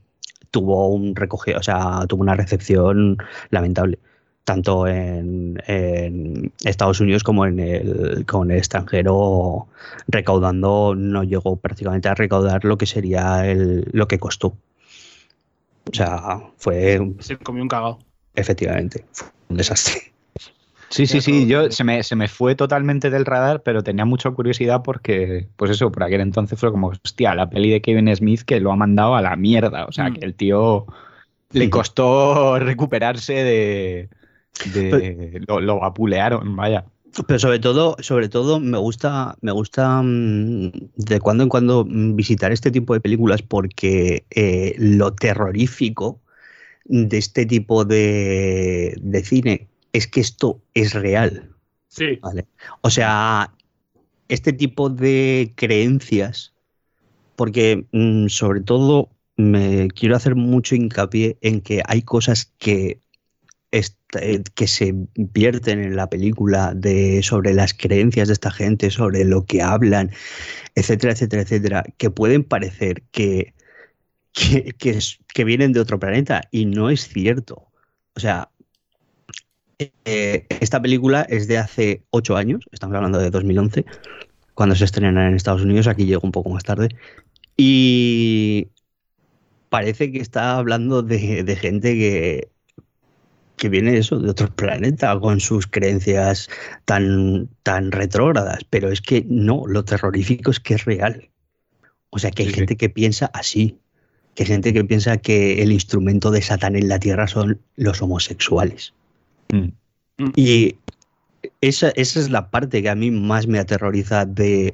[0.50, 3.18] tuvo un recogido, o sea, tuvo una recepción
[3.50, 3.98] lamentable.
[4.44, 9.66] tanto en, en Estados Unidos como en el, con el extranjero,
[10.08, 14.48] recaudando, no llegó prácticamente a recaudar lo que sería el, lo que costó.
[15.90, 17.98] O sea, fue Se comió un cagao.
[18.34, 20.12] efectivamente fue un desastre.
[20.90, 24.30] Sí, sí, sí, yo se me, se me fue totalmente del radar, pero tenía mucha
[24.30, 28.42] curiosidad porque, pues eso, por aquel entonces fue como, hostia, la peli de Kevin Smith
[28.42, 29.84] que lo ha mandado a la mierda.
[29.84, 30.14] O sea, Mm.
[30.14, 30.86] que el tío
[31.52, 34.08] le costó recuperarse de.
[34.72, 36.84] de lo, lo vapulearon, vaya.
[37.26, 42.16] Pero sobre todo, sobre todo me gusta, me gusta mm, de cuando en cuando mm,
[42.16, 46.20] visitar este tipo de películas porque eh, lo terrorífico
[46.84, 51.54] de este tipo de, de cine es que esto es real.
[51.88, 52.18] Sí.
[52.22, 52.46] ¿vale?
[52.82, 53.52] O sea,
[54.28, 56.54] este tipo de creencias,
[57.36, 63.00] porque mm, sobre todo me quiero hacer mucho hincapié en que hay cosas que,
[63.70, 69.24] eh, que se vierten en la película de, sobre las creencias de esta gente, sobre
[69.24, 70.10] lo que hablan,
[70.74, 73.54] etcétera, etcétera, etcétera, que pueden parecer que,
[74.32, 74.98] que, que
[75.32, 77.70] que vienen de otro planeta y no es cierto.
[78.16, 78.50] O sea,
[79.78, 83.84] eh, esta película es de hace ocho años, estamos hablando de 2011,
[84.54, 86.88] cuando se estrena en Estados Unidos, aquí llegó un poco más tarde,
[87.56, 88.70] y
[89.68, 92.50] parece que está hablando de, de gente que,
[93.56, 96.48] que viene eso, de otro planeta, con sus creencias
[96.84, 101.30] tan, tan retrógradas, pero es que no, lo terrorífico es que es real.
[102.10, 102.60] O sea, que hay Sí, sí.
[102.60, 103.80] gente que piensa así,
[104.34, 108.02] que hay gente que piensa que el instrumento de Satán en la Tierra son los
[108.02, 108.94] homosexuales.
[109.52, 109.68] Mm.
[110.34, 110.76] Y
[111.60, 114.72] esa, esa es la parte que a mí más me aterroriza de,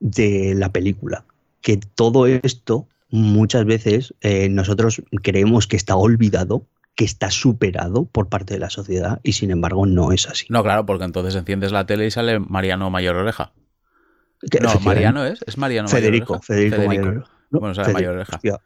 [0.00, 1.24] de la película.
[1.60, 6.64] Que todo esto, muchas veces, eh, nosotros creemos que está olvidado,
[6.94, 10.46] que está superado por parte de la sociedad, y sin embargo no es así.
[10.48, 13.52] No, claro, porque entonces enciendes la tele y sale Mariano Mayor Oreja.
[14.50, 16.46] Que No, Mariano es, es Mariano Mayor Federico, Oreja?
[16.46, 17.30] Federico, Mayor Oreja.
[17.50, 18.36] No, Bueno, sale Federico, Mayor Oreja.
[18.36, 18.60] hostia,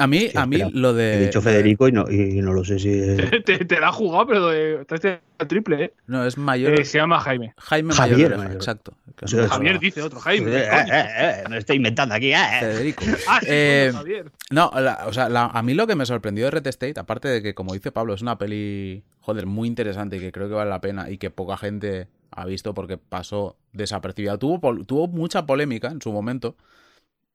[0.00, 0.70] A mí, Sí, a mí espera.
[0.74, 1.14] lo de.
[1.14, 3.16] he dicho Federico y no, y no lo sé si es...
[3.44, 5.92] Te, te la has jugado, pero de, te el triple, ¿eh?
[6.06, 6.78] No, es Mayor.
[6.80, 7.52] Eh, Se llama Jaime.
[7.58, 8.96] Jaime Javier Mayor exacto.
[9.32, 10.50] No Javier dice otro, Jaime.
[10.52, 12.32] Eh, eh, eh, me lo estoy inventando aquí.
[12.32, 12.60] eh, eh.
[12.60, 13.04] Federico.
[13.28, 14.30] Ah, sí, Eh, Javier.
[14.50, 17.28] No, la- o sea, la- a mí lo que me sorprendió de Red State, aparte
[17.28, 20.54] de que, como dice Pablo, es una peli, joder, muy interesante y que creo que
[20.54, 24.38] vale la pena y que poca gente ha visto porque pasó desapercibida.
[24.38, 26.56] Tuvo, pol- tuvo mucha polémica en su momento,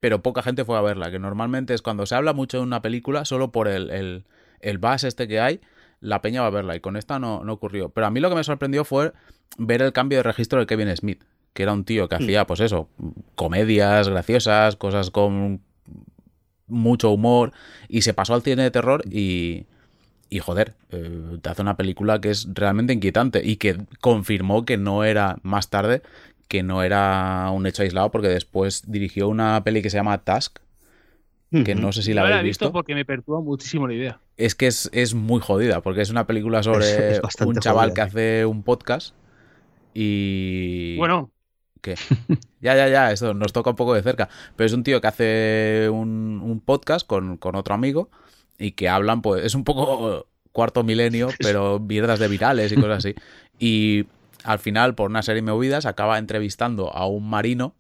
[0.04, 2.82] pero poca gente fue a verla, que normalmente es cuando se habla mucho de una
[2.82, 4.26] película, solo por el, el,
[4.60, 5.62] el buzz este que hay,
[6.02, 7.88] la peña va a verla y con esta no, no ocurrió.
[7.88, 9.14] Pero a mí lo que me sorprendió fue
[9.58, 11.24] ver el cambio de registro de Kevin Smith,
[11.54, 12.90] que era un tío que hacía, pues eso,
[13.36, 15.62] comedias graciosas, cosas con
[16.68, 17.54] mucho humor
[17.88, 19.68] y se pasó al cine de terror y,
[20.30, 24.76] y joder, eh, te hace una película que es realmente inquietante y que confirmó que
[24.76, 26.02] no era más tarde,
[26.48, 30.60] que no era un hecho aislado porque después dirigió una peli que se llama Task,
[31.66, 32.74] que no sé si la No la he habéis visto visto.
[32.74, 34.20] porque me perturba muchísimo la idea.
[34.38, 37.60] Es que es, es muy jodida porque es una película sobre Es- es bastante un
[37.60, 39.14] chaval jodida, que hace un podcast
[39.94, 40.96] y...
[40.98, 41.32] Bueno,
[41.82, 41.96] ¿Qué?
[42.62, 44.30] Ya, ya, ya, esto nos toca un poco de cerca.
[44.56, 48.10] Pero es un tío que hace un, un podcast con, con otro amigo
[48.58, 53.00] y que hablan, pues, es un poco cuarto milenio, pero mierdas de virales y cosas
[53.00, 53.16] así.
[53.60, 54.06] Y
[54.44, 57.76] al final, por una serie de movidas, acaba entrevistando a un marino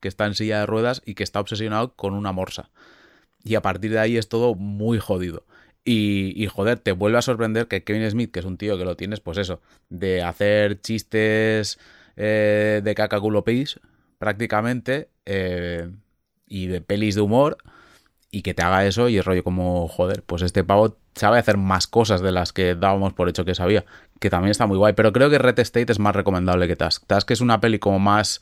[0.00, 2.70] que está en silla de ruedas y que está obsesionado con una morsa.
[3.44, 5.44] Y a partir de ahí es todo muy jodido.
[5.84, 8.96] Y, joder, te vuelve a sorprender que Kevin Smith, que es un tío que lo
[8.96, 11.78] tienes, pues eso, de hacer chistes
[12.16, 13.80] eh, de caca culo pis,
[14.18, 15.90] prácticamente, eh,
[16.46, 17.56] y de pelis de humor,
[18.30, 21.56] y que te haga eso y el rollo como, joder, pues este pavo sabe hacer
[21.56, 23.84] más cosas de las que dábamos por hecho que sabía,
[24.20, 27.04] que también está muy guay, pero creo que Red State es más recomendable que Task.
[27.08, 28.40] Task es una peli como más...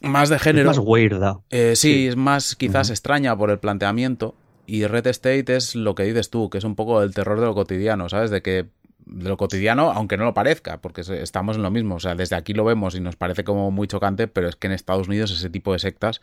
[0.00, 0.70] Más de género.
[0.70, 1.40] Es más weirda.
[1.50, 2.06] Eh, sí, Sí.
[2.08, 4.34] es más quizás extraña por el planteamiento.
[4.66, 7.46] Y Red State es lo que dices tú, que es un poco el terror de
[7.46, 8.30] lo cotidiano, ¿sabes?
[8.30, 8.66] De que
[9.04, 11.96] de lo cotidiano, aunque no lo parezca, porque estamos en lo mismo.
[11.96, 14.66] O sea, desde aquí lo vemos y nos parece como muy chocante, pero es que
[14.68, 16.20] en Estados Unidos ese tipo de sectas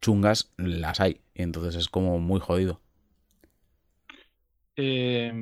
[0.00, 1.20] chungas las hay.
[1.34, 2.80] Y entonces es como muy jodido.
[4.76, 5.32] eh,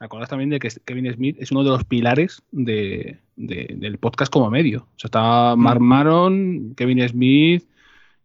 [0.00, 3.98] me acuerdas también de que Kevin Smith es uno de los pilares de, de- del
[3.98, 4.80] podcast como medio.
[4.80, 7.64] O sea, está Mark Maron, Kevin Smith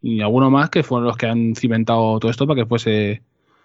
[0.02, 3.22] y alguno más que fueron los que han cimentado todo esto para que fuese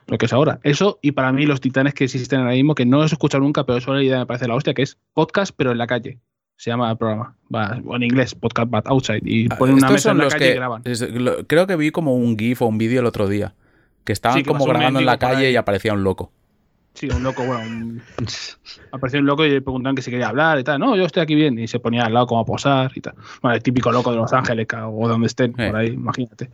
[0.07, 0.59] lo que es ahora.
[0.63, 3.43] Eso y para mí los titanes que existen ahora mismo, que no los he escuchado
[3.45, 5.87] nunca, pero eso la idea me parece la hostia, que es podcast pero en la
[5.87, 6.19] calle.
[6.57, 7.37] Se llama el programa.
[7.55, 9.21] Va, en inglés, podcast but outside.
[9.25, 10.83] Y ponen una Ah, mesa en la calle y graban.
[10.87, 13.55] es- lo- creo que vi como un GIF o un vídeo el otro día.
[14.05, 16.33] Que estaban Sí, que como grabando en la calle y aparecía un loco.
[16.95, 18.03] Sí, un loco, bueno, un-
[18.91, 20.81] apareció un loco y le preguntaron que si quería hablar y tal.
[20.81, 21.57] No, yo estoy aquí bien.
[21.59, 23.15] Y se ponía al lado como a posar y tal.
[23.41, 25.69] Bueno, el típico loco de Los Ángeles o de donde estén, Eh.
[25.69, 26.51] por ahí, imagínate.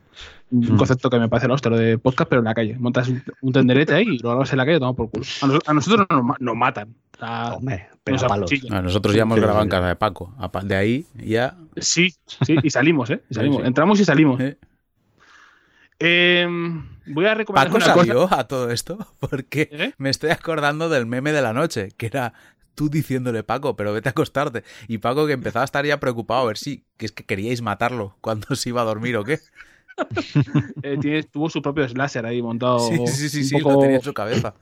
[0.51, 0.77] Un Mm.
[0.77, 2.77] concepto que me parece el hostia, lo de podcast, pero en la calle.
[2.79, 5.25] Montas un, un tenderete ahí y lo grabas en la calle y tomamos por culo.
[5.41, 6.95] A, nos- a nosotros nos, nos matan.
[7.15, 8.51] O sea, Hombre, pero nos a palos.
[8.83, 10.35] Nosotros ya hemos grabado sí, en casa de Paco.
[10.65, 11.57] De ahí ya.
[11.79, 13.23] Sí, sí, y salimos, ¿eh?
[13.31, 13.57] Y salimos.
[13.59, 13.67] Sí, sí.
[13.69, 14.41] Entramos y salimos.
[14.41, 14.59] ¿eh?
[16.01, 16.47] Eh,
[17.07, 18.07] voy a recomendar Paco una cosa.
[18.07, 19.93] salió a todo esto porque ¿Eh?
[19.99, 22.33] me estoy acordando del meme de la noche, que era
[22.75, 24.65] tú diciéndole Paco, pero vete a acostarte.
[24.89, 27.63] Y Paco que empezaba a estar ya preocupado a ver si que es que queríais
[27.63, 29.39] matarlo cuando se iba a dormir o qué.
[30.83, 32.81] Eh, tiene- tuvo su propio slasher ahí montado.
[32.81, 34.55] Sí, sí, sí, un sí, lo poco- tenía en su cabeza.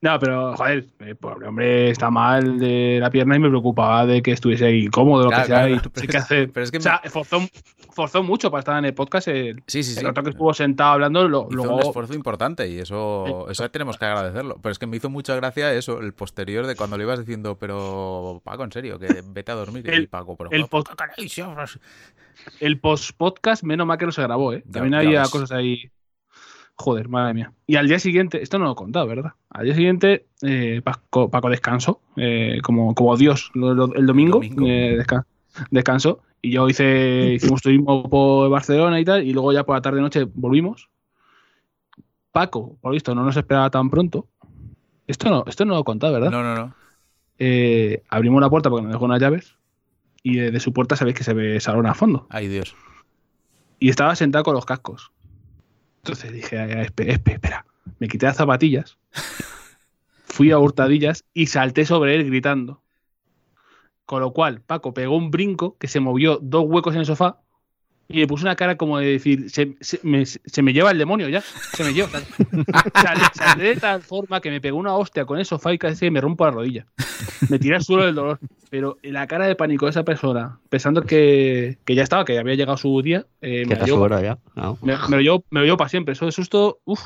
[0.00, 4.22] No, pero joder, el pobre hombre está mal de la pierna y me preocupaba de
[4.22, 5.56] que estuviese ahí incómodo, lo Claro, que sea.
[5.66, 7.40] claro, y pero que hace- pero es que o sea, forzó,
[7.92, 9.28] forzó mucho para estar en el podcast.
[9.28, 10.00] El, Sí, sí, sí.
[10.00, 13.98] el rato que estuvo sentado hablando, lo- Hizo un esfuerzo importante y eso, eso tenemos
[13.98, 14.58] que agradecerlo.
[14.62, 17.56] Pero es que me hizo mucha gracia eso, el posterior de cuando le ibas diciendo,
[17.58, 19.84] pero Paco, en serio, que vete a dormir.
[19.92, 20.50] y Paco, pero
[22.60, 24.62] el post-podcast, menos mal que no se grabó, ¿eh?
[24.70, 25.90] También había cosas ahí.
[26.80, 27.52] Joder, madre mía.
[27.66, 29.32] Y al día siguiente, esto no lo he contado, ¿verdad?
[29.50, 34.36] Al día siguiente, eh, Paco, Paco descansó, eh, como, como Dios, lo- lo- el domingo,
[34.38, 34.66] domingo.
[34.66, 35.26] eh, desca-
[35.70, 36.20] descansó.
[36.40, 40.24] Y yo hice, hicimos turismo por Barcelona y tal, y luego ya por la tarde-noche
[40.32, 40.88] volvimos.
[42.32, 44.26] Paco, por lo visto, no nos esperaba tan pronto.
[45.06, 46.30] Esto no, esto no lo he contado, ¿verdad?
[46.30, 46.74] No, no, no.
[48.08, 49.56] Abrimos la puerta porque nos dejó unas llaves,
[50.22, 52.74] y de su puerta sabéis que se ve salón a fondo Ay, Dios.
[53.78, 55.10] y estaba sentado con los cascos.
[56.02, 57.66] Entonces dije, "Ay, ay, espe- espe- espera,
[57.98, 58.98] me quité las zapatillas,
[60.24, 62.82] fui a hurtadillas y salté sobre él gritando.
[64.06, 67.40] Con lo cual, Paco pegó un brinco que se movió dos huecos en el sofá
[68.12, 70.98] y me puso una cara como de decir, se, se- me, se me lleva el
[70.98, 72.08] demonio ya, se me lleva.
[73.34, 76.20] Salté de tal forma que me pegó una hostia con el sofá y casi me
[76.20, 76.86] rompo la rodilla.
[77.48, 78.38] Me tiré al suelo del dolor.
[78.70, 82.54] Pero la cara de pánico de esa persona, pensando que, que ya estaba, que había
[82.54, 84.38] llegado su día, eh, me, su hora ya.
[84.54, 84.78] ¿no?
[84.82, 86.12] me, me lo llevo, me lo llevo para siempre.
[86.12, 87.00] Eso de susto, uff.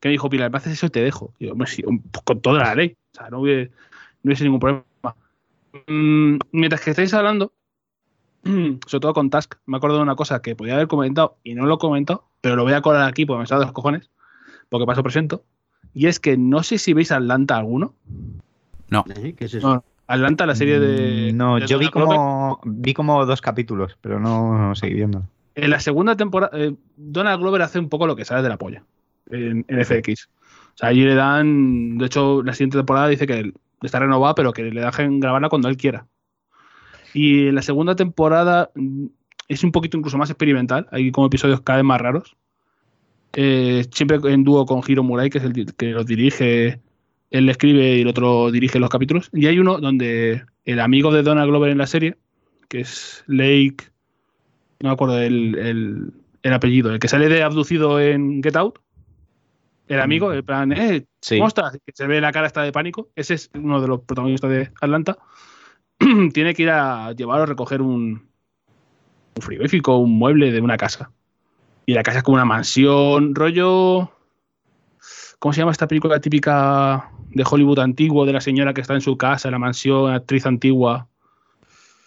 [0.00, 1.32] Que me dijo, Pilar, me haces eso y te dejo.
[1.38, 1.82] Y yo, "Hombre, sí,
[2.24, 2.96] con toda la ley.
[3.12, 3.70] O sea, no hubiese,
[4.22, 4.84] no hubiese ningún problema.
[5.86, 7.52] Mm, mientras que estáis hablando,
[8.86, 11.66] sobre todo con Task, me acuerdo de una cosa que podía haber comentado y no
[11.66, 14.10] lo he comentado, pero lo voy a colar aquí porque me sale de los cojones,
[14.68, 15.44] porque paso presento.
[15.92, 17.94] Y es que no sé si veis Atlanta alguno.
[19.16, 19.34] ¿Eh?
[19.36, 19.74] ¿Qué es eso?
[19.74, 21.32] No, Atlanta, la serie de.
[21.32, 22.16] Mm, No, de yo vi Glover.
[22.16, 25.22] como, vi como dos capítulos, pero no seguí viendo.
[25.54, 28.56] En la segunda temporada, eh, Donald Glover hace un poco lo que sale de la
[28.58, 28.82] polla
[29.30, 30.28] en, en FX.
[30.74, 31.96] O sea, allí le dan.
[31.98, 33.52] De hecho, la siguiente temporada dice que
[33.82, 36.06] está renovada, pero que le dejen grabarla cuando él quiera.
[37.14, 39.06] Y en la segunda temporada mm,
[39.48, 40.86] es un poquito incluso más experimental.
[40.90, 42.36] Hay como episodios cada vez más raros.
[43.34, 46.80] Eh, siempre en dúo con Hiro Murai, que es el que los dirige.
[47.30, 49.28] Él escribe y el otro dirige los capítulos.
[49.32, 52.16] Y hay uno donde el amigo de Donald Glover en la serie,
[52.68, 53.76] que es Lake
[54.80, 56.12] no me acuerdo el, el-
[56.42, 58.78] el apellido, el que sale de abducido en Get Out,
[59.88, 61.36] el amigo, el plan, eh, Sí.
[61.38, 61.72] ¿cómo estás?
[61.86, 64.70] Que se ve la cara está de pánico, ese es uno de los protagonistas de
[64.82, 65.16] Atlanta,
[66.32, 68.28] tiene que ir a llevar o recoger un,
[69.36, 71.10] un frigorífico, un mueble de una casa.
[71.86, 74.10] Y la casa es como una mansión, rollo...
[75.38, 79.02] ¿Cómo se llama esta película típica de Hollywood antiguo de la señora que está en
[79.02, 81.06] su casa, en la mansión, actriz antigua?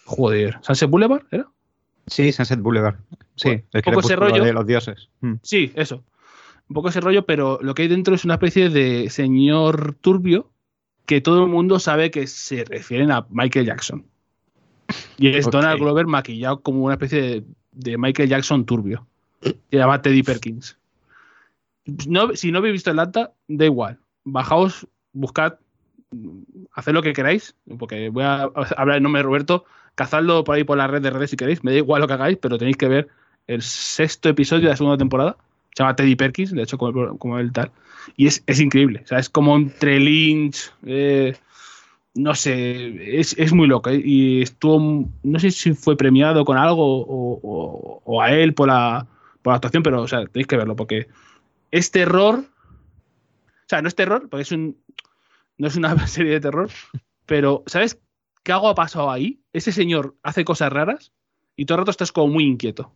[0.06, 1.22] Joder, ¿Sunset Boulevard?
[1.30, 1.48] ¿Era?
[2.08, 2.96] Sí, Sunset Boulevard.
[3.36, 4.44] Sí, Bueno, el un poco ese rollo.
[4.44, 5.10] de los dioses.
[5.22, 5.34] Mm.
[5.44, 6.04] Sí, eso.
[6.68, 10.50] Un poco ese rollo, pero lo que hay dentro es una especie de señor turbio
[11.08, 14.06] que todo el mundo sabe que se refieren a Michael Jackson.
[15.18, 15.50] Y es.
[15.50, 19.08] Donald Glover maquillado como una especie de, de Michael Jackson turbio.
[19.42, 20.78] Se llama Teddy Perkins.
[22.08, 24.00] No, si no habéis visto Atlanta, da igual.
[24.26, 25.54] Bajaos, buscad,
[26.74, 29.64] haced lo que queráis, porque voy a hablar en nombre de Roberto.
[29.96, 31.64] Cazadlo por ahí por la red de redes si queréis.
[31.64, 33.08] Me da igual lo que hagáis, pero tenéis que ver
[33.48, 35.38] el sexto episodio de la segunda temporada.
[35.78, 37.72] Se llama Teddy Perkins, de hecho, como, como el tal.
[38.16, 39.02] Y es, es increíble.
[39.04, 40.72] O sea, es como entre Lynch.
[40.88, 41.36] eh,
[42.16, 43.92] no sé, es, es muy loco.
[43.94, 48.70] Y estuvo, no sé si fue premiado con algo o, o- o a él por
[48.70, 49.06] la,
[49.44, 51.08] por la actuación, pero o sea, tenéis que verlo porque
[51.70, 52.40] es terror.
[52.40, 54.78] O sea, no es terror, porque es un,
[55.60, 56.70] no es una serie de terror,
[57.28, 58.00] pero ¿sabes
[58.44, 59.42] qué algo ha pasado ahí?
[59.54, 61.12] Ese señor hace cosas raras
[61.56, 62.92] y todo el rato estás como muy inquieto.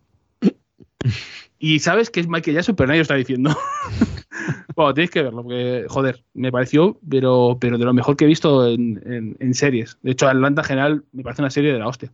[1.59, 3.55] Y sabes que es Michael Jackson, pero nadie lo está diciendo.
[4.75, 8.27] bueno, tenéis que verlo, porque, joder, me pareció, pero, pero de lo mejor que he
[8.27, 9.97] visto en, en- en series.
[10.01, 12.11] De hecho, Atlanta en general me parece una serie de la hostia.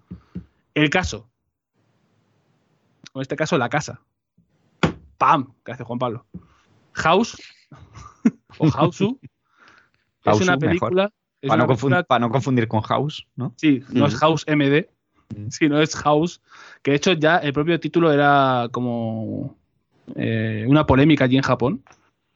[0.74, 1.30] El caso.
[3.14, 4.02] O en este caso, la casa.
[5.18, 5.54] ¡Pam!
[5.66, 6.26] Que hace Juan Pablo.
[6.94, 7.38] House.
[8.60, 9.20] o Houseu.
[10.26, 11.12] House una película.
[11.42, 13.54] es Para una no, película- para no confundir con House, ¿no?
[13.58, 14.16] Sí, no es.
[14.16, 14.90] House MD,
[15.36, 15.50] Mm.
[15.50, 16.42] sino es House.
[16.82, 19.56] Que de hecho ya el propio título era como
[20.16, 21.84] eh, una polémica allí en Japón.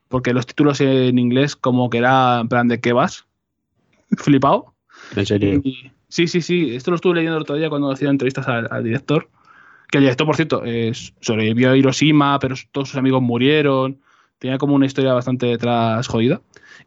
[0.07, 3.26] Porque los títulos en inglés como que era en plan de ¿qué vas?
[4.18, 4.73] Flipado.
[5.15, 5.61] En serio.
[5.63, 6.76] Y- sí, sí, sí.
[6.76, 9.30] Esto lo estuve leyendo el otro día cuando hacía entrevistas al, al director.
[9.89, 10.63] Que el director, por cierto,
[11.19, 13.99] sobrevivió a Hiroshima, pero todos sus amigos murieron.
[14.39, 16.41] Tenía como una historia bastante detrás jodida.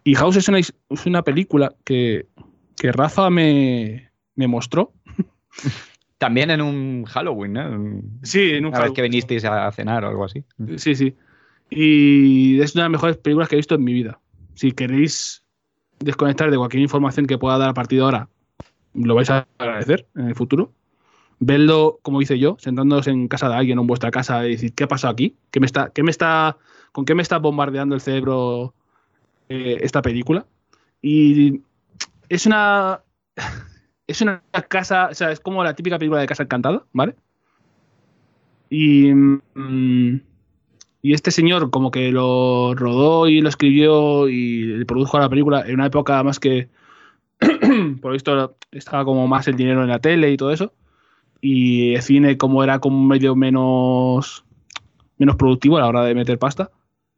[0.05, 0.73] Y House es una, es
[1.07, 2.27] una película que,
[2.77, 4.93] que Rafa me, me mostró.
[6.19, 8.03] También en un Halloween, ¿no?
[8.23, 8.95] Sí, en un Una vez Halloween.
[8.95, 10.45] que vinisteis a cenar o algo así.
[10.77, 11.15] Sí, sí.
[11.71, 14.21] Y es una de las mejores películas que he visto en mi vida.
[14.55, 15.43] Si queréis
[15.99, 18.29] desconectar de cualquier información que pueda dar a partir de ahora,
[18.95, 20.73] lo vais a agradecer en el futuro.
[21.41, 24.73] Vedlo, como hice yo, sentándoos en casa de alguien o en vuestra casa y decir,
[24.73, 25.37] ¿qué ha pasado aquí?
[25.51, 26.57] ¿Qué me está, qué me está,
[26.93, 28.73] ¿Con qué me está bombardeando el cerebro
[29.49, 30.47] eh, esta película?
[31.03, 31.61] Y
[32.29, 33.01] es una.
[34.07, 35.09] Es una casa.
[35.11, 37.15] O sea, es como la típica película de Casa Encantada, ¿vale?
[38.71, 39.13] Y.
[39.13, 40.21] mm,
[41.05, 45.75] y este señor como que lo rodó y lo escribió y produjo la película en
[45.75, 46.71] una época más que,
[48.01, 50.73] por lo visto, estaba como más el dinero en la tele y todo eso.
[51.43, 54.47] Y el cine como era como medio menos,
[55.19, 56.71] menos productivo a la hora de meter pasta.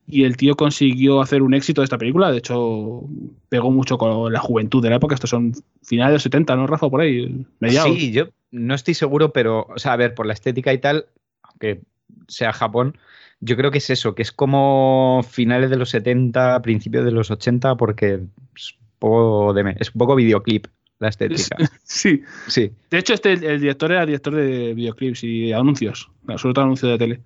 [0.09, 2.31] Y el tío consiguió hacer un éxito de esta película.
[2.31, 3.03] De hecho,
[3.49, 5.15] pegó mucho con la juventud de la época.
[5.15, 5.53] Estos son
[5.83, 6.89] finales de los 70, ¿no, Rafa?
[6.89, 7.97] Por ahí, mediados.
[7.97, 11.07] Sí, yo no estoy seguro, pero, o sea, a ver, por la estética y tal,
[11.43, 11.81] aunque
[12.29, 12.97] sea Japón,
[13.41, 17.31] yo creo que es eso, que es como finales de los 70, principios de los
[17.31, 18.21] 80, porque
[18.55, 20.67] es un poco, de, es un poco videoclip
[20.99, 21.57] la estética.
[21.85, 22.23] Sí.
[22.47, 22.73] Sí.
[22.91, 26.99] De hecho, este, el director era director de videoclips y anuncios, sobre todo anuncios de
[26.99, 27.21] tele.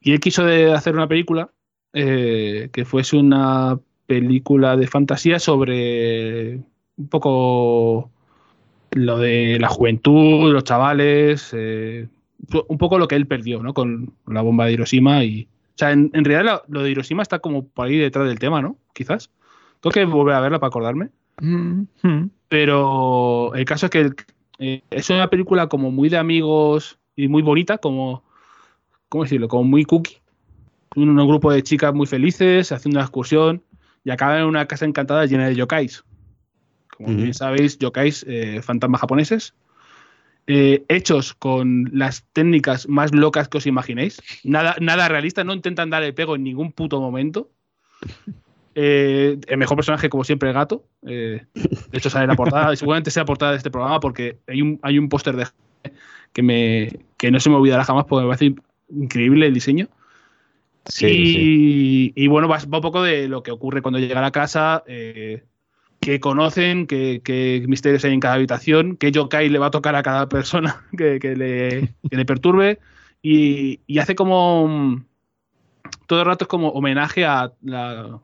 [0.00, 1.50] Y él quiso de hacer una película
[1.92, 6.60] eh, que fuese una película de fantasía sobre
[6.96, 8.10] un poco
[8.92, 12.08] lo de la juventud, los chavales, eh,
[12.68, 13.74] un poco lo que él perdió ¿no?
[13.74, 15.24] con la bomba de Hiroshima.
[15.24, 18.26] Y, o sea, en, en realidad lo, lo de Hiroshima está como por ahí detrás
[18.26, 18.76] del tema, ¿no?
[18.94, 19.30] Quizás.
[19.80, 21.10] Tengo que volver a verla para acordarme.
[22.48, 24.10] Pero el caso es que
[24.58, 28.24] eh, es una película como muy de amigos y muy bonita, como,
[29.08, 29.48] ¿cómo decirlo?
[29.48, 30.18] Como muy cookie.
[30.96, 33.62] Un, grupo de chicas muy felices haciendo una excursión
[34.04, 36.04] y acaban en una casa encantada llena de yokais.
[36.96, 39.54] Como bien sabéis, yokais, eh, fantasmas japoneses,
[40.46, 44.20] eh, hechos con las técnicas más locas que os imaginéis.
[44.42, 47.50] Nada, nada realista, no intentan dar el pego en ningún puto momento.
[48.80, 50.84] Eh, el mejor personaje, como siempre, el gato.
[51.02, 51.46] De
[51.90, 52.76] hecho, sale la portada.
[52.76, 55.48] Seguramente sea portada de este programa porque hay un, hay un póster de
[56.32, 58.54] que, me, que no se me olvidará jamás porque me parece
[58.88, 59.88] increíble el diseño.
[60.88, 64.82] Sí, y, bueno, va, un poco de lo que ocurre cuando llega a la casa,
[64.86, 65.44] eh,
[66.00, 70.02] que conocen, que, misterios hay en cada habitación, que yokai le va a tocar a
[70.02, 72.78] cada persona que, le, perturbe
[73.22, 75.04] y, hace como...
[76.06, 78.20] Todo el rato es como homenaje a la,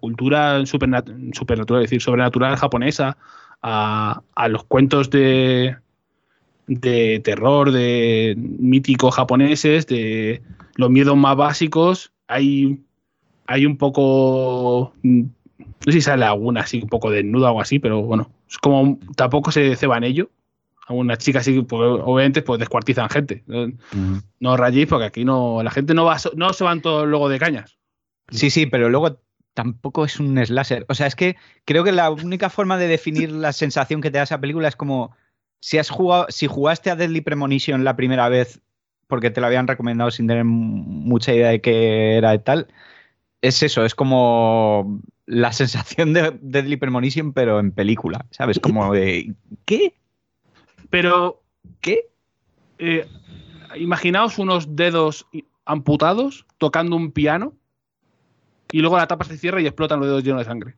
[0.00, 3.16] cultura supernat- supernatural, es decir, sobrenatural japonesa,
[3.60, 5.76] a, a los cuentos de,
[6.68, 10.42] de terror, de míticos japoneses, de
[10.78, 12.12] los miedos más básicos.
[12.28, 12.80] Hay,
[13.46, 14.94] hay un poco.
[15.02, 18.30] mm, No sé si sale alguna así, un poco desnuda o algo así, pero bueno,
[18.48, 18.98] es como.
[19.16, 20.30] Tampoco se ceba en ello.
[20.86, 23.42] Algunas chicas así, pues, obviamente, pues descuartizan gente.
[23.46, 23.70] No,
[24.40, 27.38] no rayéis, porque aquí no la gente no va no se van todos luego de
[27.38, 27.76] cañas.
[28.30, 29.20] Sí, sí, pero luego
[29.52, 30.86] tampoco es un slasher.
[30.88, 31.36] O sea, es que
[31.66, 34.76] creo que la única forma de definir la sensación que te da esa película es
[34.76, 35.10] como
[35.60, 38.60] si has jugado, si jugaste a Deadly Premonition la primera vez
[39.08, 42.68] porque te lo habían recomendado sin tener mucha idea de qué era y tal.
[43.42, 48.60] Es eso, es como la sensación de Deadly Premonition, pero en película, ¿sabes?
[48.60, 49.94] Como de ¿qué?
[50.90, 51.42] Pero,
[51.80, 52.08] ¿Qué?
[52.78, 53.06] eh,
[53.76, 55.26] imaginaos unos dedos
[55.64, 57.54] amputados tocando un piano
[58.72, 60.76] y luego la tapa se cierra y explotan los dedos llenos de sangre.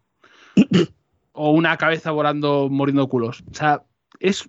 [1.32, 3.43] o una cabeza volando, muriendo culos.
[3.51, 3.82] O sea,
[4.19, 4.48] es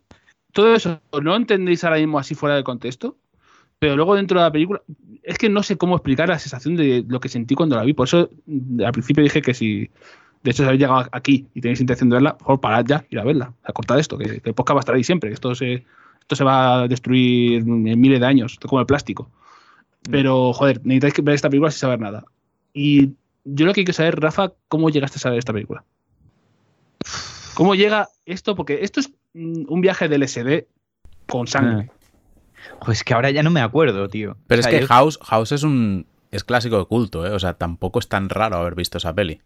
[0.51, 1.01] todo eso.
[1.21, 3.17] No entendéis ahora mismo así fuera del contexto,
[3.81, 4.79] pero luego dentro de la película
[5.23, 7.93] es que no sé cómo explicar la sensación de lo que sentí cuando la vi.
[7.93, 9.89] Por eso mm, al principio dije que si
[10.43, 13.15] de hecho si habéis llegado aquí y tenéis intención de verla, por parad ya y
[13.15, 13.55] ir a verla.
[13.73, 15.31] O sea, esto, que, que el podcast va a estar ahí siempre.
[15.31, 15.83] que Esto se,
[16.19, 19.31] esto se va a destruir en miles de años, como el plástico.
[20.11, 22.23] Pero, joder, necesitáis que ver esta película sin saber nada.
[22.75, 23.13] Y
[23.45, 25.83] yo lo que quiero saber, Rafa, ¿cómo llegaste a saber esta película?
[27.55, 28.55] ¿Cómo llega esto?
[28.55, 30.67] Porque esto es mm, un viaje del SD
[31.25, 31.89] con sangre.
[32.85, 34.37] Pues que ahora ya no me acuerdo, tío.
[34.47, 36.07] Pero O sea, es que yo- House, House es un.
[36.31, 37.31] Es clásico de culto, ¿eh?
[37.31, 39.41] O sea, tampoco es tan raro haber visto esa peli.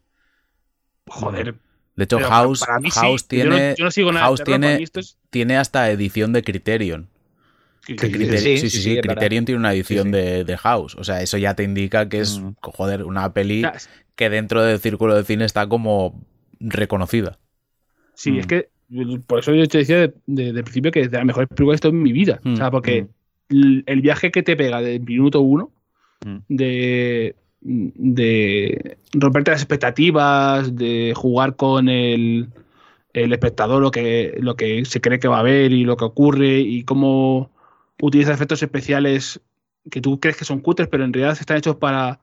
[1.08, 1.56] Joder.
[1.96, 3.00] De hecho, Pero House, para mí sí.
[3.00, 5.90] House Yo no- tiene, yo no sigo nada de House terror, tiene, es- tiene hasta
[5.90, 7.10] edición de Criterion.
[7.86, 9.14] Sí, Que sí, Criterion- sí, sí, sí, sí, sí, sí, es verdad.
[9.16, 10.12] Criterion tiene una edición sí.
[10.12, 10.96] De, de House.
[10.96, 12.56] O sea, eso ya te indica que es, Mm.
[12.62, 13.64] joder, una peli
[14.16, 16.22] que dentro del círculo de cine está como
[16.60, 17.38] reconocida.
[18.16, 18.40] Sí, Mm.
[18.40, 18.70] es que
[19.28, 21.82] por eso yo te decía de, de- de principio que es de las mejores películas
[21.82, 22.40] que he visto en mi vida.
[22.44, 23.08] Mm, O sea, porque mm.
[23.50, 25.72] el, el viaje que te pega del minuto uno
[26.26, 26.38] Mm.
[26.48, 32.48] de, de romperte las expectativas, de jugar con el,
[33.14, 36.06] el espectador lo que, lo que se cree que va a ver y lo que
[36.06, 37.52] ocurre y cómo
[38.02, 39.40] utiliza efectos especiales
[39.92, 42.20] que tú crees que son cutres, pero en realidad están hechos para,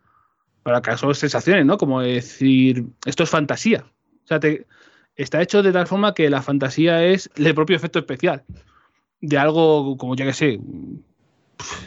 [0.62, 1.76] para causar sensaciones, ¿no?
[1.78, 3.84] Como decir, esto es fantasía.
[4.24, 4.66] O sea, te-
[5.16, 8.44] está hecho de tal forma que la fantasía es el propio efecto especial.
[9.20, 10.60] De algo como, ya que sé,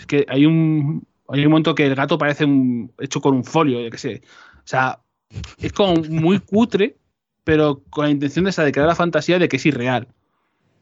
[0.07, 2.45] que hay un, hay un momento que el gato parece
[2.99, 4.21] hecho con un folio, yo que sé.
[4.57, 4.99] O sea,
[5.59, 6.95] es como muy cutre,
[7.43, 10.07] pero con la intención de, crear la fantasía de que es irreal.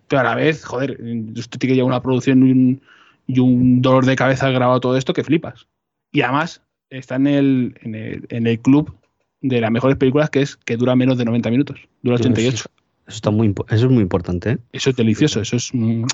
[0.08, 1.00] Pero a la vez, joder,
[1.36, 2.82] esto tiene que llevar una producción y un,
[3.26, 5.68] y un dolor de cabeza grabado todo esto que flipas.
[6.12, 8.96] Y además está en el, en el, en el club
[9.44, 12.56] de las mejores películas que es que dura menos de 90 minutos, dura 88.
[12.56, 12.70] Eso,
[13.06, 14.52] está muy, eso es muy importante.
[14.52, 14.58] ¿eh?
[14.72, 16.06] Eso es delicioso, eso es mm,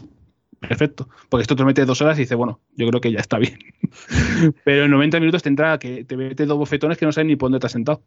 [0.60, 1.08] perfecto.
[1.30, 3.58] Porque esto te mete dos horas y dice, bueno, yo creo que ya está bien.
[4.66, 7.36] Pero en 90 minutos te entra que te mete dos bofetones que no sabes ni
[7.36, 8.02] por dónde te has sentado.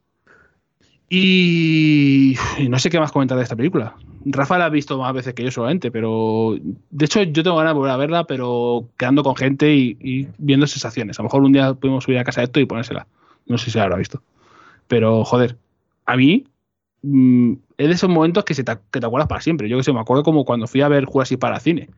[1.09, 3.95] Y, y no sé qué más comentar de esta película.
[4.25, 6.57] Rafa la ha visto más veces que yo solamente, pero
[6.91, 10.29] de hecho yo tengo ganas de volver a verla, pero quedando con gente y, y
[10.39, 11.19] viendo sensaciones.
[11.19, 13.07] A lo mejor un día podemos subir a casa de esto y ponérsela.
[13.47, 14.23] No sé si la habrá visto.
[14.89, 15.57] Pero joder,
[16.07, 16.45] a mí
[17.03, 19.69] mm, es de esos momentos que, se te, que te acuerdas para siempre.
[19.69, 21.89] Yo que sé, me acuerdo como cuando fui a ver Jurassic para cine.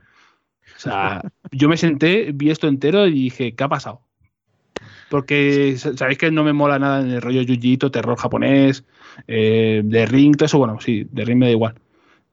[0.77, 4.01] O sea, yo me senté, vi esto entero y dije, ¿qué ha pasado?
[5.09, 8.85] Porque sa- sabéis que no me mola nada en el rollo Yujito, terror japonés,
[9.29, 11.75] eh, de Ring, todo eso, bueno, sí, de Ring me da igual.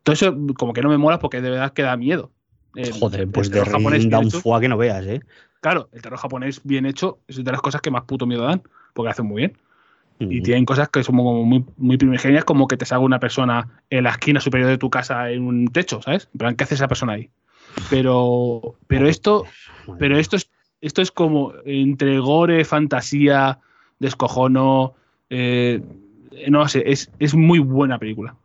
[0.03, 2.32] Todo eso como que no me mola porque de verdad que da miedo.
[2.73, 5.22] El- Joder, pues de japonés da un fuá que no veas, ¿eh?
[5.60, 8.64] Claro, el terror japonés bien hecho es de las cosas que más puto miedo dan,
[8.94, 9.57] porque lo hacen muy bien.
[10.30, 13.81] Y tienen cosas que son como muy, muy primigenias, como que te salga una persona
[13.89, 16.30] en la esquina superior de tu casa en un techo, ¿sabes?
[16.34, 17.30] En plan, ¿qué hace esa persona ahí?
[17.89, 19.45] Pero, pero esto,
[19.98, 20.49] pero esto es,
[20.81, 23.60] esto es como entre gore, fantasía,
[23.99, 24.93] descojono.
[25.30, 25.81] eh,
[26.49, 28.35] no sé, es, es muy buena película.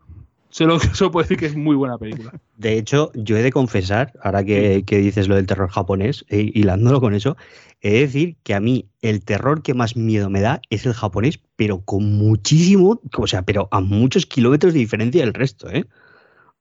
[0.56, 2.32] Solo, solo puedo decir que es muy buena película.
[2.56, 6.50] De hecho, yo he de confesar, ahora que, que dices lo del terror japonés, eh,
[6.54, 7.36] hilándolo con eso,
[7.82, 10.94] he de decir que a mí el terror que más miedo me da es el
[10.94, 15.84] japonés, pero con muchísimo, o sea, pero a muchos kilómetros de diferencia del resto, ¿eh?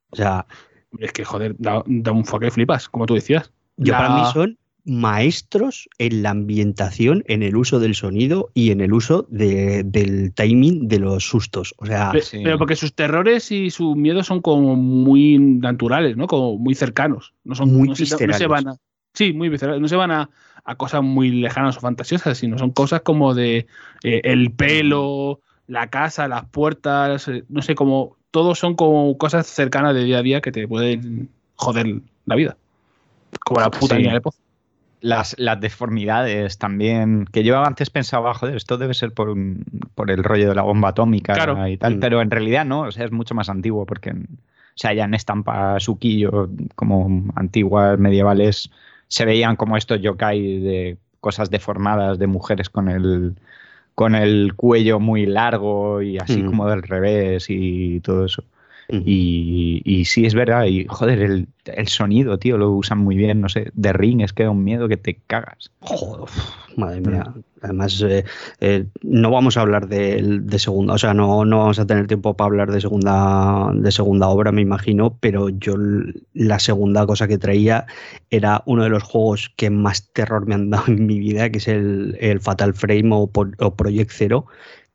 [0.10, 0.46] O sea,
[1.00, 3.54] Es que, joder, da, da un fuck que flipas, como tú decías.
[3.78, 8.72] yo La- para mí son maestros en la ambientación, en el uso del sonido y
[8.72, 11.74] en el uso de- del timing de los sustos.
[11.78, 12.40] O sea, sí.
[12.44, 16.28] Pero porque sus terrores y sus miedos son como muy naturales, ¿no?
[16.28, 17.34] Como muy cercanos.
[17.44, 18.48] No son Muy no se, no se viscerales.
[18.48, 18.76] van a.
[19.14, 19.82] Sí, muy viscerales.
[19.82, 20.30] No se van a,
[20.64, 23.66] a cosas muy lejanas o fantasiosas, sino son cosas como de
[24.03, 28.18] eh, el pelo, la casa, las puertas, eh, no sé, como.
[28.32, 32.57] Todos son como cosas cercanas de día a día que te pueden joder la vida.
[33.45, 34.02] Como la puta Sí.
[34.02, 34.40] niña de pozo.
[35.06, 39.64] Las, las deformidades también, que yo antes pensaba, joder, esto debe ser por, un-
[39.94, 41.68] por el rollo de la bomba atómica Claro.
[41.68, 41.99] y tal, Mm.
[41.99, 45.06] pero en realidad no, o sea, es mucho más antiguo porque, en- o sea, ya
[45.06, 48.72] en estampa suquillo, como antiguas medievales,
[49.07, 53.36] se veían como estos yokai de cosas deformadas de mujeres con el,
[53.94, 56.45] con el cuello muy largo y así Mm.
[56.48, 58.44] como del revés y todo eso.
[58.90, 60.66] Y, y sí, es verdad.
[60.66, 63.41] Y joder, el, el sonido, tío, lo usan muy bien.
[63.41, 65.72] No sé, de Ring es que da un miedo que te cagas.
[65.80, 66.38] Joder, uf,
[66.76, 67.34] madre mía.
[67.62, 68.24] Además, eh,
[68.60, 72.06] eh, no vamos a hablar de, de segunda, o sea, no, no vamos a tener
[72.06, 75.74] tiempo para hablar de segunda, de segunda obra, me imagino, pero yo
[76.36, 77.88] la segunda cosa que traía
[78.30, 81.57] era uno de los juegos que más terror me han dado en mi vida, que
[81.57, 84.45] es el, el Fatal Frame o, o Project Zero,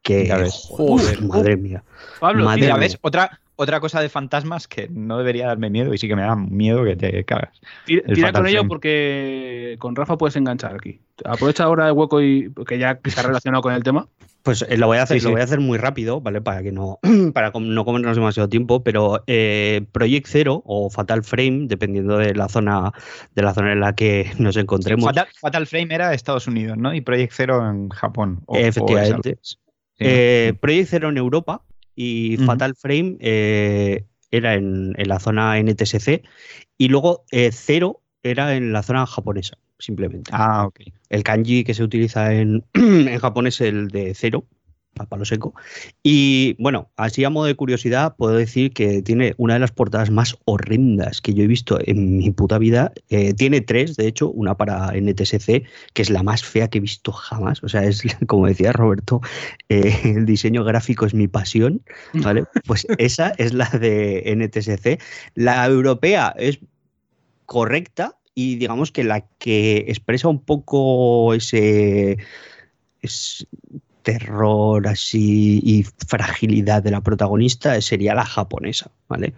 [0.03, 1.83] que, joder, madre mía.
[2.21, 2.81] Pablo, Madre Mira, mía.
[2.83, 2.99] ¿ves?
[3.01, 6.35] Otra, otra cosa de fantasmas que no debería darme miedo y sí que me da
[6.35, 7.61] miedo que te cagas.
[7.85, 11.01] tira- el tira Fatal con ello porque con Rafa puedes enganchar aquí.
[11.25, 14.09] Aprovecha ahora el hueco y porque ya está relacionado con el tema.
[14.43, 16.41] Pues eh, lo voy a hacer, Sí, lo voy a hacer muy rápido, ¿vale?
[16.41, 16.99] Para que no,
[17.35, 22.49] para no comernos demasiado tiempo, pero eh, Project Zero o Fatal Frame, dependiendo de la
[22.49, 22.93] zona,
[23.35, 25.05] de la zona en la que nos encontremos.
[25.05, 26.95] Fatal, Fatal Frame era Estados Unidos, ¿no?
[26.95, 28.41] Y Project Zero en Japón.
[28.47, 29.37] o- Efectivamente.
[29.99, 31.61] Eh, Project Zero en Europa
[31.95, 32.37] y.
[32.39, 36.23] Fatal Frame eh, era en, en la zona NTSC
[36.79, 40.31] y luego eh, Zero era en la zona japonesa, simplemente.
[40.35, 40.81] Ah, ok.
[41.09, 44.45] El kanji que se utiliza en, en Japón es el de cero
[44.99, 45.55] a palo seco.
[46.03, 50.11] Y bueno, así a modo de curiosidad, puedo decir que tiene una de las portadas
[50.11, 52.93] más horrendas que yo he visto en mi puta vida.
[53.09, 56.81] Eh, tiene tres, de hecho, una para NTSC, que es la más fea que he
[56.81, 57.63] visto jamás.
[57.63, 59.21] O sea, es como decía Roberto,
[59.69, 61.83] eh, el diseño gráfico es mi pasión,
[62.15, 62.45] ¿vale?
[62.67, 65.03] Pues esa es la de NTSC.
[65.35, 66.61] La europea es
[67.47, 72.19] correcta y digamos que la que expresa un poco ese,
[73.03, 73.47] ese
[74.03, 79.35] terror así y fragilidad de la protagonista sería la japonesa, ¿vale?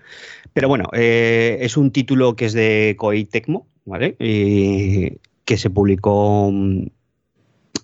[0.53, 4.17] Pero bueno, eh, es un título que es de Koei Tecmo, ¿vale?
[4.19, 6.87] Eh, que se publicó mm,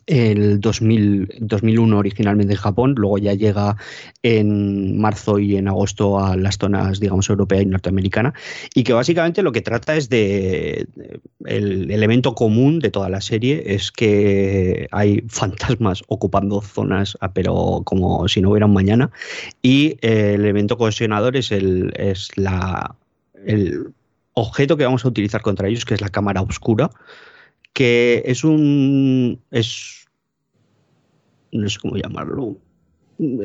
[0.08, 3.76] el 2000, 2001 originalmente en Japón, luego ya llega
[4.22, 8.32] en marzo y en agosto a las zonas, digamos, europea y norteamericana,
[8.74, 13.20] y que básicamente lo que trata es de, de, el elemento común de toda la
[13.20, 19.10] serie es que hay fantasmas ocupando zonas, ah, pero como si no hubiera un mañana,
[19.60, 22.94] y eh, el elemento cohesionador es, el, es la,
[23.44, 23.92] el
[24.32, 26.90] objeto que vamos a utilizar contra ellos, que es la cámara oscura,
[27.78, 29.40] que es un.
[29.52, 30.08] es.
[31.52, 32.56] no sé cómo llamarlo.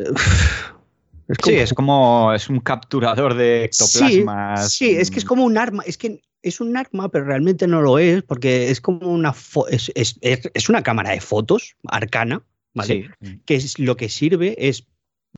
[1.26, 2.34] Es como, sí, es como.
[2.34, 4.74] es un capturador de ectoplasmas.
[4.74, 5.82] Sí, sí, es que es como un arma.
[5.88, 9.34] Es que es un arma, pero realmente no lo es, porque es como una.
[9.70, 12.44] Es, es, es, una cámara de fotos arcana,
[12.74, 13.10] ¿vale?
[13.22, 13.40] Sí.
[13.46, 14.86] Que es, lo que sirve es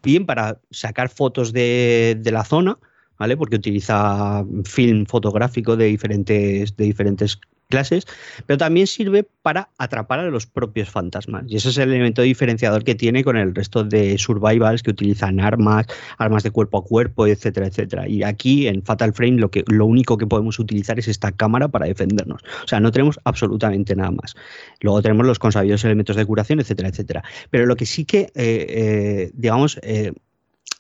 [0.02, 2.80] bien para sacar fotos de, de la zona.
[3.18, 3.38] ¿Vale?
[3.38, 7.40] Porque utiliza film fotográfico de diferentes, de diferentes
[7.70, 8.06] clases,
[8.46, 11.44] pero también sirve para atrapar a los propios fantasmas.
[11.48, 15.40] Y ese es el elemento diferenciador que tiene con el resto de survivals que utilizan
[15.40, 15.86] armas,
[16.18, 18.08] armas de cuerpo a cuerpo, etcétera, etcétera.
[18.08, 21.68] Y aquí en Fatal Frame lo, que, lo único que podemos utilizar es esta cámara
[21.68, 22.42] para defendernos.
[22.64, 24.36] O sea, no tenemos absolutamente nada más.
[24.82, 27.24] Luego tenemos los consabidos elementos de curación, etcétera, etcétera.
[27.50, 30.14] Pero lo que sí que, eh, eh, digamos, eh,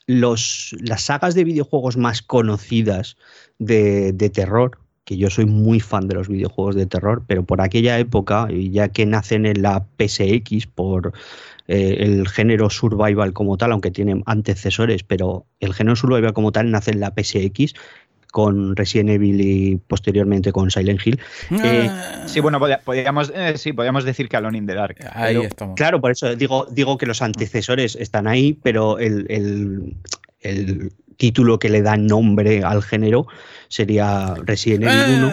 [0.07, 3.17] las sagas de videojuegos más conocidas
[3.59, 7.97] de, terror, que yo soy muy fan de los videojuegos de terror, pero por aquella
[7.99, 11.13] época, ya que nacen en la PSX por
[11.67, 16.71] eh, el género survival como tal, aunque tienen antecesores, pero el género survival como tal
[16.71, 17.73] nace en la PSX
[18.35, 21.21] con Resident Evil y posteriormente con Silent Hill.
[21.63, 21.89] Eh,
[22.25, 24.97] sí, bueno, podríamos, eh, sí, podríamos decir que Alone in the Dark.
[25.13, 25.75] Ahí pero, estamos.
[25.77, 29.95] Claro, por eso digo, digo que los antecesores están ahí, pero el, el,
[30.41, 33.25] el título que le da nombre al género
[33.69, 35.31] sería Resident Evil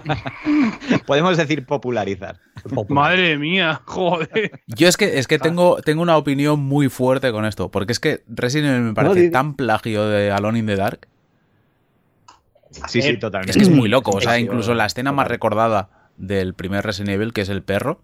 [0.00, 1.02] 1.
[1.06, 2.40] Podemos decir popularizar.
[2.88, 4.60] Madre mía, joder.
[4.66, 8.00] Yo es que, es que tengo, tengo una opinión muy fuerte con esto, porque es
[8.00, 11.11] que Resident Evil me parece no, tan plagio de Alone in the Dark.
[12.88, 13.50] Sí, sí, totalmente.
[13.50, 14.12] Es que es muy loco.
[14.12, 18.00] O sea, incluso la escena más recordada del primer Resident Evil, que es el perro,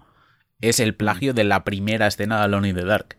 [0.61, 3.17] es el plagio de la primera escena de Alone in the Dark.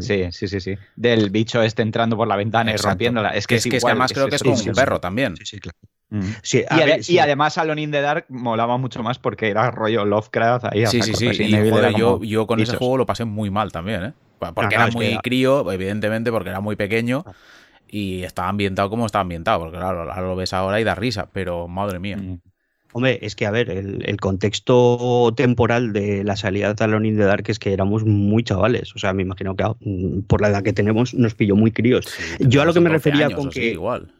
[0.00, 0.74] Sí, sí, sí, sí.
[0.96, 2.88] Del bicho este entrando por la ventana Exacto.
[2.88, 3.30] y rompiéndola.
[3.30, 5.00] Es que es, es, que, igual, es que además creo que es como un perro
[5.00, 5.36] también.
[5.36, 5.78] Sí, sí, claro.
[6.10, 6.22] Mm.
[6.42, 7.14] Sí, y, ver, sí.
[7.14, 10.86] y, además Alone in the Dark molaba mucho más porque era rollo Lovecraft ahí.
[10.86, 11.26] Sí, sí, sí.
[11.26, 12.70] Y, joder, yo, yo, con bichos.
[12.70, 14.12] ese juego lo pasé muy mal también, ¿eh?
[14.38, 17.24] Porque no, era muy crío, evidentemente, porque era muy pequeño
[17.88, 21.28] y estaba ambientado como estaba ambientado, porque claro, ahora lo ves ahora y da risa,
[21.32, 22.16] pero madre mía.
[22.16, 22.40] Mm.
[22.92, 27.16] Hombre, es que a ver, el, el, contexto temporal de la salida de Alone in
[27.18, 28.94] the Dark es que éramos muy chavales.
[28.96, 32.06] O sea, me imagino que mm, por la edad que tenemos nos pilló muy críos.
[32.06, 33.72] Sí, Yo a lo que me refería años, con sí, que.
[33.72, 34.10] igual.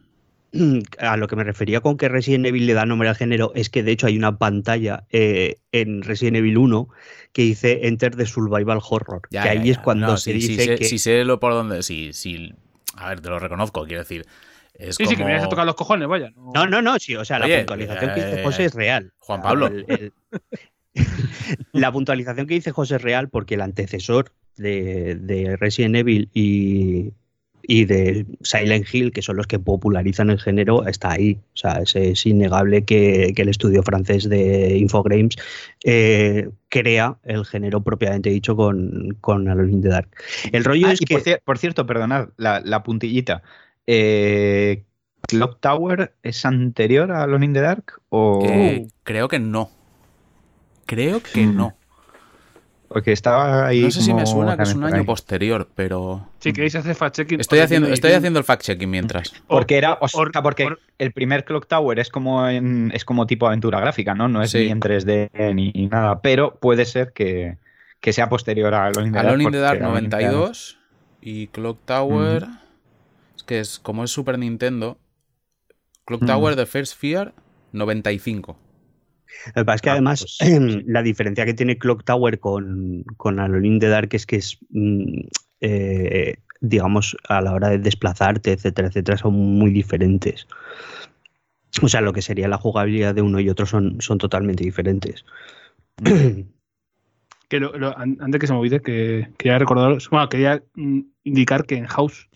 [0.98, 3.68] A lo que me refería con que Resident Evil le da nombre al género es
[3.68, 6.88] que de hecho hay una pantalla eh, en Resident Evil 1
[7.34, 9.20] que dice Enter the Survival Horror.
[9.30, 10.84] Ya, que ahí ya, es cuando no, se sí, dice sí, que.
[10.84, 11.82] Si sé lo por dónde.
[11.82, 12.54] Sí, sí.
[13.00, 14.26] A ver, te lo reconozco, quiero decir.
[14.74, 15.10] Es sí, como...
[15.10, 16.30] sí, que me vienes a tocar los cojones, vaya.
[16.36, 18.74] No, no, no, no sí, o sea, Oye, la puntualización eh, que dice José es
[18.74, 19.12] real.
[19.18, 19.66] Juan Pablo.
[19.66, 20.12] El, el,
[21.72, 27.12] la puntualización que dice José es real porque el antecesor de, de Resident Evil y,
[27.68, 31.38] y, de Silent Hill, que son los que popularizan el género, está ahí.
[31.52, 35.36] O sea, es, es innegable que, que, el estudio francés de Infogrames
[35.84, 40.08] eh, crea el género propiamente dicho con, con Alone in the Dark.
[40.50, 41.14] El rollo ah, es y que.
[41.14, 43.42] Por, cier por cierto, perdonad, la, la puntillita.
[43.86, 44.84] Eh,
[45.28, 48.00] ¿Clock Tower es anterior a Alone in the Dark?
[48.08, 48.42] O...
[48.46, 49.70] Eh, creo que no.
[50.86, 51.56] Creo que Mm.
[51.56, 51.77] no.
[52.88, 53.82] Porque estaba ahí.
[53.82, 56.26] No sé si me suena que es un año posterior, pero.
[56.38, 57.38] Si queréis hacer fact-checking.
[57.40, 59.30] Estoy haciendo, estoy haciendo el fact-checking mientras.
[59.46, 63.04] Porque era, o Or- sea, porque or- el primer Clock Tower es como en- es
[63.04, 64.26] como tipo aventura gráfica, ¿no?
[64.28, 64.64] No es Sí.
[64.64, 67.58] ni en 3D ni, ni nada, pero puede ser que,
[68.00, 69.28] que sea posterior a Alone in the Dark.
[69.28, 70.78] Alone in the Dark porque Alone in the Dark- 92
[71.20, 72.46] y Clock Tower.
[73.36, 74.96] Es que es como es Super Nintendo.
[76.06, 76.26] Clock Mm.
[76.26, 77.34] Tower The First Fear
[77.72, 78.56] 95.
[79.54, 83.04] Lo que pasa es que Ah, además pues, la diferencia que tiene Clock Tower con,
[83.16, 85.20] con Alone the Dark es que es, mm,
[85.60, 90.46] eh, digamos, a la hora de desplazarte, etcétera, etcétera, son muy diferentes.
[91.82, 95.24] O sea, lo que sería la jugabilidad de uno y otro son, son totalmente diferentes.
[97.48, 101.00] Que lo- lo- an- antes que se me olvide, que quería recordaros, bueno, quería mm,
[101.24, 102.28] indicar que en House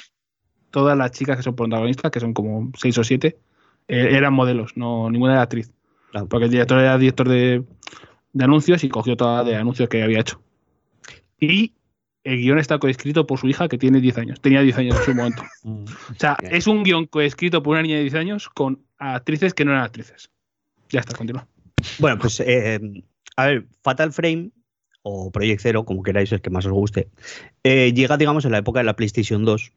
[0.70, 3.36] todas las chicas que son protagonistas, que son como seis o siete,
[3.88, 5.70] eh, eran modelos, no ninguna era actriz.
[6.28, 7.64] Porque el director era director de,
[8.32, 10.40] de anuncios y cogió todas de anuncios que había hecho.
[11.40, 11.72] Y
[12.24, 14.40] el guion está coescrito por su hija que tiene 10 años.
[14.40, 15.42] Tenía 10 años en su momento.
[15.64, 19.64] O sea, es un guion coescrito por una niña de 10 años con actrices que
[19.64, 20.30] no eran actrices.
[20.90, 21.46] Ya está, continúa.
[21.98, 22.78] Bueno, pues eh,
[23.36, 24.50] a ver, Fatal Frame
[25.02, 27.08] o Project Zero, como queráis, el que más os guste,
[27.64, 29.72] eh, llega, digamos, en la época de la PlayStation 2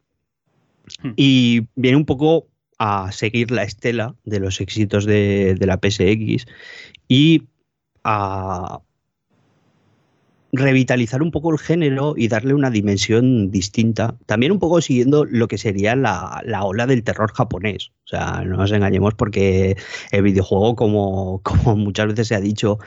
[1.02, 1.12] Hmm.
[1.16, 2.46] y viene un poco
[2.78, 6.46] a seguir la estela de los éxitos de, de la PSX
[7.08, 7.44] y
[8.04, 8.80] a
[10.52, 14.16] revitalizar un poco el género y darle una dimensión distinta.
[14.26, 17.92] También un poco siguiendo lo que sería la, la ola del terror japonés.
[18.04, 19.76] O sea, no nos engañemos porque
[20.12, 22.78] el videojuego, como, como muchas veces se ha dicho,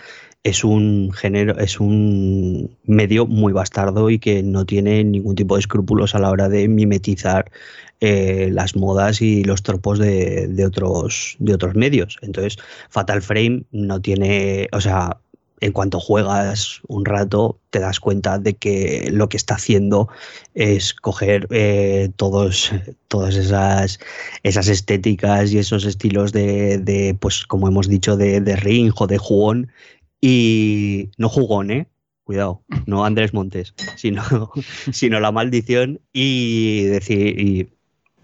[0.44, 5.60] es un género, es un medio muy bastardo y que no tiene ningún tipo de
[5.62, 7.52] escrúpulos a la hora de mimetizar
[8.00, 12.18] eh, las modas y los tropos de, de otros, de otros medios.
[12.22, 12.58] Entonces,
[12.90, 15.20] Fatal Frame no tiene, o sea,
[15.62, 20.08] en cuanto juegas un rato, te das cuenta de que lo que está haciendo
[20.54, 22.72] es coger eh, todos,
[23.08, 24.00] todas esas,
[24.44, 29.08] esas estéticas y esos estilos de, de, pues como hemos dicho, de, de ring o
[29.08, 29.72] de jugón.
[30.22, 31.88] Y no jugón, ¿eh?
[32.24, 34.24] Cuidado, no Andrés Montes, sino,
[34.92, 37.70] sino la maldición y decir y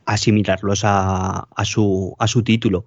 [0.05, 2.85] asimilarlos a, a, su, a su título.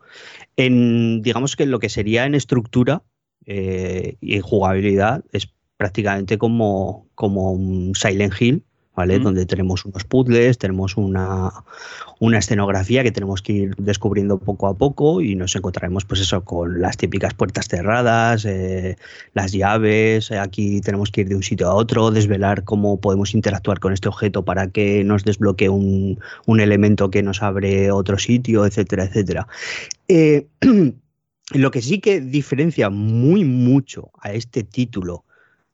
[0.56, 3.02] En, digamos que lo que sería en estructura,
[3.46, 8.64] eh, y en jugabilidad es prácticamente como, como un Silent Hill,
[8.98, 9.20] ¿vale?
[9.20, 9.22] Mm.
[9.22, 11.52] Donde tenemos unos puzzles, tenemos una,
[12.18, 16.44] una escenografía que tenemos que ir descubriendo poco a poco y nos encontraremos pues eso
[16.44, 18.96] con las típicas puertas cerradas, eh,
[19.34, 23.34] las llaves, eh, aquí tenemos que ir de un sitio a otro, desvelar cómo podemos
[23.34, 28.18] interactuar con este objeto para que nos desbloquee un, un elemento que nos abre otro
[28.18, 29.46] sitio, etcétera, etcétera.
[30.08, 30.48] Eh,
[31.54, 35.24] lo que sí que diferencia muy mucho a este título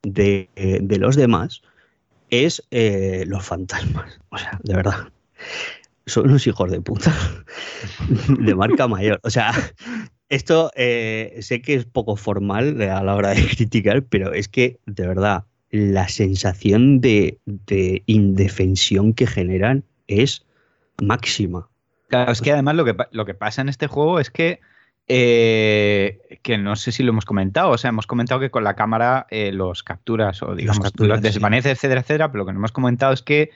[0.03, 1.63] de, de los demás
[2.43, 4.19] es eh, los fantasmas.
[4.29, 5.07] O sea, de verdad.
[6.07, 7.15] Son unos hijos de puta.
[8.27, 9.21] de marca mayor.
[9.23, 9.53] O sea,
[10.27, 14.79] esto eh, sé que es poco formal a la hora de criticar, pero es que,
[14.85, 20.45] de verdad, la sensación de, de indefensión que generan es
[21.01, 21.69] máxima.
[22.07, 24.59] Claro, es que además lo que, lo que pasa en este juego es que,
[25.07, 28.75] eh, que no sé si lo hemos comentado, o sea, hemos comentado que con la
[28.75, 32.59] cámara eh, los capturas o digamos los, capturas, desvanece, etcétera, etcétera, pero lo que no
[32.59, 33.51] hemos comentado es que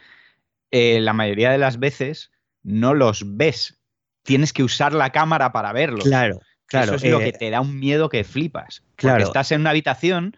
[0.72, 2.32] eh, la mayoría de las veces
[2.64, 3.80] no los ves.
[4.24, 6.04] Tienes que usar la cámara para verlos.
[6.04, 6.96] Claro, claro.
[6.96, 8.84] Eso es lo que te da un miedo que flipas.
[8.96, 9.16] claro.
[9.18, 10.38] Porque estás en una habitación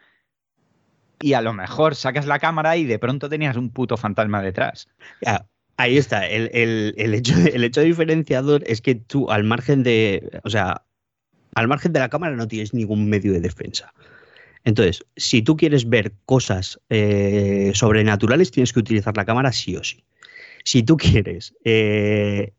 [1.20, 4.88] y a lo mejor sacas la cámara y de pronto tenías un puto fantasma detrás.
[5.78, 6.28] Ahí está.
[6.28, 10.40] El, el- el hecho, el hecho diferenciador es que tú, al margen de.
[10.44, 10.84] O sea,
[11.56, 13.94] al margen de la cámara no tienes ningún medio de defensa.
[14.64, 19.84] Entonces, si tú quieres ver cosas eh, sobrenaturales, tienes que utilizar la cámara sí o
[19.84, 20.03] sí.
[20.64, 22.53] Si tú quieres eh,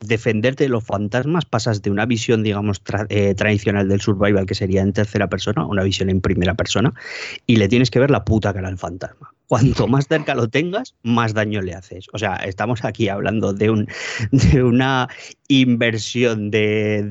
[0.00, 4.54] defenderte de los fantasmas, pasas de una visión, digamos, tra- eh, tradicional del survival, que
[4.54, 6.94] sería en tercera persona, a una visión en primera persona,
[7.46, 9.34] y le tienes que ver la puta cara al fantasma.
[9.48, 12.06] Cuanto más cerca lo tengas, más daño le haces.
[12.12, 13.88] O sea, estamos aquí hablando de, un,
[14.30, 15.08] de una
[15.48, 17.02] inversión de,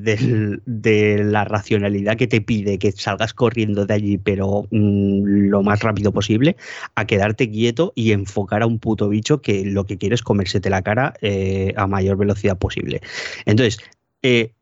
[0.65, 5.81] de la racionalidad que te pide que salgas corriendo de allí, pero mm, lo más
[5.81, 6.55] rápido posible,
[6.95, 10.69] a quedarte quieto y enfocar a un puto bicho que lo que quiere es comérsete
[10.69, 13.01] la cara eh, a mayor velocidad posible.
[13.45, 13.79] Entonces,
[14.21, 14.53] eh,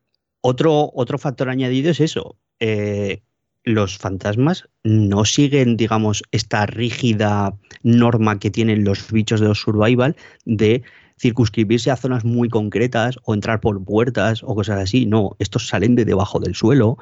[0.41, 2.37] otro, otro factor añadido es eso.
[2.59, 3.21] eh,
[3.65, 10.15] los fantasmas no siguen, digamos, esta rígida norma que tienen los bichos de los survival
[10.45, 10.83] de
[11.19, 15.05] circunscribirse a zonas muy concretas o entrar por puertas o cosas así.
[15.05, 16.97] No, estos salen de debajo del suelo,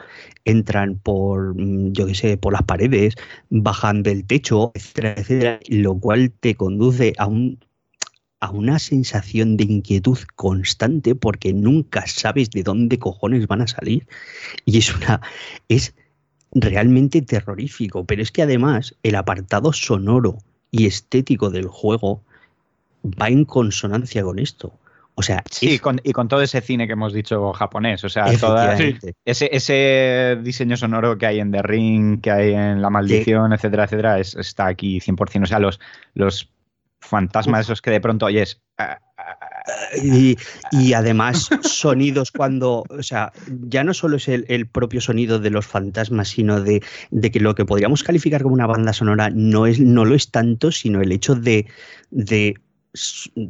[0.45, 3.15] entran por, mm, yo qué sé, por las paredes,
[3.49, 7.60] bajan del techo, etcétera, etcétera, lo cual te conduce a un
[8.40, 14.06] a una sensación de inquietud constante porque nunca sabes de dónde cojones van a salir
[14.65, 15.22] y es una
[15.69, 15.95] es
[16.56, 20.38] realmente terrorífico, pero es que además el apartado sonoro
[20.72, 22.22] y estético del juego
[23.04, 24.74] va en consonancia con esto.
[25.16, 28.10] O sea, Sí, es- con- y con todo ese cine que hemos dicho japonés, o
[28.10, 28.76] sea, toda-
[29.26, 33.84] ese, ese diseño sonoro que hay en The Ring, que hay en La Maldición, etcétera,
[33.84, 35.44] etcétera, es- está aquí 100%.
[35.44, 35.80] O sea, los,
[36.16, 36.50] los
[37.00, 38.60] fantasma esos que de pronto oyes.
[40.02, 40.38] Y,
[40.72, 45.50] y además sonidos cuando, o sea, ya no solo es el, el propio sonido de
[45.50, 49.66] los fantasmas, sino de, de que lo que podríamos calificar como una banda sonora no,
[49.66, 51.66] es, no lo es tanto, sino el hecho de,
[52.12, 52.56] de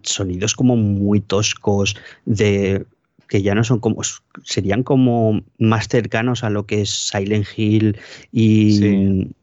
[0.03, 1.95] sonidos como muy toscos,
[2.25, 2.85] de
[3.27, 4.01] que ya no son como,
[4.43, 7.97] serían como más cercanos a lo que es Silent Hill
[8.31, 8.77] y...
[8.77, 9.35] Sí.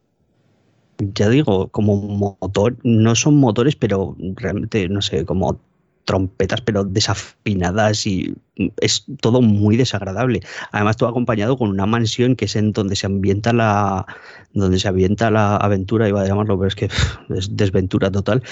[1.14, 5.58] Ya digo, como motor, no son motores, pero realmente, no sé, como
[6.04, 8.34] trompetas, pero desafinadas y
[8.80, 10.40] es todo muy desagradable.
[10.72, 14.06] Además, todo acompañado con una mansión que es en donde se ambienta la,
[14.52, 16.88] donde se ambienta la aventura, iba a llamarlo, pero es que
[17.36, 18.42] es desventura total.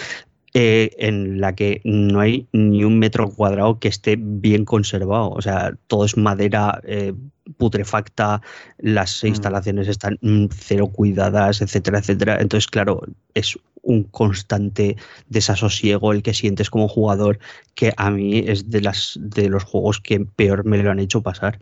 [0.54, 5.30] eh, en la que no hay ni un metro cuadrado que esté bien conservado.
[5.30, 7.12] O sea, todo es madera eh,
[7.58, 8.40] putrefacta,
[8.78, 12.38] las instalaciones están mm, cero cuidadas, etcétera, etcétera.
[12.40, 13.02] Entonces, claro,
[13.34, 13.58] es
[13.88, 14.96] un constante
[15.28, 17.38] desasosiego el que sientes como jugador
[17.74, 21.22] que a mí es de las de los juegos que peor me lo han hecho
[21.22, 21.58] pasar.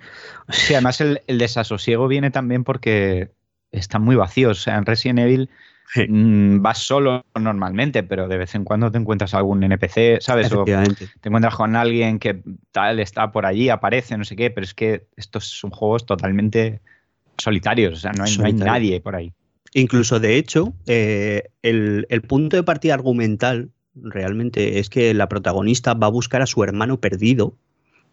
[0.48, 3.30] Sí, además el, el desasosiego viene también porque
[3.70, 4.58] están muy vacíos.
[4.58, 5.50] O sea, en Resident Evil
[5.94, 6.04] Sí.
[6.08, 10.52] mm, vas solo normalmente, pero de vez en cuando te encuentras algún NPC, ¿sabes?
[10.52, 10.74] O te
[11.22, 12.42] encuentras con alguien que
[12.72, 16.80] tal está por allí, aparece, no sé qué, pero es que estos son juegos totalmente
[17.38, 18.72] solitarios, o sea, no hay, no hay Solitario.
[18.72, 19.32] nadie por ahí.
[19.76, 25.92] Incluso, de hecho, eh, el, el punto de partida argumental realmente es que la protagonista
[25.92, 27.54] va a buscar a su hermano perdido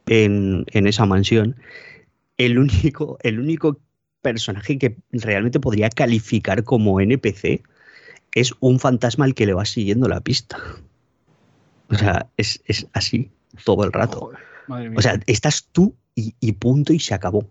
[0.06, 1.56] en, en esa mansión.
[2.36, 3.80] El único, el único
[4.22, 7.64] personaje que realmente podría calificar como NPC
[8.36, 10.58] es un fantasma al que le va siguiendo la pista.
[11.88, 13.32] O sea, es, es así
[13.64, 14.32] todo el rato.
[14.68, 14.98] Joder.
[14.98, 17.48] O sea, estás tú y, y punto y se acabó.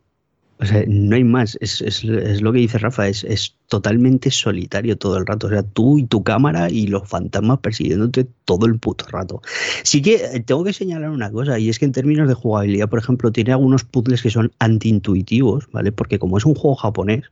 [0.87, 1.59] No hay más.
[1.61, 5.47] Es, es- es lo que dice Rafa, es, es totalmente solitario todo el rato.
[5.49, 9.43] O sea, tú y tu cámara y los fantasmas persiguiéndote todo el puto rato.
[9.83, 12.89] Sí que eh, tengo que señalar una cosa, y es que en términos de jugabilidad,
[12.89, 15.91] por ejemplo, tiene algunos puzzles que son antiintuitivos, ¿vale?
[15.91, 17.25] Porque como es un juego japonés,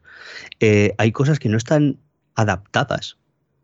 [0.60, 1.98] eh, hay cosas que no están
[2.34, 3.16] adaptadas,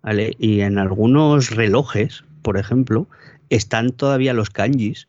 [0.02, 0.36] ¿vale?
[0.38, 3.08] Y en algunos relojes, por ejemplo,
[3.50, 5.08] están todavía los kanjis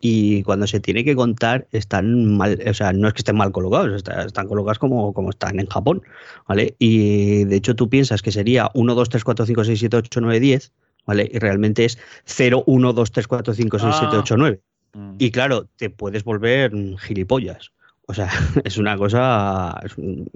[0.00, 3.50] y cuando se tiene que contar están mal, o sea, no es que estén mal
[3.52, 6.02] colocados, está- están colocados como, como están en Japón,
[6.46, 6.76] ¿vale?
[6.78, 10.20] Y de hecho tú piensas que sería 1, 2, 3, 4, 5, 6, 7, 8,
[10.20, 10.72] 9, 10,
[11.06, 11.28] ¿vale?
[11.32, 14.20] Y realmente es 0, 1, 2, 3, 4, 5, 6, 7, Ah.
[14.20, 14.60] 8, 9.
[14.94, 15.14] Mm.
[15.18, 17.72] Y claro, te puedes volver gilipollas.
[18.06, 18.28] O sea,
[18.64, 19.78] es una cosa...
[19.84, 20.30] es un-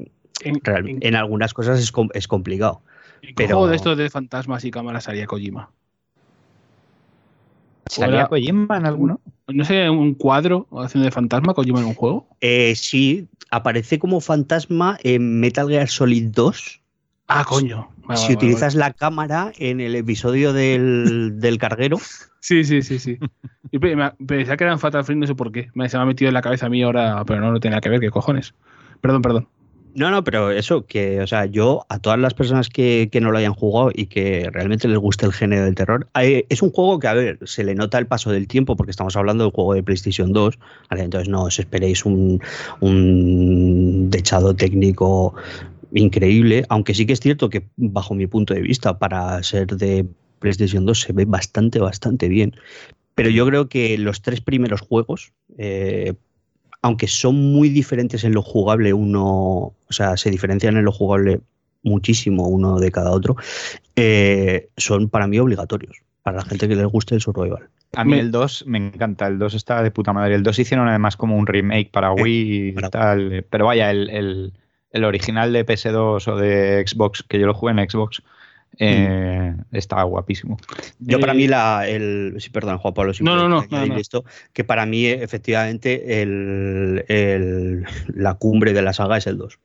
[0.45, 2.83] en, real- en- en algunas cosas es, es complicado.
[3.21, 5.71] qué pero- juego de estos de fantasmas y cámaras haría Kojima?
[7.87, 9.21] ¿Salía Kojima en alguno?
[9.49, 12.29] ¿No sé un cuadro haciendo de fantasma Kojima en un juego?
[12.41, 16.81] Eh, sí, aparece como fantasma en Metal Gear Solid 2.
[17.29, 17.89] Ah, coño.
[18.05, 21.99] Vale, si vale, vale, utilizas la cámara en el episodio del, del carguero.
[22.45, 23.19] Sí, sí, sí, sí.
[23.71, 25.69] Y pensaba que eran Fatal Frame, no sé por qué.
[25.75, 27.75] Me, se me ha metido en la cabeza a mí ahora, pero no, no tiene
[27.75, 28.53] nada que ver, ¿qué cojones?
[29.01, 29.49] Perdón, perdón.
[29.95, 33.31] No, no, pero eso, que, o sea, yo a todas las personas que, que no
[33.31, 36.99] lo hayan jugado y que realmente les guste el género del terror, es un juego
[36.99, 39.75] que, a ver, se le nota el paso del tiempo porque estamos hablando del juego
[39.75, 40.59] de PlayStation 2,
[40.89, 41.03] ¿vale?
[41.03, 42.41] entonces no os esperéis un,
[42.81, 45.35] un dechado técnico
[45.93, 50.07] increíble, aunque sí que es cierto que bajo mi punto de vista, para ser de
[50.39, 52.55] PlayStation 2 se ve bastante, bastante bien.
[53.15, 56.15] Pero yo creo que los tres primeros juegos, eh,
[56.83, 61.41] aunque son muy diferentes en lo jugable, uno, o sea, se diferencian en lo jugable
[61.85, 63.37] muchísimo uno de cada otro,
[63.97, 67.69] eh, son para mí obligatorios, para la gente que les guste el survival.
[67.95, 70.35] A mí el 2 me encanta, el 2 está de puta madre.
[70.35, 73.33] El 2 hicieron además como un remake para Wii y para- tal.
[73.33, 74.53] eh, Pero vaya, el, el-
[74.93, 78.23] el original de PS2 o de Xbox, que yo lo jugué en Xbox,
[78.79, 80.57] eh, está guapísimo.
[80.99, 84.25] Yo Eh, para mí la, el, sí, perdón, Juan Pablo, si No, no, no, esto,
[84.53, 89.59] que para mí eh, efectivamente el, el- la cumbre de la saga es el 2.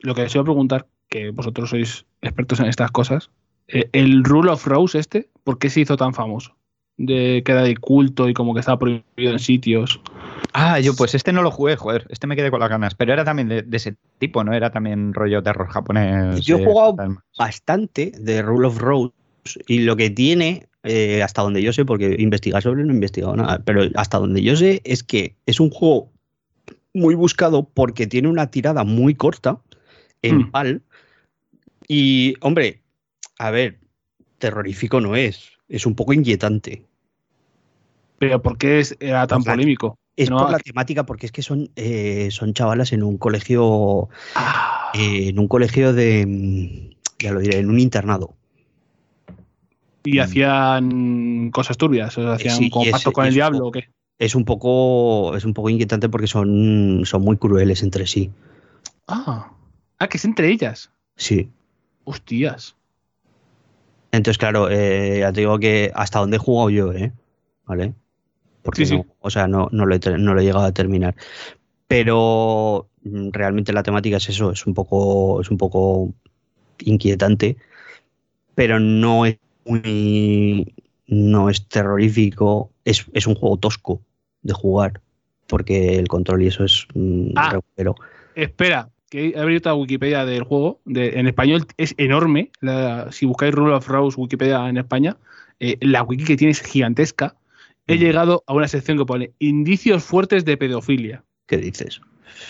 [0.00, 3.30] Lo que les iba a preguntar, que vosotros sois expertos en estas cosas,
[3.68, 6.56] eh, el Rule of Rose este, ¿por qué se hizo tan famoso?
[6.96, 10.00] De que era de culto y como que estaba prohibido en sitios.
[10.52, 12.94] Ah, yo pues este no lo jugué, joder, este me quedé con las ganas.
[12.94, 14.52] Pero era también de, de ese tipo, ¿no?
[14.52, 16.44] Era también rollo terror japonés.
[16.44, 17.18] Yo he eh, jugado tal.
[17.36, 19.12] bastante de Rule of Rose
[19.66, 23.34] y lo que tiene, eh, hasta donde yo sé, porque investigar sobre no he investigado
[23.36, 26.12] nada, pero hasta donde yo sé es que es un juego
[26.92, 29.58] muy buscado porque tiene una tirada muy corta
[30.22, 30.50] en Hmm.
[30.52, 30.82] PAL
[31.88, 32.80] y, hombre,
[33.38, 33.80] a ver,
[34.38, 36.84] terrorífico no es, es un poco inquietante.
[38.18, 39.96] Pero ¿por qué es- era tan la- polémico?
[40.16, 44.08] Es No, por la temática, porque es que son, eh, son chavalas en un colegio,
[44.94, 48.34] eh, en un colegio de, ya lo diré, en un internado.
[50.04, 50.20] Y Mm.
[50.20, 53.68] hacían cosas turbias, o hacían Sí, como y es- pacto con el es diablo poco-
[53.68, 53.88] o qué.
[54.20, 58.30] Es un poco, es un poco inquietante porque son, son muy crueles entre sí.
[59.08, 59.50] Ah,
[59.98, 60.92] ah, que es entre ellas.
[61.16, 61.48] Sí.
[62.04, 62.76] Hostias.
[64.16, 67.12] Entonces, claro, eh, ya te digo que hasta donde he jugado yo, ¿eh?
[67.66, 67.94] ¿Vale?
[68.62, 68.96] Porque Sí, sí.
[68.96, 71.16] no, o sea, no, no, lo he, no lo he llegado a terminar.
[71.88, 76.14] Pero mm, realmente la temática es eso, es un poco, es un poco
[76.78, 77.56] inquietante,
[78.54, 80.72] pero no es muy,
[81.08, 84.00] no es terrorífico, es, es un juego tosco
[84.42, 85.00] de jugar,
[85.48, 87.58] porque el control y eso es mm, Ah.
[88.36, 90.80] Espera, que he abierto la Wikipedia del juego.
[90.84, 92.50] de- en español es enorme.
[92.60, 95.16] la- si buscáis Rule of Rose Wikipedia en España,
[95.60, 97.36] eh, la wiki que tiene es gigantesca.
[97.86, 97.98] He Mm.
[98.00, 101.22] llegado a una sección que pone indicios fuertes de pedofilia.
[101.46, 102.00] ¿Qué dices?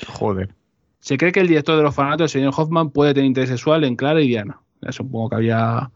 [0.08, 0.54] Joder.
[1.00, 3.84] Se cree que el director de los fanatos, el señor Hoffman, puede tener interés sexual
[3.84, 4.58] en Clara y Diana.
[4.80, 5.90] Ya supongo que había.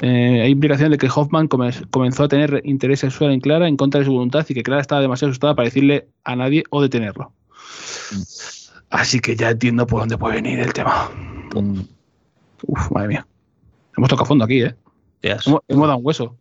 [0.00, 3.76] eh, hay implicación de que Hoffman come- comenzó a tener interés sexual en Clara en
[3.76, 6.82] contra de su voluntad y que Clara estaba demasiado asustada para decirle a nadie o
[6.82, 7.32] detenerlo.
[8.90, 11.10] Así que ya entiendo por dónde puede venir el tema.
[12.66, 13.26] Uf, madre mía.
[13.96, 14.74] Hemos tocado fondo aquí, ¿eh?
[15.22, 16.36] Hemos, hemos dado un hueso.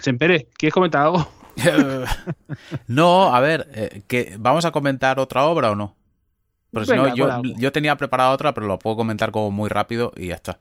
[0.00, 1.26] Sempere, ¿quieres comentar algo?
[2.86, 5.96] no, a ver, eh, que ¿vamos a comentar otra obra o no?
[6.70, 10.12] Porque si Venga, no, yo, tenía preparada otra, pero lo puedo comentar como muy rápido
[10.16, 10.60] y ya está.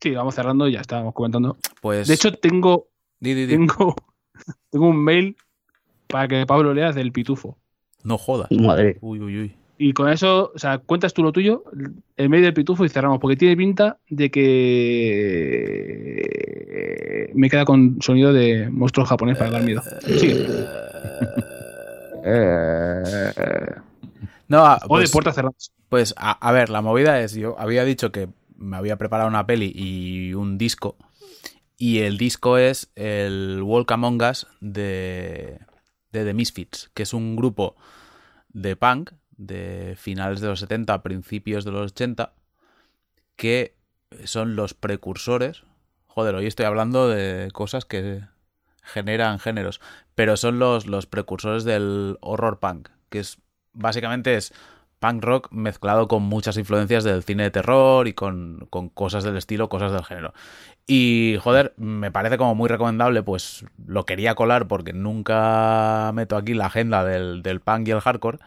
[0.00, 1.56] Sí, vamos cerrando y ya estábamos comentando.
[1.80, 2.08] Pues.
[2.08, 2.88] De hecho, tengo,
[3.20, 3.56] di, di, di.
[3.56, 3.94] tengo,
[4.70, 5.36] tengo un mail
[6.08, 7.56] para que Pablo leas del pitufo.
[8.02, 8.50] no jodas.
[8.50, 8.98] Madre.
[9.00, 9.56] Uy, uy, uy.
[9.76, 11.64] Y con eso, o sea, cuentas tú lo tuyo,
[12.16, 14.50] el mail del pitufo y cerramos, porque tiene pinta de que
[17.34, 19.82] me queda con sonido de monstruo japonés para dar miedo.
[20.16, 20.46] Sigue.
[24.48, 25.72] No, ah, O de pues, puertas cerradas.
[25.88, 29.46] pues a, a ver, la movida es, yo había dicho que me había preparado una
[29.46, 30.96] peli y un disco.
[31.76, 35.58] Y el disco es el Walk Among Us de,
[36.12, 37.74] de The Misfits, que es un grupo
[38.48, 42.32] de punk de finales de los 70, principios de los 80,
[43.36, 43.74] que
[44.24, 45.64] son los precursores.
[46.06, 48.22] Joder, hoy estoy hablando de cosas que
[48.82, 49.80] generan géneros,
[50.14, 53.38] pero son los, los precursores del horror punk, que es
[53.72, 54.52] básicamente es
[55.00, 59.36] punk rock mezclado con muchas influencias del cine de terror y con, con cosas del
[59.36, 60.32] estilo, cosas del género.
[60.86, 66.54] Y joder, me parece como muy recomendable, pues lo quería colar porque nunca meto aquí
[66.54, 68.38] la agenda del, del punk y el hardcore.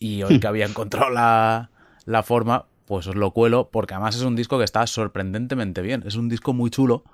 [0.00, 1.70] Y hoy que había encontrado la,
[2.06, 6.02] la forma, pues os lo cuelo, porque además es un disco que está sorprendentemente bien.
[6.06, 7.04] Es un disco muy chulo,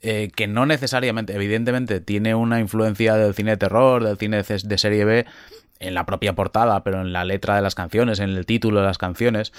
[0.00, 4.78] eh, que no necesariamente, evidentemente, tiene una influencia del cine de terror, del cine de,
[4.78, 5.26] serie B,
[5.80, 8.86] en la propia portada, pero en la letra de las canciones, en el título de
[8.86, 9.52] las canciones.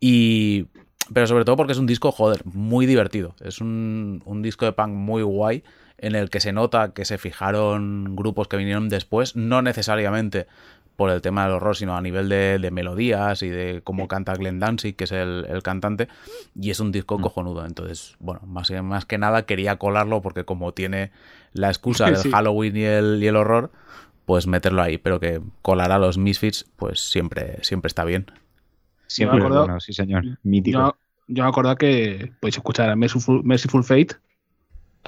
[0.00, 0.66] Y.
[1.12, 3.34] Pero sobre todo porque es un disco, joder, muy divertido.
[3.40, 5.64] Es un, un disco de punk muy guay,
[5.98, 10.46] en el que se nota que se fijaron grupos que vinieron después, no necesariamente
[11.00, 14.34] por el tema del horror, sino a nivel de, de melodías y de cómo canta
[14.34, 16.08] Glenn Danzig, que es el, el cantante,
[16.54, 17.64] y es un disco cojonudo.
[17.64, 21.10] Entonces, bueno, más, más que nada quería colarlo porque como tiene
[21.54, 22.30] la excusa del Sí.
[22.30, 23.70] Halloween y el, y el horror,
[24.26, 28.26] pues meterlo ahí, pero que colar a los Misfits, pues siempre, siempre está bien.
[29.06, 30.22] Siempre me acuerdo- bueno, sí, señor.
[30.42, 30.78] Mítico.
[30.80, 30.96] Yo,
[31.28, 34.16] yo me acuerdo que podéis escuchar a Merciful, Merciful Fate,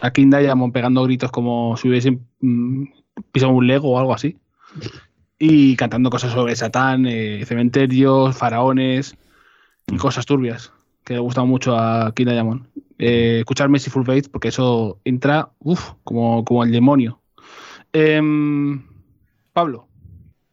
[0.00, 2.84] a King Diamond pegando gritos como si hubiesen mm,
[3.30, 4.38] pisado un Lego o algo así.
[5.44, 9.16] Y cantando cosas sobre Satán, eh, cementerios, faraones
[9.88, 12.66] y cosas turbias que le gustan mucho a King Diamond.
[12.96, 17.20] Eh, escuchar Merciful Fate porque eso entra uf, como, como el demonio.
[17.92, 18.84] Em,
[19.52, 19.88] Pablo,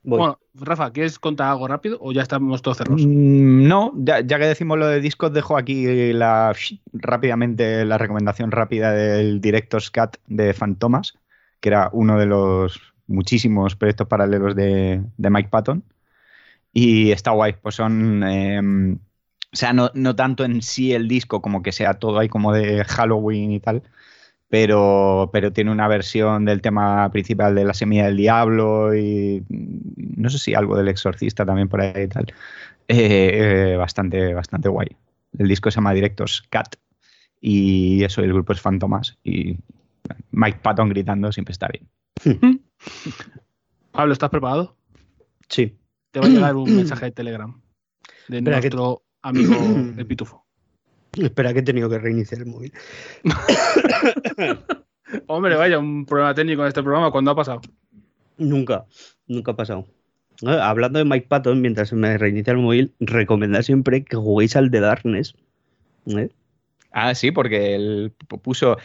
[0.01, 0.17] Voy.
[0.17, 3.05] bueno, Rafa, ¿quieres contar algo rápido o ya estamos todos cerrados?
[3.05, 6.55] Mm, No, ya, ya que decimos lo de discos, dejo aquí la,
[6.93, 11.13] rápidamente la recomendación rápida del Director's Cut de Fantomas,
[11.59, 15.83] que era uno de los muchísimos proyectos paralelos de, de Mike Patton.
[16.73, 18.23] Y está guay, pues son...
[18.23, 18.97] eh,
[19.51, 22.53] o sea, no, no tanto en sí el disco como que sea todo ahí como
[22.53, 23.81] de Halloween y tal,
[24.47, 30.29] pero, pero tiene una versión del tema principal de la semilla del diablo y no
[30.29, 32.27] sé si algo del exorcista también por ahí y tal.
[32.87, 34.89] Eh, eh, bastante, bastante guay.
[35.37, 36.75] El disco se llama Directos Cat
[37.41, 39.57] y eso, el grupo es Fantomas y
[40.31, 42.59] Mike Patton gritando siempre está bien.
[43.91, 44.75] Pablo, ¿estás preparado?
[45.49, 45.77] Sí.
[46.11, 47.59] Te va a llegar un mensaje de Telegram
[48.27, 49.55] de Espera, que- nuestro amigo
[49.97, 50.45] el Pitufo.
[51.13, 52.71] Espera que he tenido que reiniciar el móvil.
[55.27, 57.11] Hombre, vaya, un problema técnico en este programa.
[57.11, 57.61] ¿Cuándo ha pasado?
[58.37, 58.85] Nunca,
[59.27, 59.85] nunca ha pasado.
[60.43, 64.69] Eh, Hablando de Mike Patton, mientras me reinicia el móvil, recomendad siempre que juguéis al
[64.71, 65.33] The Darkness.
[66.05, 66.29] ¿eh?
[66.91, 68.77] Ah, sí, porque él puso,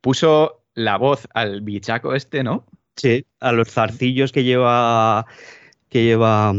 [0.00, 2.66] puso la voz al bichaco este, ¿no?
[3.00, 5.24] Sí, a los zarcillos que lleva
[5.88, 6.52] que lleva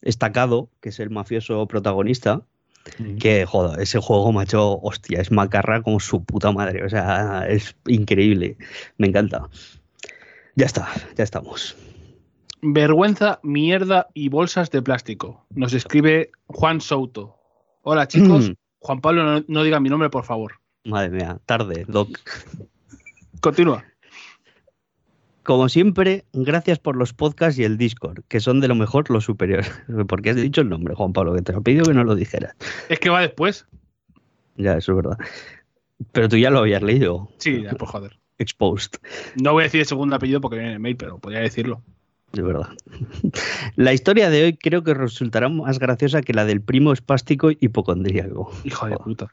[0.00, 2.42] Estacado, que es el mafioso protagonista,
[3.18, 7.74] que joder, ese juego, macho, hostia, es macarra como su puta madre, o sea, es
[7.88, 8.56] increíble,
[8.96, 9.48] me encanta.
[10.54, 11.76] Ya está, ya estamos.
[12.62, 15.46] Vergüenza, mierda y bolsas de plástico.
[15.50, 17.34] Nos escribe Juan Souto.
[17.82, 20.60] Hola chicos, Juan Pablo, no, no diga mi nombre, por favor.
[20.84, 22.20] Madre mía, tarde, Doc.
[23.40, 23.84] Continúa.
[25.48, 29.24] Como siempre, gracias por los podcasts y el Discord, que son de lo mejor los
[29.24, 29.72] superiores.
[30.06, 32.14] Porque has dicho el nombre, Juan Pablo, que te lo he pedido que no lo
[32.14, 32.54] dijeras.
[32.90, 33.66] Es que va después.
[34.58, 35.16] Ya, eso es verdad.
[36.12, 37.30] Pero tú ya lo habías leído.
[37.38, 38.18] Sí, ya, por joder.
[38.36, 39.00] Exposed.
[39.42, 41.80] No voy a decir el segundo apellido porque viene en el mail, pero podría decirlo.
[42.34, 42.68] Es verdad.
[43.76, 48.52] La historia de hoy creo que resultará más graciosa que la del primo espástico hipocondríaco.
[48.64, 49.32] Hijo de puta.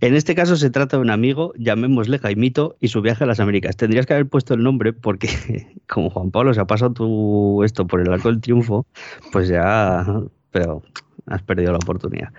[0.00, 3.40] En este caso se trata de un amigo, llamémosle Jaimito, y su viaje a las
[3.40, 3.76] Américas.
[3.76, 5.28] Tendrías que haber puesto el nombre porque,
[5.88, 8.86] como Juan Pablo se ha pasado tú esto por el arco del triunfo,
[9.30, 10.04] pues ya,
[10.50, 10.82] pero
[11.26, 12.32] has perdido la oportunidad.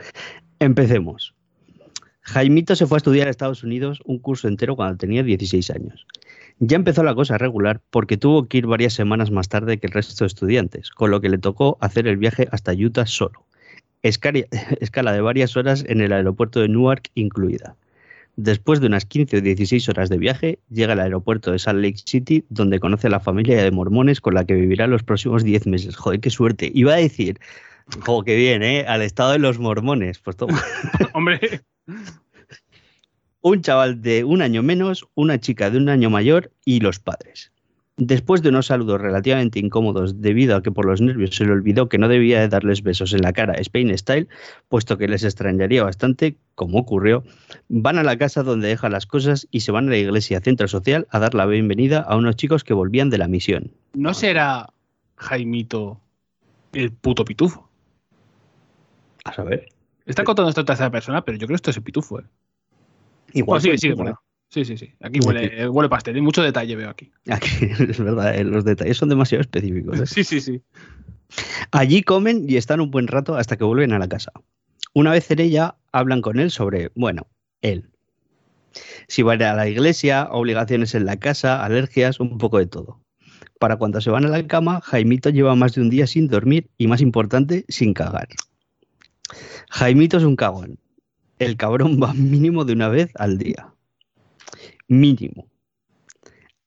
[0.60, 1.34] Empecemos.
[2.22, 6.06] Jaimito se fue a estudiar a Estados Unidos un curso entero cuando tenía 16 años.
[6.60, 9.94] Ya empezó la cosa regular porque tuvo que ir varias semanas más tarde que el
[9.94, 13.46] resto de estudiantes, con lo que le tocó hacer el viaje hasta Utah solo
[14.80, 17.76] escala de varias horas en el aeropuerto de Newark incluida.
[18.36, 22.00] Después de unas 15 o 16 horas de viaje, llega al aeropuerto de Salt Lake
[22.04, 25.68] City, donde conoce a la familia de mormones con la que vivirá los próximos 10
[25.68, 25.96] meses.
[25.96, 26.72] Joder, qué suerte.
[26.74, 27.40] Iba a decir,
[28.04, 28.86] joder, qué bien, ¿eh?
[28.88, 30.18] Al estado de los mormones.
[30.18, 30.60] Pues toma.
[31.14, 31.62] Hombre.
[33.42, 37.53] Un chaval de un año menos, una chica de un año mayor y los padres.
[37.98, 41.90] Después de unos saludos relativamente incómodos debido a que por los nervios se le olvidó
[41.90, 44.28] que no debía de darles besos en la cara Spain Style,
[44.68, 47.24] puesto que les extrañaría bastante, como ocurrió,
[47.70, 50.68] van a la casa donde deja las cosas y se van a la iglesia centro
[50.68, 53.72] social a dar la bienvenida a unos chicos que volvían de la misión.
[53.94, 54.74] ¿No será
[55.18, 56.02] Jaimito
[56.74, 57.70] el puto pitufo?
[59.24, 59.68] A saber.
[60.08, 62.22] Está contando esto en tercera persona, pero yo creo que esto es el pitufo.
[62.22, 62.24] ¿eh?
[63.34, 63.62] Igual.
[63.96, 64.20] Bueno.
[64.54, 64.94] Sí, sí, sí.
[65.02, 66.14] Aquí huele, huele pastel.
[66.14, 67.12] Hay mucho detalle veo aquí.
[67.28, 67.48] Aquí,
[67.90, 70.00] es verdad, eh, los detalles son demasiado específicos.
[70.00, 70.06] ¿eh?
[70.06, 70.62] Sí, sí, sí.
[71.72, 74.32] Allí comen y están un buen rato hasta que vuelven a la casa.
[74.94, 77.26] Una vez en ella, hablan con él sobre, bueno,
[77.64, 77.90] él.
[79.08, 82.68] Si va a ir a la iglesia, obligaciones en la casa, alergias, un poco de
[82.68, 83.00] todo.
[83.58, 86.70] Para cuando se van a la cama, Jaimito lleva más de un día sin dormir
[86.78, 88.28] y, más importante, sin cagar.
[89.72, 90.78] Jaimito es un cagón.
[91.40, 93.73] El cabrón va mínimo de una vez al día.
[94.94, 95.48] Mínimo.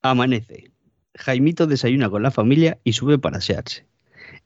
[0.02, 0.72] Amanece.
[1.14, 3.86] Jaimito desayuna con la familia y sube para asearse.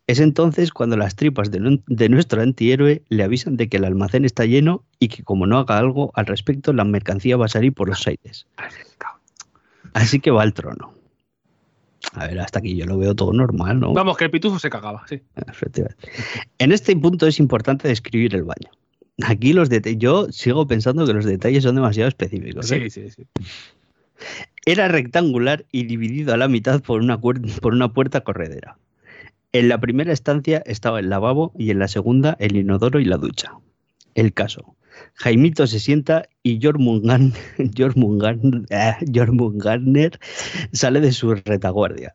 [0.07, 4.24] Es entonces cuando las tripas de, de nuestro antihéroe le avisan de que el almacén
[4.24, 7.73] está lleno y que como no haga algo al respecto, la mercancía va a salir
[7.73, 8.47] por los aires.
[9.94, 10.93] Así que va al trono.
[12.12, 13.93] A ver, hasta aquí yo lo veo todo normal, ¿no?
[13.93, 15.23] Vamos, que el pitufo se cagaba, sí.
[16.59, 18.70] En este punto es importante describir el baño.
[19.24, 22.70] Aquí los detalles, yo sigo pensando que los detalles son demasiado específicos.
[22.70, 22.90] ¿eh?
[22.90, 23.26] Sí, sí, sí.
[24.66, 27.40] Era rectangular y dividido a la mitad por una, por
[27.72, 28.76] una puerta corredera.
[29.52, 33.16] En la primera estancia estaba el lavabo y en la segunda el inodoro y la
[33.16, 33.55] ducha.
[34.14, 34.76] El caso.
[35.14, 36.60] Jaimito se sienta y eh,
[39.14, 40.20] Jormunganer
[40.72, 42.14] sale de su retaguardia.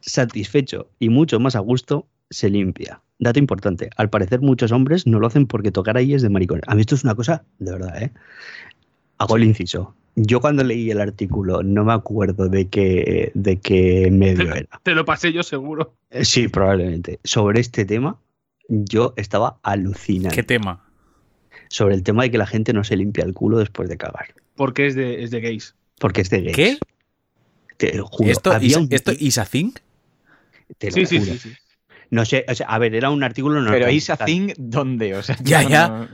[0.00, 3.00] Satisfecho y mucho más a gusto, se limpia.
[3.18, 6.64] Dato importante, al parecer muchos hombres no lo hacen porque tocar ahí es de maricones.
[6.66, 8.12] A mí esto es una cosa de verdad, ¿eh?
[9.18, 9.94] Hago el inciso.
[10.16, 14.80] Yo cuando leí el artículo no me acuerdo de qué, de qué medio era.
[14.82, 15.94] Te lo pasé yo seguro.
[16.10, 17.20] Eh, Sí, probablemente.
[17.24, 18.18] Sobre este tema,
[18.68, 20.34] yo estaba alucinando.
[20.34, 20.84] ¿Qué tema?
[21.68, 24.34] Sobre el tema de que la gente no se limpia el culo después de cagar.
[24.54, 25.74] Porque es de, es de gays.
[25.98, 26.56] Porque es de gays.
[26.56, 26.78] ¿Qué?
[27.76, 28.30] Te lo juro.
[28.30, 29.72] ¿Esto, había is, un- esto is a thing?
[30.78, 31.32] te lo Sí, sí, juro.
[31.32, 31.54] sí, sí.
[32.10, 33.96] No sé, o sea, a ver, era un artículo Pero norteamericano.
[33.96, 35.14] Isa Thing, ¿dónde?
[35.16, 35.88] O sea, Ya, ya.
[35.88, 36.08] no-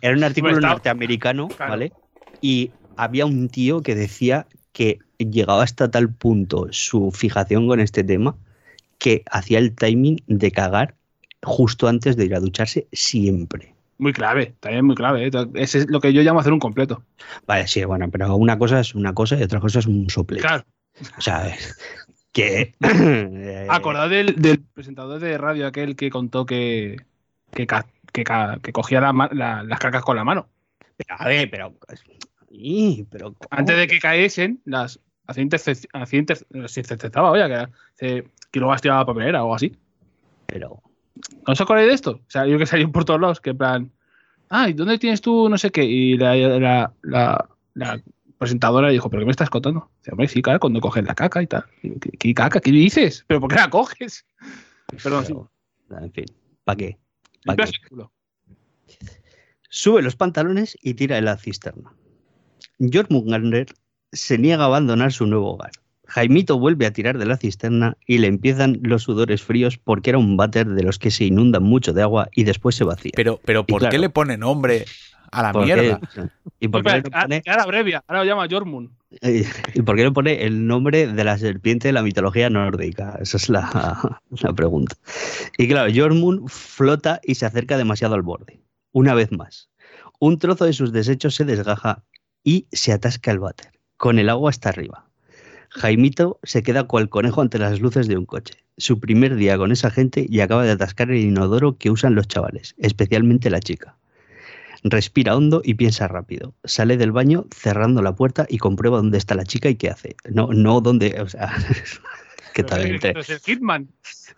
[0.00, 1.70] Era un artículo Bueno, está- norteamericano, Claro.
[1.72, 1.92] ¿vale?
[2.40, 8.04] Y había un tío que decía que llegaba hasta tal punto su fijación con este
[8.04, 8.36] tema
[8.98, 10.94] que hacía el timing de cagar
[11.42, 13.74] justo antes de ir a ducharse siempre.
[13.98, 15.26] Muy clave, también muy clave.
[15.26, 15.30] ¿eh?
[15.54, 17.02] Ese es lo que yo llamo hacer un completo.
[17.46, 20.42] Vale, sí, bueno, pero una cosa es una cosa y otra cosa es un soplete.
[20.42, 20.64] Claro.
[21.16, 21.52] O sea,
[22.32, 22.74] que...
[23.68, 26.96] Acordad del, del presentador de radio aquel que contó que,
[27.52, 27.66] que,
[28.12, 30.48] que, cogía la ma- la- las cacas con la mano.
[31.10, 31.74] A ver, pero...
[33.10, 33.48] Pero ¿cómo?
[33.50, 35.42] Antes de que caesen, las hacía
[36.80, 37.46] interceptaba, oye,
[37.98, 39.76] que, que, luego a la papelera o algo así.
[40.46, 40.82] Pero...
[41.46, 42.10] ¿No os acordáis de esto?
[42.12, 43.90] O sea, yo que salí por todos lados, que en plan,
[44.48, 45.84] ay, ¿dónde tienes tú no sé qué?
[45.84, 48.00] Y la, la, la, la
[48.38, 49.90] presentadora le dijo, ¿pero qué me estás contando?
[49.98, 51.64] Dice, hombre, sí, claro, cuando coges la caca y tal.
[51.82, 52.60] ¿Qué, qué caca?
[52.60, 53.24] ¿Qué dices?
[53.26, 54.24] ¿Pero por qué la coges?
[55.02, 55.34] Perdón, sí.
[55.90, 56.24] En fin,
[56.64, 56.98] ¿para qué?
[57.44, 57.64] ¿Pa' qué?
[59.70, 61.92] Sube los pantalones y tira de la cisterna.
[62.78, 63.66] George Mugander
[64.12, 65.72] se niega a abandonar su nuevo hogar.
[66.06, 70.18] Jaimito vuelve a tirar de la cisterna y le empiezan los sudores fríos porque era
[70.18, 73.12] un váter de los que se inundan mucho de agua y después se vacía.
[73.14, 73.92] Pero, pero ¿por claro.
[73.92, 74.86] qué le pone nombre
[75.30, 75.74] a la ¿Por qué?
[75.74, 76.00] mierda?
[76.60, 78.90] ¿Y por qué, pone, ahora abrevia, ahora lo llama Jormun.
[79.22, 83.18] ¿Y por qué le pone el nombre de la serpiente de la mitología nórdica?
[83.20, 84.96] Esa es la, la pregunta.
[85.56, 88.60] Y claro, Jormund flota y se acerca demasiado al borde.
[88.92, 89.68] Una vez más.
[90.18, 92.02] Un trozo de sus desechos se desgaja
[92.44, 95.08] y se atasca el váter, con el agua hasta arriba.
[95.70, 98.54] Jaimito se queda cual conejo ante las luces de un coche.
[98.78, 102.28] Su primer día con esa gente y acaba de atascar el inodoro que usan los
[102.28, 103.96] chavales, especialmente la chica.
[104.84, 106.54] Respira hondo y piensa rápido.
[106.64, 110.16] Sale del baño cerrando la puerta y comprueba dónde está la chica y qué hace.
[110.30, 111.20] No, no dónde.
[111.20, 111.52] O sea,
[112.54, 113.88] que también Pero es el Hitman.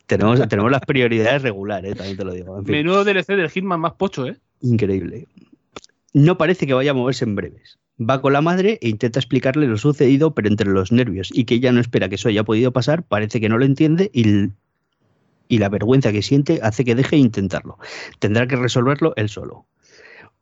[0.07, 2.59] tenemos, tenemos las prioridades regulares, también te lo digo.
[2.59, 4.37] En fin, Menudo DLC del Hitman más pocho, ¿eh?
[4.63, 5.27] increíble.
[6.13, 7.79] No parece que vaya a moverse en breves.
[8.01, 11.57] Va con la madre e intenta explicarle lo sucedido, pero entre los nervios y que
[11.57, 14.49] ella no espera que eso haya podido pasar, parece que no lo entiende y,
[15.49, 17.79] y la vergüenza que siente hace que deje de intentarlo.
[18.19, 19.67] Tendrá que resolverlo él solo.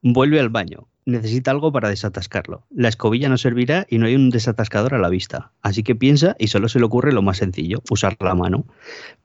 [0.02, 0.86] Vuelve al baño.
[1.06, 2.64] Necesita algo para desatascarlo.
[2.70, 5.50] La escobilla no servirá y no hay un desatascador a la vista.
[5.60, 8.64] Así que piensa y solo se le ocurre lo más sencillo, usar la mano.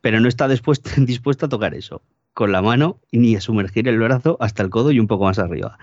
[0.02, 0.48] Pero no está
[0.98, 2.02] dispuesto a tocar eso.
[2.34, 5.38] Con la mano ni a sumergir el brazo hasta el codo y un poco más
[5.38, 5.78] arriba.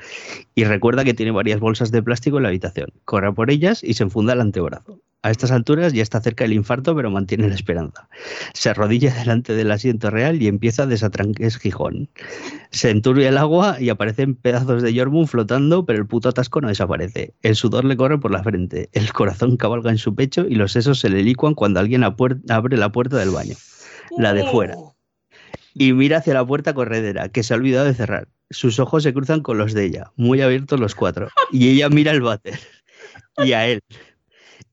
[0.56, 2.88] Y recuerda que tiene varias bolsas de plástico en la habitación.
[3.04, 4.98] Corre por ellas y se enfunda el antebrazo.
[5.22, 8.08] A estas alturas ya está cerca del infarto, pero mantiene la esperanza.
[8.54, 12.08] Se arrodilla delante del asiento real y empieza a desatranques Gijón.
[12.70, 16.68] Se enturbia el agua y aparecen pedazos de Yormun flotando, pero el puto atasco no
[16.68, 17.34] desaparece.
[17.42, 20.72] El sudor le corre por la frente, el corazón cabalga en su pecho y los
[20.72, 23.56] sesos se le licuan cuando alguien abre la puerta del baño.
[24.16, 24.74] La de fuera.
[25.74, 28.28] Y mira hacia la puerta corredera, que se ha olvidado de cerrar.
[28.48, 31.28] Sus ojos se cruzan con los de ella, muy abiertos los cuatro.
[31.52, 32.58] Y ella mira al váter.
[33.38, 33.80] Y a él.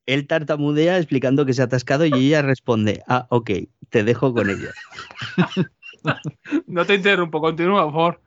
[0.07, 3.51] Él tartamudea explicando que se ha atascado y ella responde, ah, ok,
[3.89, 4.71] te dejo con ella.
[6.67, 8.21] No te interrumpo, continúa, por favor.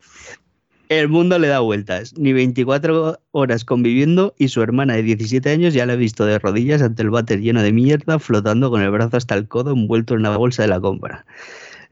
[0.91, 2.19] El mundo le da vueltas.
[2.19, 6.39] Ni 24 horas conviviendo y su hermana de 17 años ya la ha visto de
[6.39, 10.15] rodillas ante el váter lleno de mierda, flotando con el brazo hasta el codo envuelto
[10.15, 11.25] en una bolsa de la compra.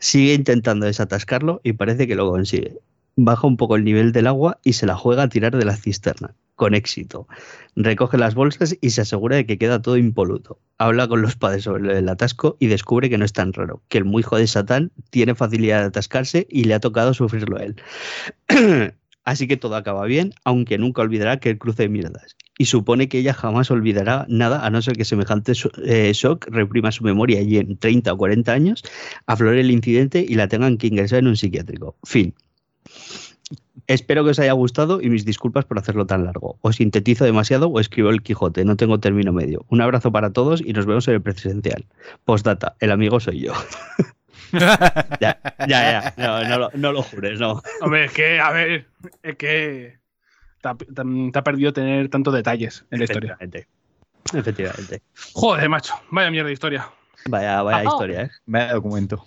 [0.00, 2.76] Sigue intentando desatascarlo y parece que lo consigue.
[3.14, 5.76] Baja un poco el nivel del agua y se la juega a tirar de la
[5.76, 7.28] cisterna, con éxito.
[7.76, 10.58] Recoge las bolsas y se asegura de que queda todo impoluto.
[10.76, 13.98] Habla con los padres sobre el atasco y descubre que no es tan raro, que
[13.98, 17.62] el muy hijo de Satán tiene facilidad de atascarse y le ha tocado sufrirlo a
[17.62, 17.76] él.
[19.24, 22.36] Así que todo acaba bien, aunque nunca olvidará que el cruce de mierdas.
[22.58, 25.52] Y supone que ella jamás olvidará nada a no ser que semejante
[25.84, 28.82] eh, shock reprima su memoria y en 30 o 40 años
[29.26, 31.96] aflore el incidente y la tengan que ingresar en un psiquiátrico.
[32.02, 32.34] Fin.
[33.86, 36.58] Espero que os haya gustado y mis disculpas por hacerlo tan largo.
[36.60, 39.64] O sintetizo demasiado o escribo el Quijote, no tengo término medio.
[39.68, 41.86] Un abrazo para todos y nos vemos en el presencial.
[42.24, 43.54] Postdata, el amigo soy yo.
[45.20, 46.14] ya, ya, ya.
[46.18, 47.62] No, no lo, no lo jures, no.
[47.80, 48.86] Hombre, es que, a ver,
[49.22, 49.98] es que
[50.60, 53.36] te ha, te perdido tener tantos detalles en la historia.
[53.40, 53.68] Efectivamente.
[54.34, 55.02] Efectivamente.
[55.32, 56.90] Joder, macho, vaya mierda de historia.
[57.26, 57.88] Vaya, vaya Ajá.
[57.88, 58.30] historia, ¿eh?
[58.46, 59.26] Vaya documento.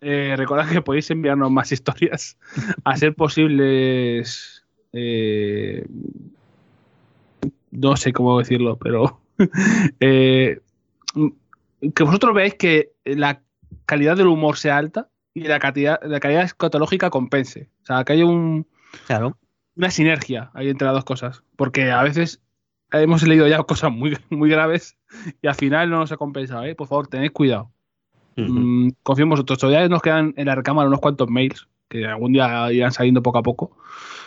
[0.00, 2.38] Eh, recordad que podéis enviarnos más historias
[2.84, 4.64] a ser posibles.
[4.92, 5.86] eh,
[7.70, 9.20] no sé cómo decirlo, pero.
[10.00, 10.60] eh,
[11.94, 13.42] que vosotros veáis que la
[13.86, 17.68] calidad del humor sea alta y la calidad, la calidad escatológica compense.
[17.82, 18.66] O sea, que haya un,
[19.06, 19.38] Claro.
[19.76, 21.42] una sinergia ahí entre las dos cosas.
[21.56, 22.40] Porque a veces
[22.90, 24.96] hemos leído ya cosas muy, muy graves
[25.42, 26.64] y al final no nos ha compensado.
[26.76, 27.70] Por favor, tened cuidado.
[28.46, 29.58] Mm, confío en vosotros.
[29.58, 33.38] Todavía nos quedan en la recámara unos cuantos mails que algún día irán saliendo poco
[33.38, 33.76] a poco.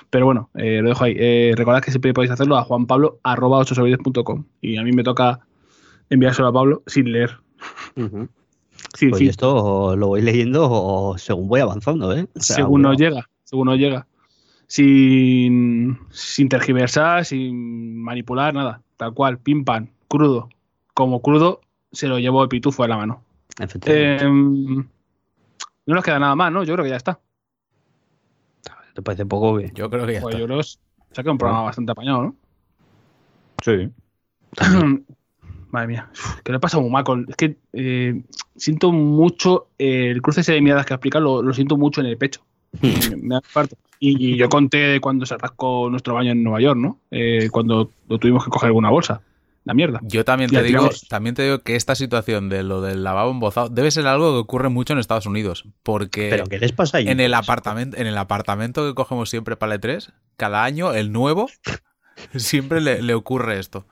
[0.09, 1.15] Pero bueno, eh, lo dejo ahí.
[1.17, 5.39] Eh, recordad que siempre podéis hacerlo a juanpablo.com y a mí me toca
[6.09, 7.37] enviárselo a Pablo sin leer.
[8.97, 12.27] Sí, Pues sí, esto lo voy leyendo según voy avanzando, ¿eh?
[12.35, 14.05] O sea, según nos llega, según nos llega.
[14.67, 18.81] Sin, sin tergiversar, sin manipular, nada.
[18.97, 20.49] Tal cual, pim pam, crudo.
[20.93, 21.61] Como crudo,
[21.91, 23.23] se lo llevó el pitufo a la mano.
[23.59, 24.25] Efectivamente.
[24.25, 24.27] Eh,
[25.85, 26.63] no nos queda nada más, ¿no?
[26.63, 27.19] Yo creo que ya está.
[28.93, 30.39] ¿Te parece poco que Yo creo que ya Pues está.
[30.39, 30.77] yo creo que se
[31.13, 32.35] ha quedado un programa bastante apañado, ¿no?
[33.63, 33.89] Sí.
[35.71, 36.09] Madre mía,
[36.43, 37.17] ¿qué le pasa a Mumaco?
[37.29, 38.21] Es que eh,
[38.57, 42.07] siento mucho eh, el cruce ese de miradas que explica, lo, lo siento mucho en
[42.07, 42.41] el pecho.
[42.81, 43.77] me, infarto.
[43.99, 46.99] Y, y yo conté de cuando se atascó nuestro baño en Nueva York, ¿no?
[47.11, 49.21] Eh, cuando lo tuvimos que coger alguna bolsa.
[49.63, 49.99] La mierda.
[50.03, 51.07] Yo también te digo, tiramos.
[51.07, 54.39] también te digo que esta situación de lo del lavabo embozado debe ser algo que
[54.39, 57.07] ocurre mucho en Estados Unidos, porque ¿Pero qué les pasa ahí?
[57.07, 61.11] en el apartamento, en el apartamento que cogemos siempre para el E3, cada año el
[61.11, 61.47] nuevo
[62.35, 63.85] siempre le, le ocurre esto.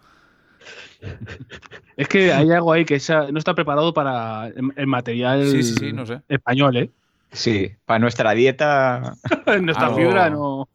[1.96, 3.00] Es que hay algo ahí que
[3.32, 6.22] no está preparado para el, el material Sí, sí, sí, no sé.
[6.30, 6.90] español, ¿eh?
[7.32, 9.14] Sí, para nuestra dieta.
[9.62, 10.68] Nuestra Algo- fibra no.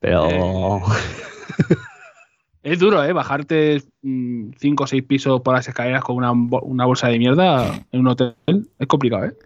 [0.00, 0.28] Pero.
[0.28, 0.80] Eh,
[2.62, 3.12] Es duro, ¿eh?
[3.12, 8.00] Bajarte 5 o 6 pisos por las escaleras con una, una bolsa de mierda en
[8.00, 9.36] un hotel es complicado, ¿eh?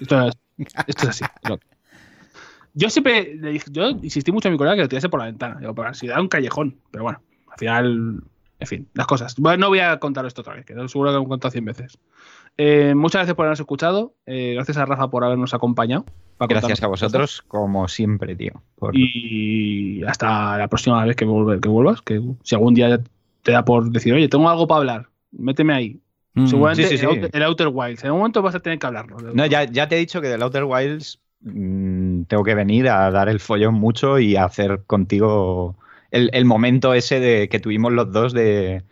[0.00, 0.34] Esto es,
[0.86, 1.24] esto es así.
[2.74, 3.38] Yo siempre
[3.70, 5.60] yo insistí mucho a mi colega que lo tirase por la ventana,
[5.92, 7.20] si da un callejón, pero bueno,
[7.50, 8.22] al final,
[8.58, 9.34] en fin, las cosas.
[9.36, 11.64] Bueno, no voy a contar esto otra vez, que seguro que lo he contado 100
[11.64, 11.98] veces.
[12.56, 16.04] Eh, muchas gracias por habernos escuchado, eh, gracias a Rafa por habernos acompañado.
[16.48, 17.10] Para Gracias a cosas.
[17.12, 18.62] vosotros, como siempre, tío.
[18.76, 23.00] por- Y hasta la próxima vez que, vuelve- que vuelvas, que si algún día
[23.42, 26.00] te da por decir, oye, tengo algo para hablar, méteme ahí.
[26.34, 26.46] Mm.
[26.46, 27.28] Seguramente sí, sí, el, sí.
[27.32, 28.04] El Outer Wilds.
[28.04, 29.18] En un momento vas a tener que hablarlo.
[29.34, 33.10] No, ya, ya te he dicho que del Outer Wilds mm, tengo que venir a
[33.10, 35.76] dar el follón mucho y a hacer contigo
[36.10, 38.82] el, el momento ese de que tuvimos los dos de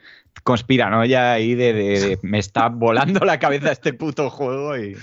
[0.44, 4.97] conspiranoia ahí de, de- de me está volando la cabeza este puto juego y,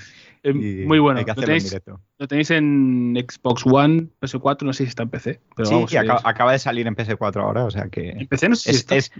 [0.49, 1.19] Eh, y muy bueno.
[1.19, 1.99] hay que Lo en tenéis, directo.
[2.17, 5.39] lo tenéis en Xbox One, PS4, no sé si está en PC.
[5.55, 8.09] Pero Sí, vamos, y acaba, de salir en PS4 ahora, o sea que...
[8.11, 8.95] en PC no sé si es- está.
[8.95, 9.11] es-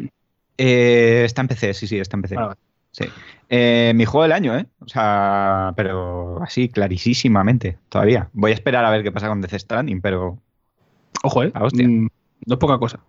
[0.57, 2.35] Eh, está en PC, sí, sí, está en PC.
[2.35, 2.59] Vale, vale.
[2.91, 3.05] Sí.
[3.49, 4.65] Eh, mi juego del año, ¿eh?
[4.79, 8.29] O sea, pero así, clarísimamente, todavía.
[8.33, 10.39] Voy a esperar a ver qué pasa con Death Stranding, pero
[11.23, 11.51] Ojo, eh.
[11.53, 11.87] Ah, hostia.
[11.87, 12.07] Mm,
[12.47, 12.99] no es poca cosa.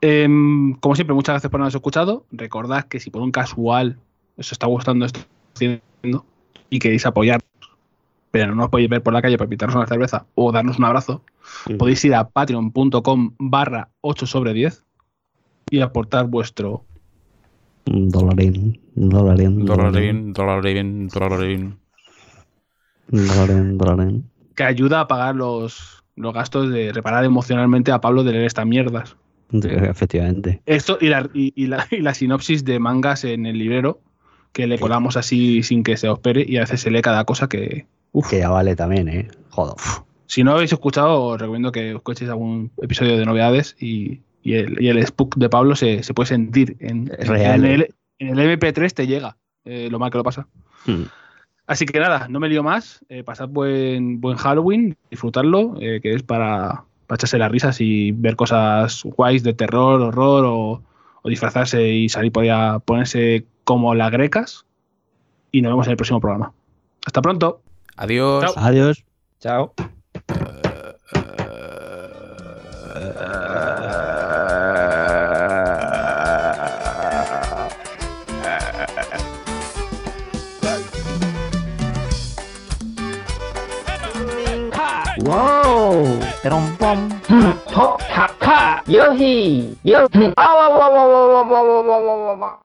[0.00, 2.26] Em, como siempre, muchas gracias por habernos escuchado.
[2.32, 3.98] Recordad que si por un casual
[4.36, 5.20] os está gustando esto
[6.70, 7.48] y queréis apoyarnos,
[8.30, 10.84] pero no nos podéis ver por la calle para invitarnos una cerveza o darnos un
[10.84, 11.22] abrazo,
[11.78, 14.82] podéis ir a patreon.com barra 8 sobre 10
[15.70, 16.84] y aportar vuestro
[17.84, 18.80] dolarín.
[18.94, 19.64] Dolarín.
[19.66, 21.78] Dolarín, dolarín, dolarín.
[23.08, 24.30] Dolarín, dolarín.
[24.54, 28.66] que ayuda a pagar los, los gastos de reparar emocionalmente a Pablo de leer estas
[28.66, 29.16] mierdas.
[29.50, 30.62] Sí, Efectivamente.
[30.66, 34.00] Esto y la, y, y la, y la sinopsis de mangas en el librero,
[34.54, 37.48] que le colamos así sin que se opere y a veces se lee cada cosa
[37.48, 37.86] que...
[38.12, 39.28] Uf, Que ya vale también, ¿eh?
[39.50, 39.74] Joder.
[40.26, 44.80] si no habéis escuchado, os recomiendo que escuchéis algún episodio de novedades y, y el,
[44.80, 46.76] y el spook de Pablo se, se puede sentir.
[46.80, 47.74] En, real, en ¿eh?
[47.74, 50.46] el, en el MP3 te llega eh, lo mal que lo pasa.
[50.86, 51.02] Hmm.
[51.66, 53.04] Así que nada, no me lío más.
[53.08, 58.12] eh, pasad buen, buen Halloween, disfrutarlo, eh, que es para, para echarse las risas y
[58.12, 60.82] ver cosas guays de terror, horror o,
[61.24, 64.66] o disfrazarse y salir por ahí a ponerse como las grecas.
[65.50, 66.52] Y nos vemos en el próximo programa.
[67.06, 67.62] Hasta pronto.
[67.96, 68.44] Adiós.
[68.44, 68.64] Chao.
[68.64, 69.04] Adiós.
[69.40, 69.74] chao.
[85.24, 86.20] Wow!
[86.78, 88.28] Pom.
[88.86, 89.78] Yohi!
[89.84, 90.06] Yohi!
[90.14, 92.58] Au, au, au, au, au, au, au, au, au, au.